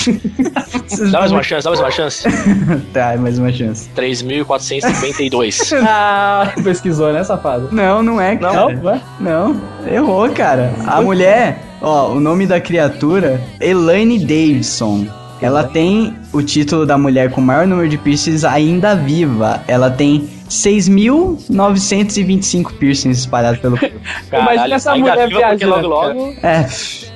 [1.10, 2.24] Dá mais uma chance, dá mais uma chance.
[2.92, 3.88] Tá, mais uma chance.
[3.96, 5.72] 3.452.
[5.86, 7.68] Ah, pesquisou, né, safado?
[7.72, 8.74] Não, não é, cara.
[8.74, 9.00] Não?
[9.20, 10.72] Não, errou, cara.
[10.86, 15.06] A mulher, ó, o nome da criatura, Elaine Davidson.
[15.40, 19.62] Ela tem o título da mulher com o maior número de piercings ainda viva.
[19.68, 23.94] Ela tem 6.925 piercings espalhados pelo corpo.
[24.32, 26.34] Imagina essa ainda mulher viajando, logo logo.
[26.42, 26.66] É,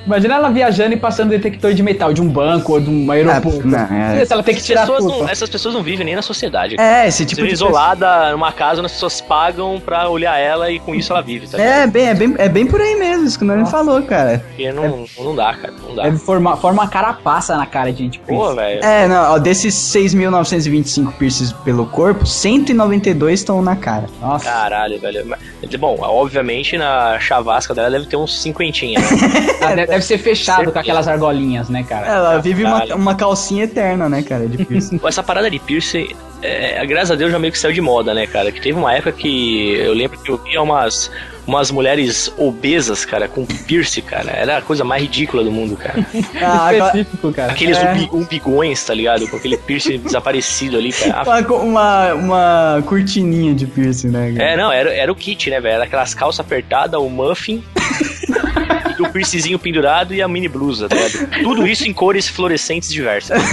[0.05, 3.67] Imagina ela viajando e passando detector de metal de um banco ou de um aeroporto.
[3.67, 4.25] não, é.
[4.29, 6.75] Ela tem que Essas tirar pessoas, não, essas pessoas não vivem nem na sociedade.
[6.79, 10.71] é esse Tipo tipo de isolada numa casa onde as pessoas pagam pra olhar ela
[10.71, 11.73] e com isso ela vive, tá ligado?
[11.73, 14.43] É, bem, é, bem, é bem por aí mesmo, isso que o Nani falou, cara.
[14.47, 15.73] Porque não, não dá, cara.
[15.87, 16.03] Não dá.
[16.03, 18.19] Deve formar, forma uma carapaça na cara de gente.
[18.19, 18.83] Pô, velho.
[18.83, 24.05] É, não, ó, desses 6.925 piercings pelo corpo, 192 estão na cara.
[24.21, 24.45] Nossa.
[24.45, 25.35] Caralho, velho.
[25.79, 29.07] Bom, obviamente na chavasca dela deve ter uns cinquentinha, né?
[29.61, 30.71] Ah, deve, ser fechado Certeza.
[30.71, 32.07] com aquelas argolinhas, né, cara?
[32.07, 34.99] Ela vive uma, uma calcinha eterna, né, cara, de piercing.
[35.05, 36.07] Essa parada de piercing,
[36.41, 38.51] é, graças a Deus já meio que saiu de moda, né, cara?
[38.51, 41.11] Que teve uma época que eu lembro que eu via umas,
[41.49, 44.31] umas mulheres obesas, cara, com piercing, cara.
[44.31, 46.05] Era a coisa mais ridícula do mundo, cara.
[46.41, 47.51] Ah, Específico, cara.
[47.51, 47.91] Aqueles É.
[47.91, 49.27] umbi- umbigões, tá ligado?
[49.27, 51.23] Com aquele piercing desaparecido ali, cara.
[51.23, 54.33] Uma, co- uma, uma cortininha de piercing, né?
[54.37, 54.49] cara?
[54.51, 55.75] É, não, era, era o kit, né, velho?
[55.75, 57.63] Era aquelas calças apertadas, o muffin,
[59.03, 60.95] e o piercingzinho pendurado e a mini blusa, tá?
[61.43, 63.41] Tudo isso em cores fluorescentes diversas.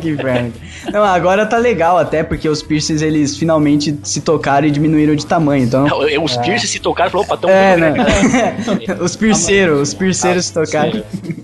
[0.00, 0.52] Que inferno.
[0.92, 5.24] Não, agora tá legal até, porque os piercings, eles finalmente se tocaram e diminuíram de
[5.26, 5.86] tamanho, então...
[5.86, 7.90] Não, eu- Os piercings se tocaram e falaram, opa, tão É, né?
[8.86, 9.02] grande.
[9.02, 11.02] os pierceiros, os pierceiros se tocaram.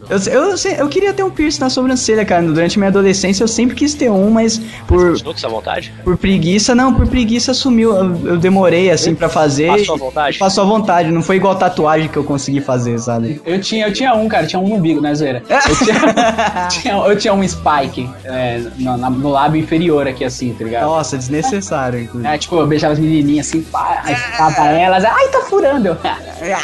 [0.09, 2.43] Eu, eu, eu queria ter um piercing na sobrancelha, cara.
[2.43, 5.93] Durante minha adolescência eu sempre quis ter um, mas por, Continua com essa vontade?
[6.05, 7.95] por preguiça, não, por preguiça sumiu.
[7.97, 9.69] Eu, eu demorei assim pra fazer.
[9.69, 10.39] Passou à vontade?
[10.39, 13.16] Passou à vontade, não foi igual tatuagem que eu consegui fazer, sabe?
[13.45, 15.43] Eu tinha, eu tinha um, cara, tinha um no umbigo, né, zoeira?
[15.49, 20.53] Eu tinha, tinha- eu tinha um Spike é, no, na- no lábio inferior aqui, assim,
[20.55, 20.85] tá ligado?
[20.87, 22.33] Nossa, desnecessário, inclusive.
[22.33, 25.89] É, tipo, eu beijava as menininhas assim, pá, ficava elas, ai, tá furando.
[25.89, 25.97] Eu,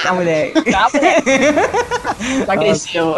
[0.04, 0.70] Ah, moleque.
[0.70, 2.44] tá, moleque.
[2.46, 3.16] Tá cresceu.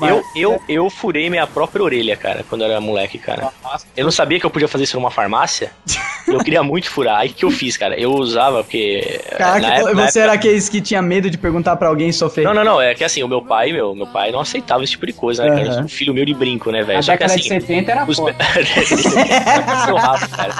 [0.00, 3.50] Eu, eu, eu furei minha própria orelha, cara, quando eu era moleque, cara.
[3.96, 5.70] Eu não sabia que eu podia fazer isso numa farmácia.
[6.28, 7.20] eu queria muito furar.
[7.20, 7.98] Aí o que eu fiz, cara?
[7.98, 9.20] Eu usava, porque.
[9.24, 12.44] eh, Caraca, época- você era aqueles que tinha medo de perguntar pra alguém sofrer.
[12.44, 12.80] Não, não, não.
[12.80, 15.44] É que assim, o meu pai, meu, meu pai não aceitava esse tipo de coisa,
[15.44, 15.72] né, cara?
[15.76, 15.84] Aham.
[15.84, 16.98] Um filho meu de brinco, né, velho?
[16.98, 17.42] A Só que década assim.
[17.42, 18.36] de 70 era os- foda.
[19.98, 20.54] Rabo, cara.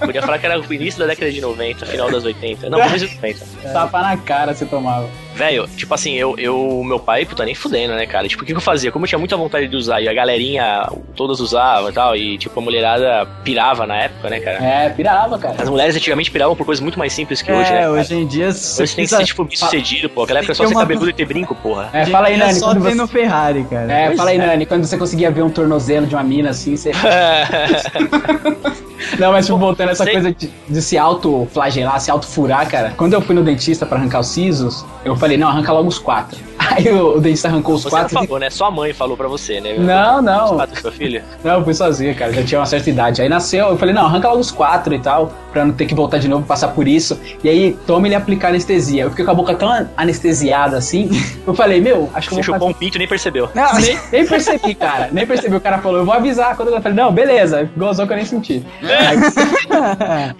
[0.00, 2.68] Podia falar que era o início da década de 90, final das 80.
[2.68, 3.44] Não, começo dos 90.
[3.72, 5.08] Tapa na cara você tomava.
[5.34, 8.28] Velho, tipo assim, eu, eu, meu pai, puta, nem fudendo, né, cara?
[8.28, 8.92] Tipo, o que, que eu fazia?
[8.92, 12.38] Como eu tinha muita vontade de usar e a galerinha, todas usavam e tal, e
[12.38, 14.64] tipo, a mulherada pirava na época, né, cara?
[14.64, 15.56] É, pirava, cara.
[15.58, 17.82] As mulheres antigamente piravam por coisas muito mais simples que hoje, né?
[17.82, 20.22] É, hoje em dia você Hoje tem que ser, tipo, bem sucedido, pô.
[20.22, 21.90] Aquela época é só ser uma- cabeludo e ter brinco, porra.
[21.92, 22.54] É, fala aí, é Nani.
[22.54, 22.94] só Quando ter você...
[22.94, 23.92] no Ferrari, cara.
[23.92, 24.66] É, Pois fala aí, Nani.
[24.66, 26.92] Quando você conseguia ver um tornozelo de uma mina assim, você.
[29.18, 30.12] Não, mas tipo, voltando a essa Sei.
[30.14, 32.94] coisa de, de se auto-flagelar, se auto-furar, cara.
[32.96, 35.98] Quando eu fui no dentista pra arrancar os sisos, eu falei, não, arranca logo os
[35.98, 36.38] quatro.
[36.58, 38.14] Aí o, o dentista arrancou os Você não quatro.
[38.18, 38.48] falou, né?
[38.50, 39.74] Sua mãe falou pra você, né?
[39.78, 40.56] Não, Os não.
[40.56, 41.22] quatro do seu filho?
[41.42, 42.32] Não, eu fui sozinho, cara.
[42.32, 43.20] Já tinha uma certa idade.
[43.22, 45.94] Aí nasceu, eu falei, não, arranca logo os quatro e tal, pra não ter que
[45.94, 47.20] voltar de novo, passar por isso.
[47.42, 49.02] E aí, toma ele aplicar anestesia.
[49.02, 51.10] Eu fiquei com a boca tão anestesiada assim.
[51.46, 52.70] Eu falei, meu, acho que eu Você vou chupou fazer.
[52.70, 53.50] um pinto e nem percebeu.
[53.54, 55.10] Não, Nem, nem percebi, cara.
[55.12, 55.54] Nem percebi.
[55.54, 56.56] O cara falou, eu vou avisar.
[56.56, 57.68] Quando eu falei, não, beleza.
[57.76, 58.64] Gozou que eu nem senti.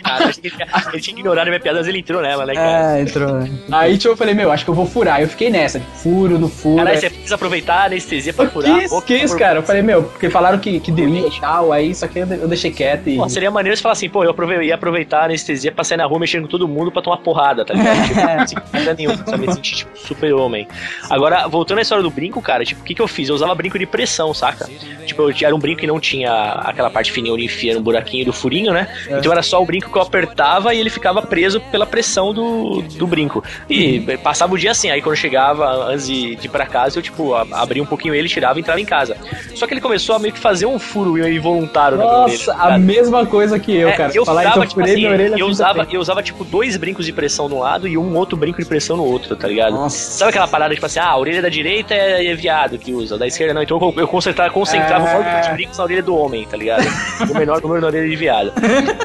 [0.02, 0.56] Cara, acho que ele,
[0.92, 2.98] ele tinha ignorado a minha piada, mas ele entrou nela, né, cara?
[2.98, 3.48] É, entrou.
[3.70, 5.20] Aí tipo, eu falei, meu, acho que eu vou furar.
[5.20, 6.76] Eu fiquei nessa, tipo, furo, no furo.
[6.76, 8.78] Caralho, aí- você precisa aproveitar a anestesia pra Eu furar.
[8.80, 9.58] quis, Pô, quis, cara.
[9.58, 12.34] Eu falei, meu, porque falaram que, que doía e tal, aí só que eu, de-
[12.38, 13.16] eu deixei quieto e.
[13.16, 16.04] Pô, seria maneiro você falar assim, pô, eu ia aproveitar a anestesia pra sair na
[16.06, 18.44] rua mexendo com todo mundo pra tomar porrada, tá ligado?
[18.48, 19.46] Tipo, fazer nenhum, sabe?
[19.46, 20.66] Me sentir, tipo, super-homem.
[21.10, 23.28] Agora, voltando à história do brinco, cara, tipo, o que que eu fiz?
[23.28, 24.68] Eu usava brinco de pressão, saca?
[25.06, 28.24] Tipo, eu era um brinco que não tinha aquela parte fininha onde enfia no buraquinho
[28.26, 28.88] do furinho, né?
[29.08, 32.82] Então era só o brinco que eu apertava e ele ficava preso pela pressão do,
[32.82, 33.42] do brinco.
[33.68, 36.98] E passava o dia assim, aí quando eu chegava, antes de, de ir pra casa,
[36.98, 39.16] eu, tipo, abria um pouquinho ele, tirava e entrava em casa.
[39.54, 42.38] Só que ele começou a meio que fazer um furo involuntário na minha orelha.
[42.38, 44.12] Nossa, a mesma coisa que eu, É, cara.
[44.14, 47.46] eu Falar então, tipo assim, orelha eu usava, eu usava, tipo, dois brincos de pressão
[47.46, 49.72] um lado e um outro brinco de pressão no outro, tá ligado?
[49.74, 49.96] Nossa.
[50.18, 53.18] Sabe aquela parada, tipo assim, ah, a orelha da direita é, é viado que usa,
[53.18, 53.62] da esquerda não.
[53.62, 55.00] Então eu, eu concentrava, concentrava É.
[55.00, 56.84] o maior número de brincos na orelha do homem, tá ligado?
[57.30, 58.52] o menor número na orelha de viado.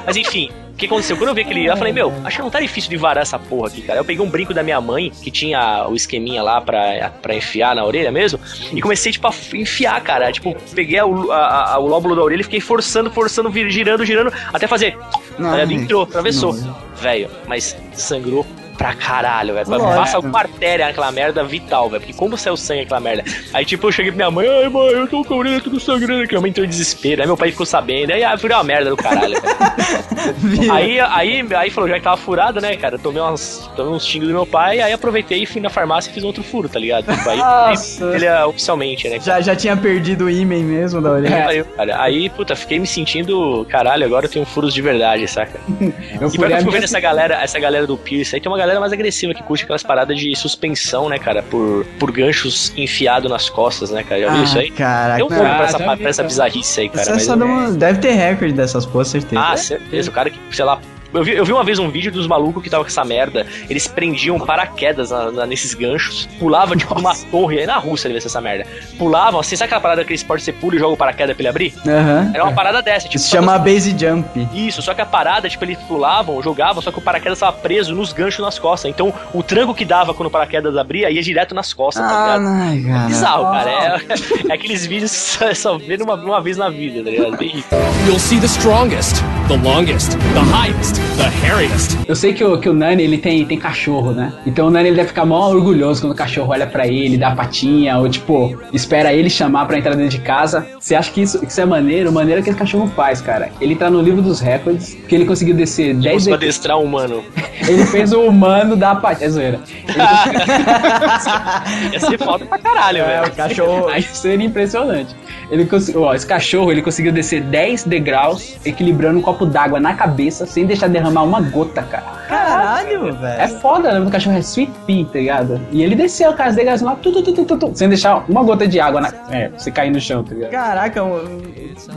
[0.06, 0.50] Mas enfim,
[0.80, 1.16] que aconteceu?
[1.18, 1.66] Quando eu vi aquele.
[1.68, 4.00] Eu falei, meu, acho que não tá difícil de varar essa porra aqui, cara.
[4.00, 7.76] Eu peguei um brinco da minha mãe, que tinha o esqueminha lá pra, pra enfiar
[7.76, 8.40] na orelha mesmo,
[8.74, 10.32] e comecei, tipo, a enfiar, cara.
[10.32, 14.34] Tipo, peguei o, a- a- o lóbulo da orelha e fiquei forçando, forçando, girando, girando,
[14.54, 14.98] até fazer.
[15.38, 16.54] Não, Olha, ai, entrou, atravessou.
[16.54, 16.76] não.
[16.96, 18.46] Velho, mas sangrou
[18.80, 19.68] pra caralho, velho.
[19.68, 22.02] Passa alguma artéria naquela merda vital, velho.
[22.02, 23.26] Porque como saiu sangue naquela merda?
[23.54, 25.80] Aí, tipo, eu cheguei pra minha mãe, ai, mãe, eu tô com a orelha tudo
[25.82, 26.32] sangrando aqui.
[26.32, 27.22] Minha mãe entrou em desespero.
[27.22, 28.14] Aí meu pai ficou sabendo.
[28.14, 29.36] Aí ah, virou uma merda do caralho,
[30.72, 32.98] aí, aí, aí falou, já que tava furado, né, cara?
[32.98, 36.14] Tomei, umas, tomei uns xingos do meu pai, aí aproveitei e fui na farmácia e
[36.14, 37.14] fiz outro furo, tá ligado?
[37.14, 38.06] Tipo, aí Nossa.
[38.16, 39.20] ele é oficialmente, né?
[39.20, 41.48] Já, já tinha perdido o ímã mesmo da orelha.
[41.48, 45.60] Aí, cara, aí, puta, fiquei me sentindo, caralho, agora eu tenho furos de verdade, saca?
[46.20, 48.42] Eu E pior que eu a fico vendo essa galera, essa galera do Pierce, aí
[48.42, 52.12] tem uma galera mais agressiva que curte aquelas paradas de suspensão, né, cara, por, por
[52.12, 54.20] ganchos enfiados nas costas, né, cara?
[54.22, 54.70] Já viu isso aí?
[54.72, 55.22] Caraca.
[55.22, 57.06] Eu um Ah, pra essa, vi, pra essa bizarrice aí, cara.
[57.06, 59.42] Você mas uma- Deve ter recorde dessas porra, certeza.
[59.42, 60.10] Ah, certeza.
[60.10, 60.80] O cara que, sei lá.
[61.14, 63.46] Eu vi, eu vi uma vez um vídeo dos malucos que tava com essa merda.
[63.70, 67.60] Eles prendiam paraquedas na- na- nesses ganchos, pulavam tipo numa torre.
[67.60, 68.66] Aí na Rússia ele vê essa merda.
[68.98, 71.42] Pulavam, assim, sabe aquela parada que eles podem ser pulo e joga o paraquedas pra
[71.42, 71.74] ele abrir?
[71.88, 72.32] Aham.
[72.34, 73.16] Era uma parada dessa, tipo.
[73.16, 74.48] Isso se chama base jump.
[74.54, 77.96] Isso, só que a parada, tipo, eles pulavam, jogavam, só que o paraquedas tava preso
[77.96, 78.90] nos ganchos nas costas.
[78.92, 82.38] Então, o tranco que dava quando o paraquedas abria ia direto nas costas, tá Ah,
[82.38, 82.48] ligado?
[82.54, 83.08] ai, cara.
[83.08, 83.70] Bizarro, cara.
[83.72, 83.98] É,
[84.50, 87.36] é aqueles vídeos que só, só vê uma, uma vez na vida, tá ligado?
[87.38, 87.64] Bem.
[88.06, 89.16] You'll see the strongest,
[89.50, 91.98] the longest, the highest, the hairiest.
[92.08, 94.32] Eu sei que o, que o Nani, ele tem, tem cachorro, né?
[94.46, 97.30] Então o Nani, ele deve ficar mó orgulhoso quando o cachorro olha pra ele, dá
[97.30, 100.66] a patinha, ou tipo, espera ele chamar pra entrar dentro de casa.
[100.80, 102.12] Você acha que isso, que isso é maneiro?
[102.12, 103.50] Maneiro que esse cachorro faz, cara.
[103.60, 106.56] Ele tá no livro dos recordes, porque ele conseguiu descer 10 Conseguiu vezes.
[106.56, 107.24] adestrar um humano.
[107.68, 109.28] Ele fez o humano dar a patinha.
[109.28, 109.60] É zoeira.
[111.94, 113.32] Ia ser falta pra caralho, É, velho.
[113.32, 113.88] o cachorro.
[113.90, 115.14] Aí seria impressionante.
[115.52, 119.94] Ele conseguiu, ó, esse cachorro, ele conseguiu descer 10 degraus, equilibrando um copo d'água na
[119.94, 122.20] cabeça, sem deixar derramar uma gota, cara.
[122.28, 123.12] Caralho, É
[123.48, 123.60] velho.
[123.60, 124.00] foda, né?
[124.06, 125.62] O cachorro é Sweet Pea, tá ligado?
[125.72, 128.24] E ele desceu, cara, as degas lá, tu, tu, tu, tu, tu, tu, sem deixar
[128.30, 129.12] uma gota de água, na...
[129.32, 130.52] é, você cair no chão, tá ligado?
[130.52, 131.02] Caraca,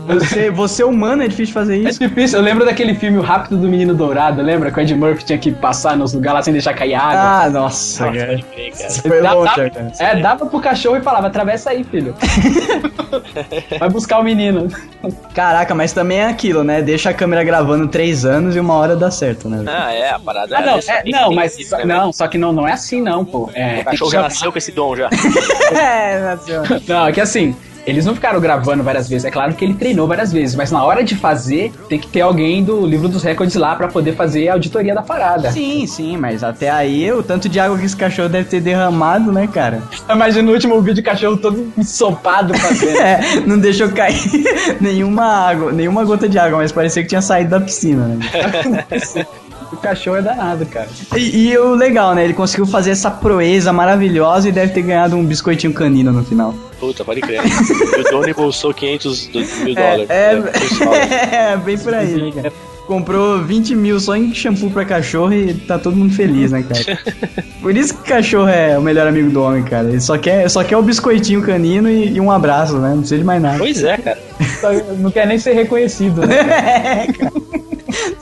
[0.06, 1.98] você, você humano é difícil fazer É isso.
[1.98, 4.70] difícil, eu lembro daquele filme O Rápido do Menino Dourado, lembra?
[4.70, 7.44] Que o Ed Murphy tinha que passar nos lugares lá sem deixar cair água.
[7.47, 8.40] Ah, nossa, cara.
[8.74, 9.93] Isso foi longe, cara.
[9.98, 12.14] É, dava pro cachorro e falava, atravessa aí, filho.
[13.78, 14.69] Vai buscar o menino.
[15.35, 16.81] Caraca, mas também é aquilo, né?
[16.82, 19.64] Deixa a câmera gravando três anos e uma hora dá certo, né?
[19.66, 21.86] Ah, é, a parada Ah, não, essa, é, tem não, que- mas tem só, que-
[21.86, 23.50] não, só que não, não é assim não, pô.
[23.54, 25.09] É, O cachorro já nasceu com esse dom já.
[25.72, 26.62] É, nasceu.
[26.86, 27.56] Não, é que assim,
[27.86, 29.24] eles não ficaram gravando várias vezes.
[29.24, 32.20] É claro que ele treinou várias vezes, mas na hora de fazer, tem que ter
[32.20, 35.50] alguém do livro dos recordes lá pra poder fazer a auditoria da parada.
[35.50, 39.32] Sim, sim, mas até aí o tanto de água que esse cachorro deve ter derramado,
[39.32, 39.82] né, cara?
[40.09, 42.92] Imagina no último vídeo o cachorro todo ensopado fazendo.
[43.02, 44.20] É, não deixou cair
[44.80, 48.20] nenhuma água, nenhuma gota de água, mas parecia que tinha saído da piscina, né?
[49.73, 50.89] O cachorro é danado, cara.
[51.16, 52.24] E, e o legal, né?
[52.24, 56.55] Ele conseguiu fazer essa proeza maravilhosa e deve ter ganhado um biscoitinho canino no final.
[56.78, 57.40] Puta, pode crer.
[57.44, 60.11] e o dono embolsou 500 do- mil dólares.
[60.11, 60.94] É, pessoal.
[60.94, 62.53] é, bem por aí, né, cara?
[62.86, 66.98] Comprou 20 mil só em shampoo pra cachorro e tá todo mundo feliz, né, cara?
[67.62, 69.88] Por isso que cachorro é o melhor amigo do homem, cara.
[69.88, 72.90] Ele só quer, só quer o biscoitinho canino e, e um abraço, né?
[72.90, 73.59] Não precisa de mais nada.
[73.59, 74.18] Pois é, cara.
[74.60, 77.06] Só Não quer nem ser reconhecido, né?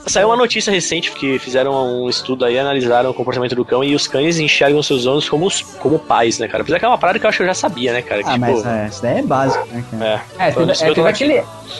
[0.06, 1.72] Saiu uma notícia recente que fizeram
[2.04, 5.46] um estudo aí, analisaram o comportamento do cão e os cães enxergam seus donos como,
[5.46, 6.62] os- como pais, né, cara?
[6.62, 8.20] Apesar que é uma parada que eu acho que eu já sabia, né, cara?
[8.24, 10.04] Que, Ah, tipo, mas é, isso daí é básico, né, cara?
[10.40, 10.48] é.
[10.48, 11.34] É, teve, é, teve aquele.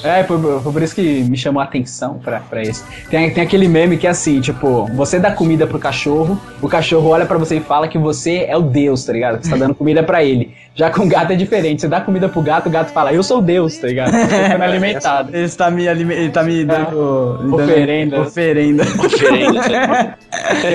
[0.04, 2.62] É, foi, foi por isso que me chamou a atenção pra, pra
[3.10, 7.08] Tem, tem aquele meme que é assim, tipo, você dá comida pro cachorro, o cachorro
[7.10, 9.38] olha pra você e fala que você é o Deus, tá ligado?
[9.38, 10.54] Que você tá dando comida pra ele.
[10.74, 11.82] Já com o gato é diferente.
[11.82, 14.12] Você dá comida pro gato, o gato fala, eu sou Deus, tá ligado?
[14.12, 15.30] Tô sendo alimentado.
[15.36, 18.20] Ele tá me, alime- ele tá me dando, me dando Oferenda.
[18.20, 18.82] oferenda.
[18.84, 20.16] Oferenda,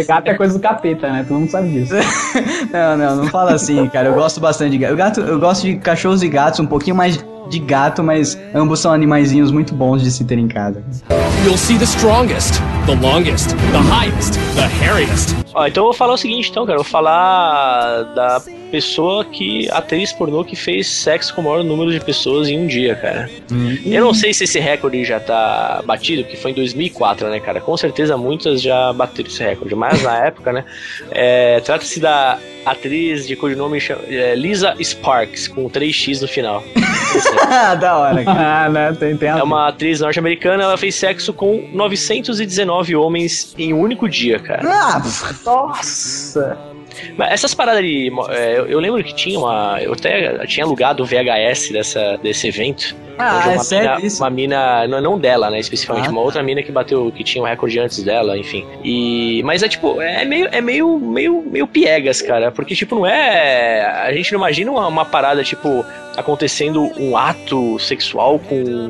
[0.08, 1.26] gato é coisa do capeta, né?
[1.28, 1.94] Todo mundo sabe disso.
[2.72, 4.10] Não, não, não fala assim, cara.
[4.10, 4.92] Eu gosto bastante de gato.
[4.92, 8.80] Eu, gato, eu gosto de cachorros e gatos, um pouquinho mais de gato, mas ambos
[8.80, 10.84] são animaizinhos muito bons de se ter em casa.
[11.46, 15.36] You'll see the strongest, the longest, the highest, the hairiest.
[15.54, 16.78] Ó, então eu vou falar o seguinte, então, cara.
[16.78, 18.42] Eu vou falar da
[18.76, 19.69] pessoa que.
[19.72, 23.30] atriz pornô que fez sexo com o maior número de pessoas em um dia, cara.
[23.85, 27.61] Eu não sei se esse recorde já tá batido, que foi em 2004, né, cara?
[27.61, 30.65] Com certeza muitas já bateram esse recorde, mas na época, né?
[31.11, 33.80] é, Trata-se da atriz de codinome
[34.10, 36.61] é, Lisa Sparks, com 3x no final.
[37.47, 38.65] Ah, da hora, cara.
[38.65, 38.97] ah, né?
[38.99, 44.10] Tem, tem É uma atriz norte-americana, ela fez sexo com 919 homens em um único
[44.10, 44.64] dia, cara.
[44.65, 45.02] Ah,
[45.45, 46.74] Nossa!
[47.18, 48.12] Mas essas paradas de.
[48.30, 49.80] é, eu, eu lembro que tinha uma.
[49.82, 52.96] Eu até tinha alugado o VHS dessa, desse evento.
[53.18, 54.24] Ah, é uma sério mina, isso?
[54.24, 54.88] Uma mina.
[54.88, 55.60] Não, não dela, né?
[55.60, 58.66] Especificamente, Ah, uma outra mina que bateu, que tinha o recorde antes dela, enfim.
[58.84, 59.42] E.
[59.44, 62.52] Mas é tipo, é meio, é meio, meio, meio piegas, cara.
[62.52, 63.86] Porque, tipo, não é.
[64.06, 65.86] A gente não imagina uma, uma parada, tipo,
[66.18, 68.90] acontecendo um ato sexual com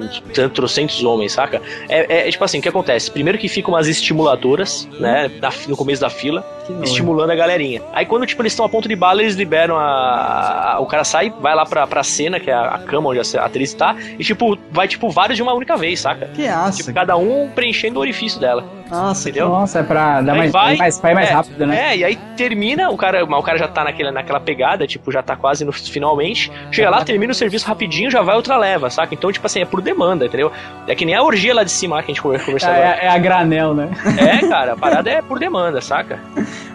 [0.54, 1.62] trocentos homens, saca?
[1.90, 3.10] É, é, tipo assim, o que acontece?
[3.12, 5.32] Primeiro que ficam umas estimuladoras, né?
[5.68, 6.46] no começo da fila,
[6.84, 7.82] estimulando a galerinha.
[7.94, 10.78] Aí quando, tipo, eles estão a ponto de bala, eles liberam a...
[10.80, 13.46] O cara sai, vai lá pra, pra cena, que é a, a cama onde a
[13.46, 16.28] atriz tá, e, tipo, vai, tipo, vários de uma única vez, saca?
[16.36, 16.78] que aça.
[16.78, 18.64] Tipo, cada um preenchendo o orifício dela.
[18.90, 19.50] Nossa, Entendeu?
[19.50, 21.92] Nossa, é pra dar Aí mais, vai, mais, ir mais é, rápido, né?
[21.92, 25.24] É, e aí termina, o cara, o cara já tá naquela, naquela pegada, tipo, já
[25.24, 26.52] tá quase no finalmente.
[26.72, 29.14] Chega lá, termina o serviço rapidinho, já vai outra leva, saca?
[29.14, 30.52] Então, tipo assim, é por demanda, entendeu?
[30.86, 32.98] É que nem a orgia lá de cima lá que a gente conversa conversou agora.
[33.02, 33.90] É, é a granel, né?
[34.18, 36.20] É, cara, a parada é por demanda, saca?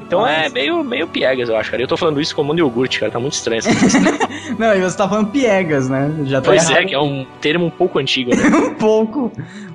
[0.01, 1.83] Então é meio, meio piegas, eu acho, cara.
[1.83, 3.13] Eu tô falando isso como um iogurte, cara.
[3.13, 3.99] Tá muito estranho essa coisa.
[4.59, 6.11] Não, e você tá falando piegas, né?
[6.25, 6.87] Já tá Pois é, errado.
[6.87, 8.43] que é um termo um pouco antigo, né?
[8.49, 9.31] um pouco,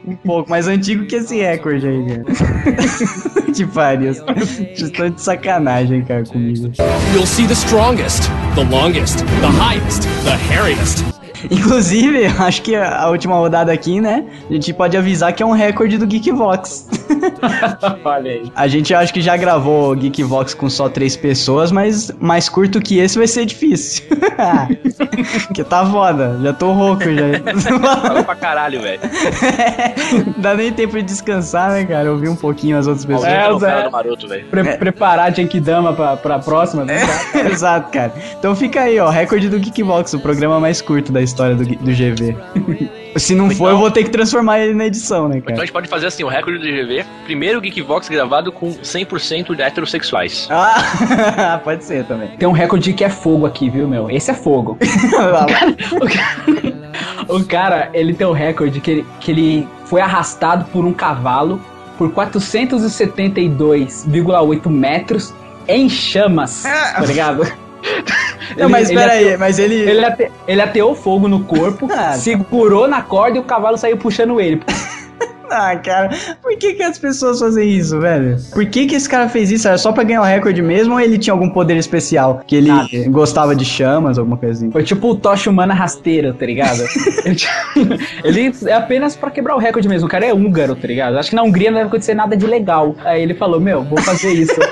[0.08, 3.52] um pouco mais antigo que esse recorde aí, cara.
[3.54, 4.14] que pariu.
[4.14, 6.72] Vocês estão de sacanagem, cara, comigo.
[7.14, 11.04] You'll see the strongest, the longest, the highest, the hairiest.
[11.50, 14.26] Inclusive, acho que a a última rodada aqui, né?
[14.50, 16.88] A gente pode avisar que é um recorde do Geekvox.
[18.04, 18.52] Olha aí.
[18.56, 22.80] A gente acho que já gravou o Geekvox com só três pessoas, mas mais curto
[22.80, 24.06] que esse vai ser difícil.
[25.54, 27.80] que tá foda, já tô rouco já.
[27.80, 29.00] Fala pra caralho, velho.
[30.38, 32.12] Dá nem tempo de descansar, né, cara?
[32.12, 33.26] Ouvir um pouquinho as outras pessoas.
[33.26, 34.46] Tá cara do maroto, velho.
[34.48, 37.02] Pre preparar a Genkidama pra, pra próxima, né?
[37.52, 38.14] Exato, cara.
[38.38, 41.92] Então fica aí, ó, recorde do Geekbox, o programa mais curto da história do, do
[41.92, 43.05] GV.
[43.16, 45.66] Se não for, eu vou ter que transformar ele na edição, né, Então a cara?
[45.66, 50.50] gente pode fazer assim, o recorde do GV, primeiro Geekvox gravado com 100% de heterossexuais.
[50.52, 52.30] Ah, pode ser também.
[52.38, 54.10] Tem um recorde que é fogo aqui, viu, meu?
[54.10, 54.78] Esse é fogo.
[55.96, 56.46] O cara,
[57.28, 61.60] o cara, ele tem um recorde que ele, que ele foi arrastado por um cavalo
[61.98, 65.34] por 472,8 metros
[65.68, 67.52] em chamas, tá ligado?
[68.58, 69.76] Não, mas Ele- pera ele aí, mas ele.
[69.76, 72.14] Ele, ate- ele ateou fogo no corpo, Ah.
[72.14, 74.62] segurou na corda e o cavalo saiu puxando ele.
[75.50, 76.10] Ah, cara,
[76.42, 78.38] por que, que as pessoas fazem isso, velho?
[78.54, 79.68] Por que, que esse cara fez isso?
[79.68, 82.42] Era só pra ganhar o recorde mesmo ou ele tinha algum poder especial?
[82.46, 82.88] Que ele Nada.
[83.10, 84.72] gostava de chamas, alguma coisa assim?
[84.72, 86.82] Foi tipo o Tocha Humana rasteiro, tá ligado?
[87.26, 87.38] ele,
[88.24, 90.08] ele é apenas pra quebrar o recorde mesmo.
[90.08, 91.18] O cara é húngaro, tá ligado?
[91.18, 92.96] Acho que na Hungria não deve acontecer nada de legal.
[93.04, 94.56] Aí ele falou: Meu, vou fazer isso.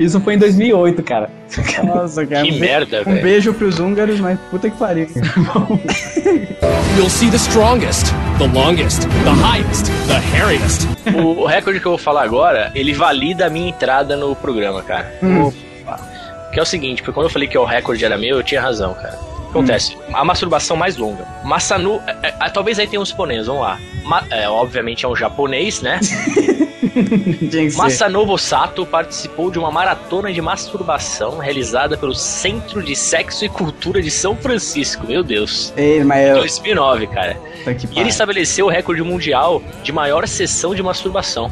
[0.00, 1.30] Isso foi em 2008, cara.
[1.84, 2.44] Nossa, cara.
[2.44, 3.22] Que um merda, Um velho.
[3.22, 5.06] beijo pros húngaros, mas puta que pariu.
[6.96, 8.06] You'll see the strongest,
[8.38, 10.86] the longest, the highest, the hairiest.
[11.16, 14.82] O, o recorde que eu vou falar agora, ele valida a minha entrada no programa,
[14.82, 15.12] cara.
[15.44, 15.98] Opa.
[16.52, 18.60] Que é o seguinte, porque quando eu falei que o recorde era meu, eu tinha
[18.60, 19.18] razão, cara.
[19.52, 21.26] Acontece, a masturbação mais longa.
[21.44, 23.78] Masanu, é, é, talvez aí tenha uns japoneses, vamos lá.
[24.02, 26.00] Ma- é, obviamente é um japonês, né?
[27.76, 34.02] Masanobu Sato participou de uma maratona de masturbação realizada pelo Centro de Sexo e Cultura
[34.02, 35.06] de São Francisco.
[35.06, 35.72] Meu Deus.
[35.76, 36.36] Ei, mas eu.
[36.38, 37.34] 2009, cara.
[37.58, 41.50] Puta que E ele estabeleceu o recorde mundial de maior sessão de masturbação.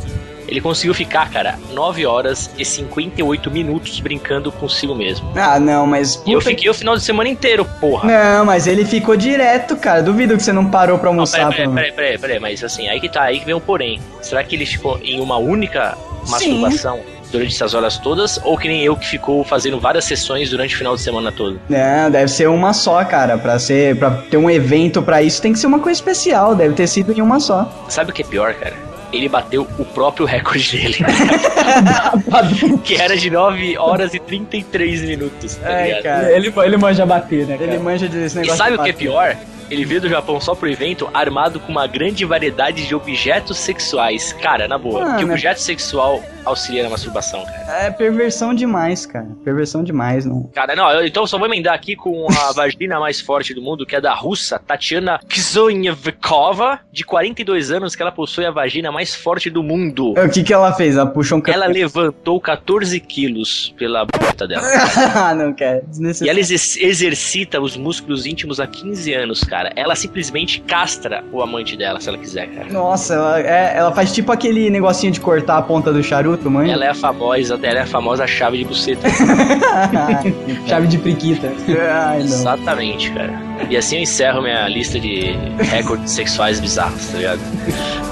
[0.51, 5.31] Ele conseguiu ficar, cara, 9 horas e 58 minutos brincando consigo mesmo.
[5.37, 6.21] Ah, não, mas.
[6.27, 8.09] E eu fiquei o final de semana inteiro, porra.
[8.11, 10.03] Não, mas ele ficou direto, cara.
[10.03, 11.39] Duvido que você não parou pra Não, almoçar.
[11.51, 13.61] peraí, peraí, pelo- peraí, peraí, peraí, mas assim, aí que tá, aí que vem o
[13.61, 14.01] porém.
[14.21, 15.97] Será que ele ficou em uma única
[16.29, 17.01] masturbação
[17.31, 18.41] durante essas horas todas?
[18.43, 21.61] Ou que nem eu que ficou fazendo várias sessões durante o final de semana todo?
[21.69, 23.39] Não, deve ser uma só, cara.
[23.39, 26.55] Pra ser, para ter um evento pra isso tem que ser uma coisa especial.
[26.57, 27.71] Deve ter sido em uma só.
[27.89, 28.75] Sabe o que é pior, cara?
[29.13, 30.97] Ele bateu o próprio recorde dele.
[32.85, 36.03] que era de 9 horas e 33 minutos, tá Ai, ligado?
[36.03, 36.33] cara.
[36.33, 37.55] Ele, ele manja bater, né?
[37.61, 37.81] Ele Cara?
[37.81, 38.57] manja desse E negócio.
[38.59, 39.37] sabe de o que é pior?
[39.71, 44.33] Ele veio do Japão só pro evento armado com uma grande variedade de objetos sexuais.
[44.33, 45.33] Cara, na boa, Ah, que né?
[45.33, 47.87] objeto sexual auxilia na masturbação, cara?
[47.87, 49.29] É perversão demais, cara.
[49.45, 50.45] Perversão demais, não.
[50.55, 53.87] Cara, não, eu, então só vou emendar aqui com a vagina mais forte do mundo,
[53.87, 59.15] que é da russa, Tatiana Kizonyevikova, de 42 anos, que ela possui a vagina mais
[59.15, 60.13] forte do mundo.
[60.13, 60.97] O que que ela fez?
[60.97, 64.63] Ela puxou um Ela levantou 14 quilos pela bota dela.
[65.15, 65.83] ah, não quer.
[66.23, 69.73] E ela exer- exercita os músculos íntimos há 15 anos, cara.
[69.77, 72.73] Ela simplesmente castra o amante dela, se ela quiser, cara.
[72.73, 76.71] Nossa, ela, é, ela faz tipo aquele negocinho de cortar a ponta do charuto, mãe.
[76.71, 79.09] Ela é a famosa, ela é a famosa chave de buceta.
[80.67, 81.53] Chave de priquita.
[81.93, 82.21] Ai.
[82.21, 83.33] Exatamente, cara.
[83.69, 87.41] E assim eu encerro minha lista de recordes sexuais bizarros, tá ligado?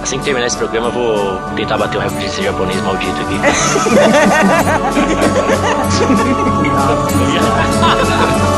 [0.03, 3.39] Assim que terminar esse programa, eu vou tentar bater o recorde desse japonês maldito aqui.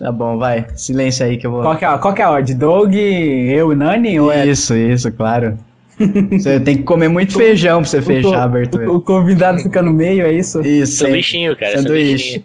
[0.00, 0.64] Tá bom, vai.
[0.74, 1.60] Silêncio aí que eu vou.
[1.62, 2.56] Qual que, é, a- qual que é a ordem?
[2.56, 4.18] Doug, eu e Nani?
[4.18, 5.58] Ou é Isso, isso, claro.
[6.32, 8.90] Você tem que comer muito feijão pra você fechar a abertura.
[8.90, 10.62] o, o convidado fica no meio, é isso?
[10.62, 11.04] Isso?
[11.04, 11.76] Sanduichinho, cara.
[11.76, 12.16] Sanduíche.
[12.16, 12.44] Sanduichinho.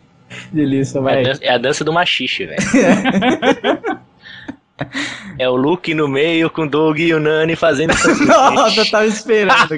[0.51, 1.23] Delícia, É a, vai.
[1.23, 2.59] dança, é a dança do machixe, velho.
[5.39, 7.93] é o Luke no meio com o Doug e o Nani fazendo.
[8.27, 9.75] Nossa, eu tava esperando.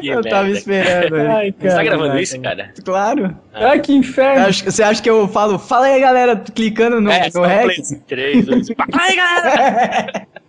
[0.00, 0.30] Que eu merda.
[0.30, 1.14] tava esperando.
[1.16, 1.84] Ai, Você tá cara.
[1.84, 2.72] gravando isso, cara?
[2.84, 3.36] Claro.
[3.52, 4.46] Ai, que inferno.
[4.46, 7.64] acha, você acha que eu falo, fala aí galera, clicando no, é, no REC?
[7.64, 8.00] play.
[8.08, 10.26] 3, 2, Ai, galera!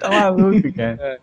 [0.00, 1.20] Tá maluco, cara.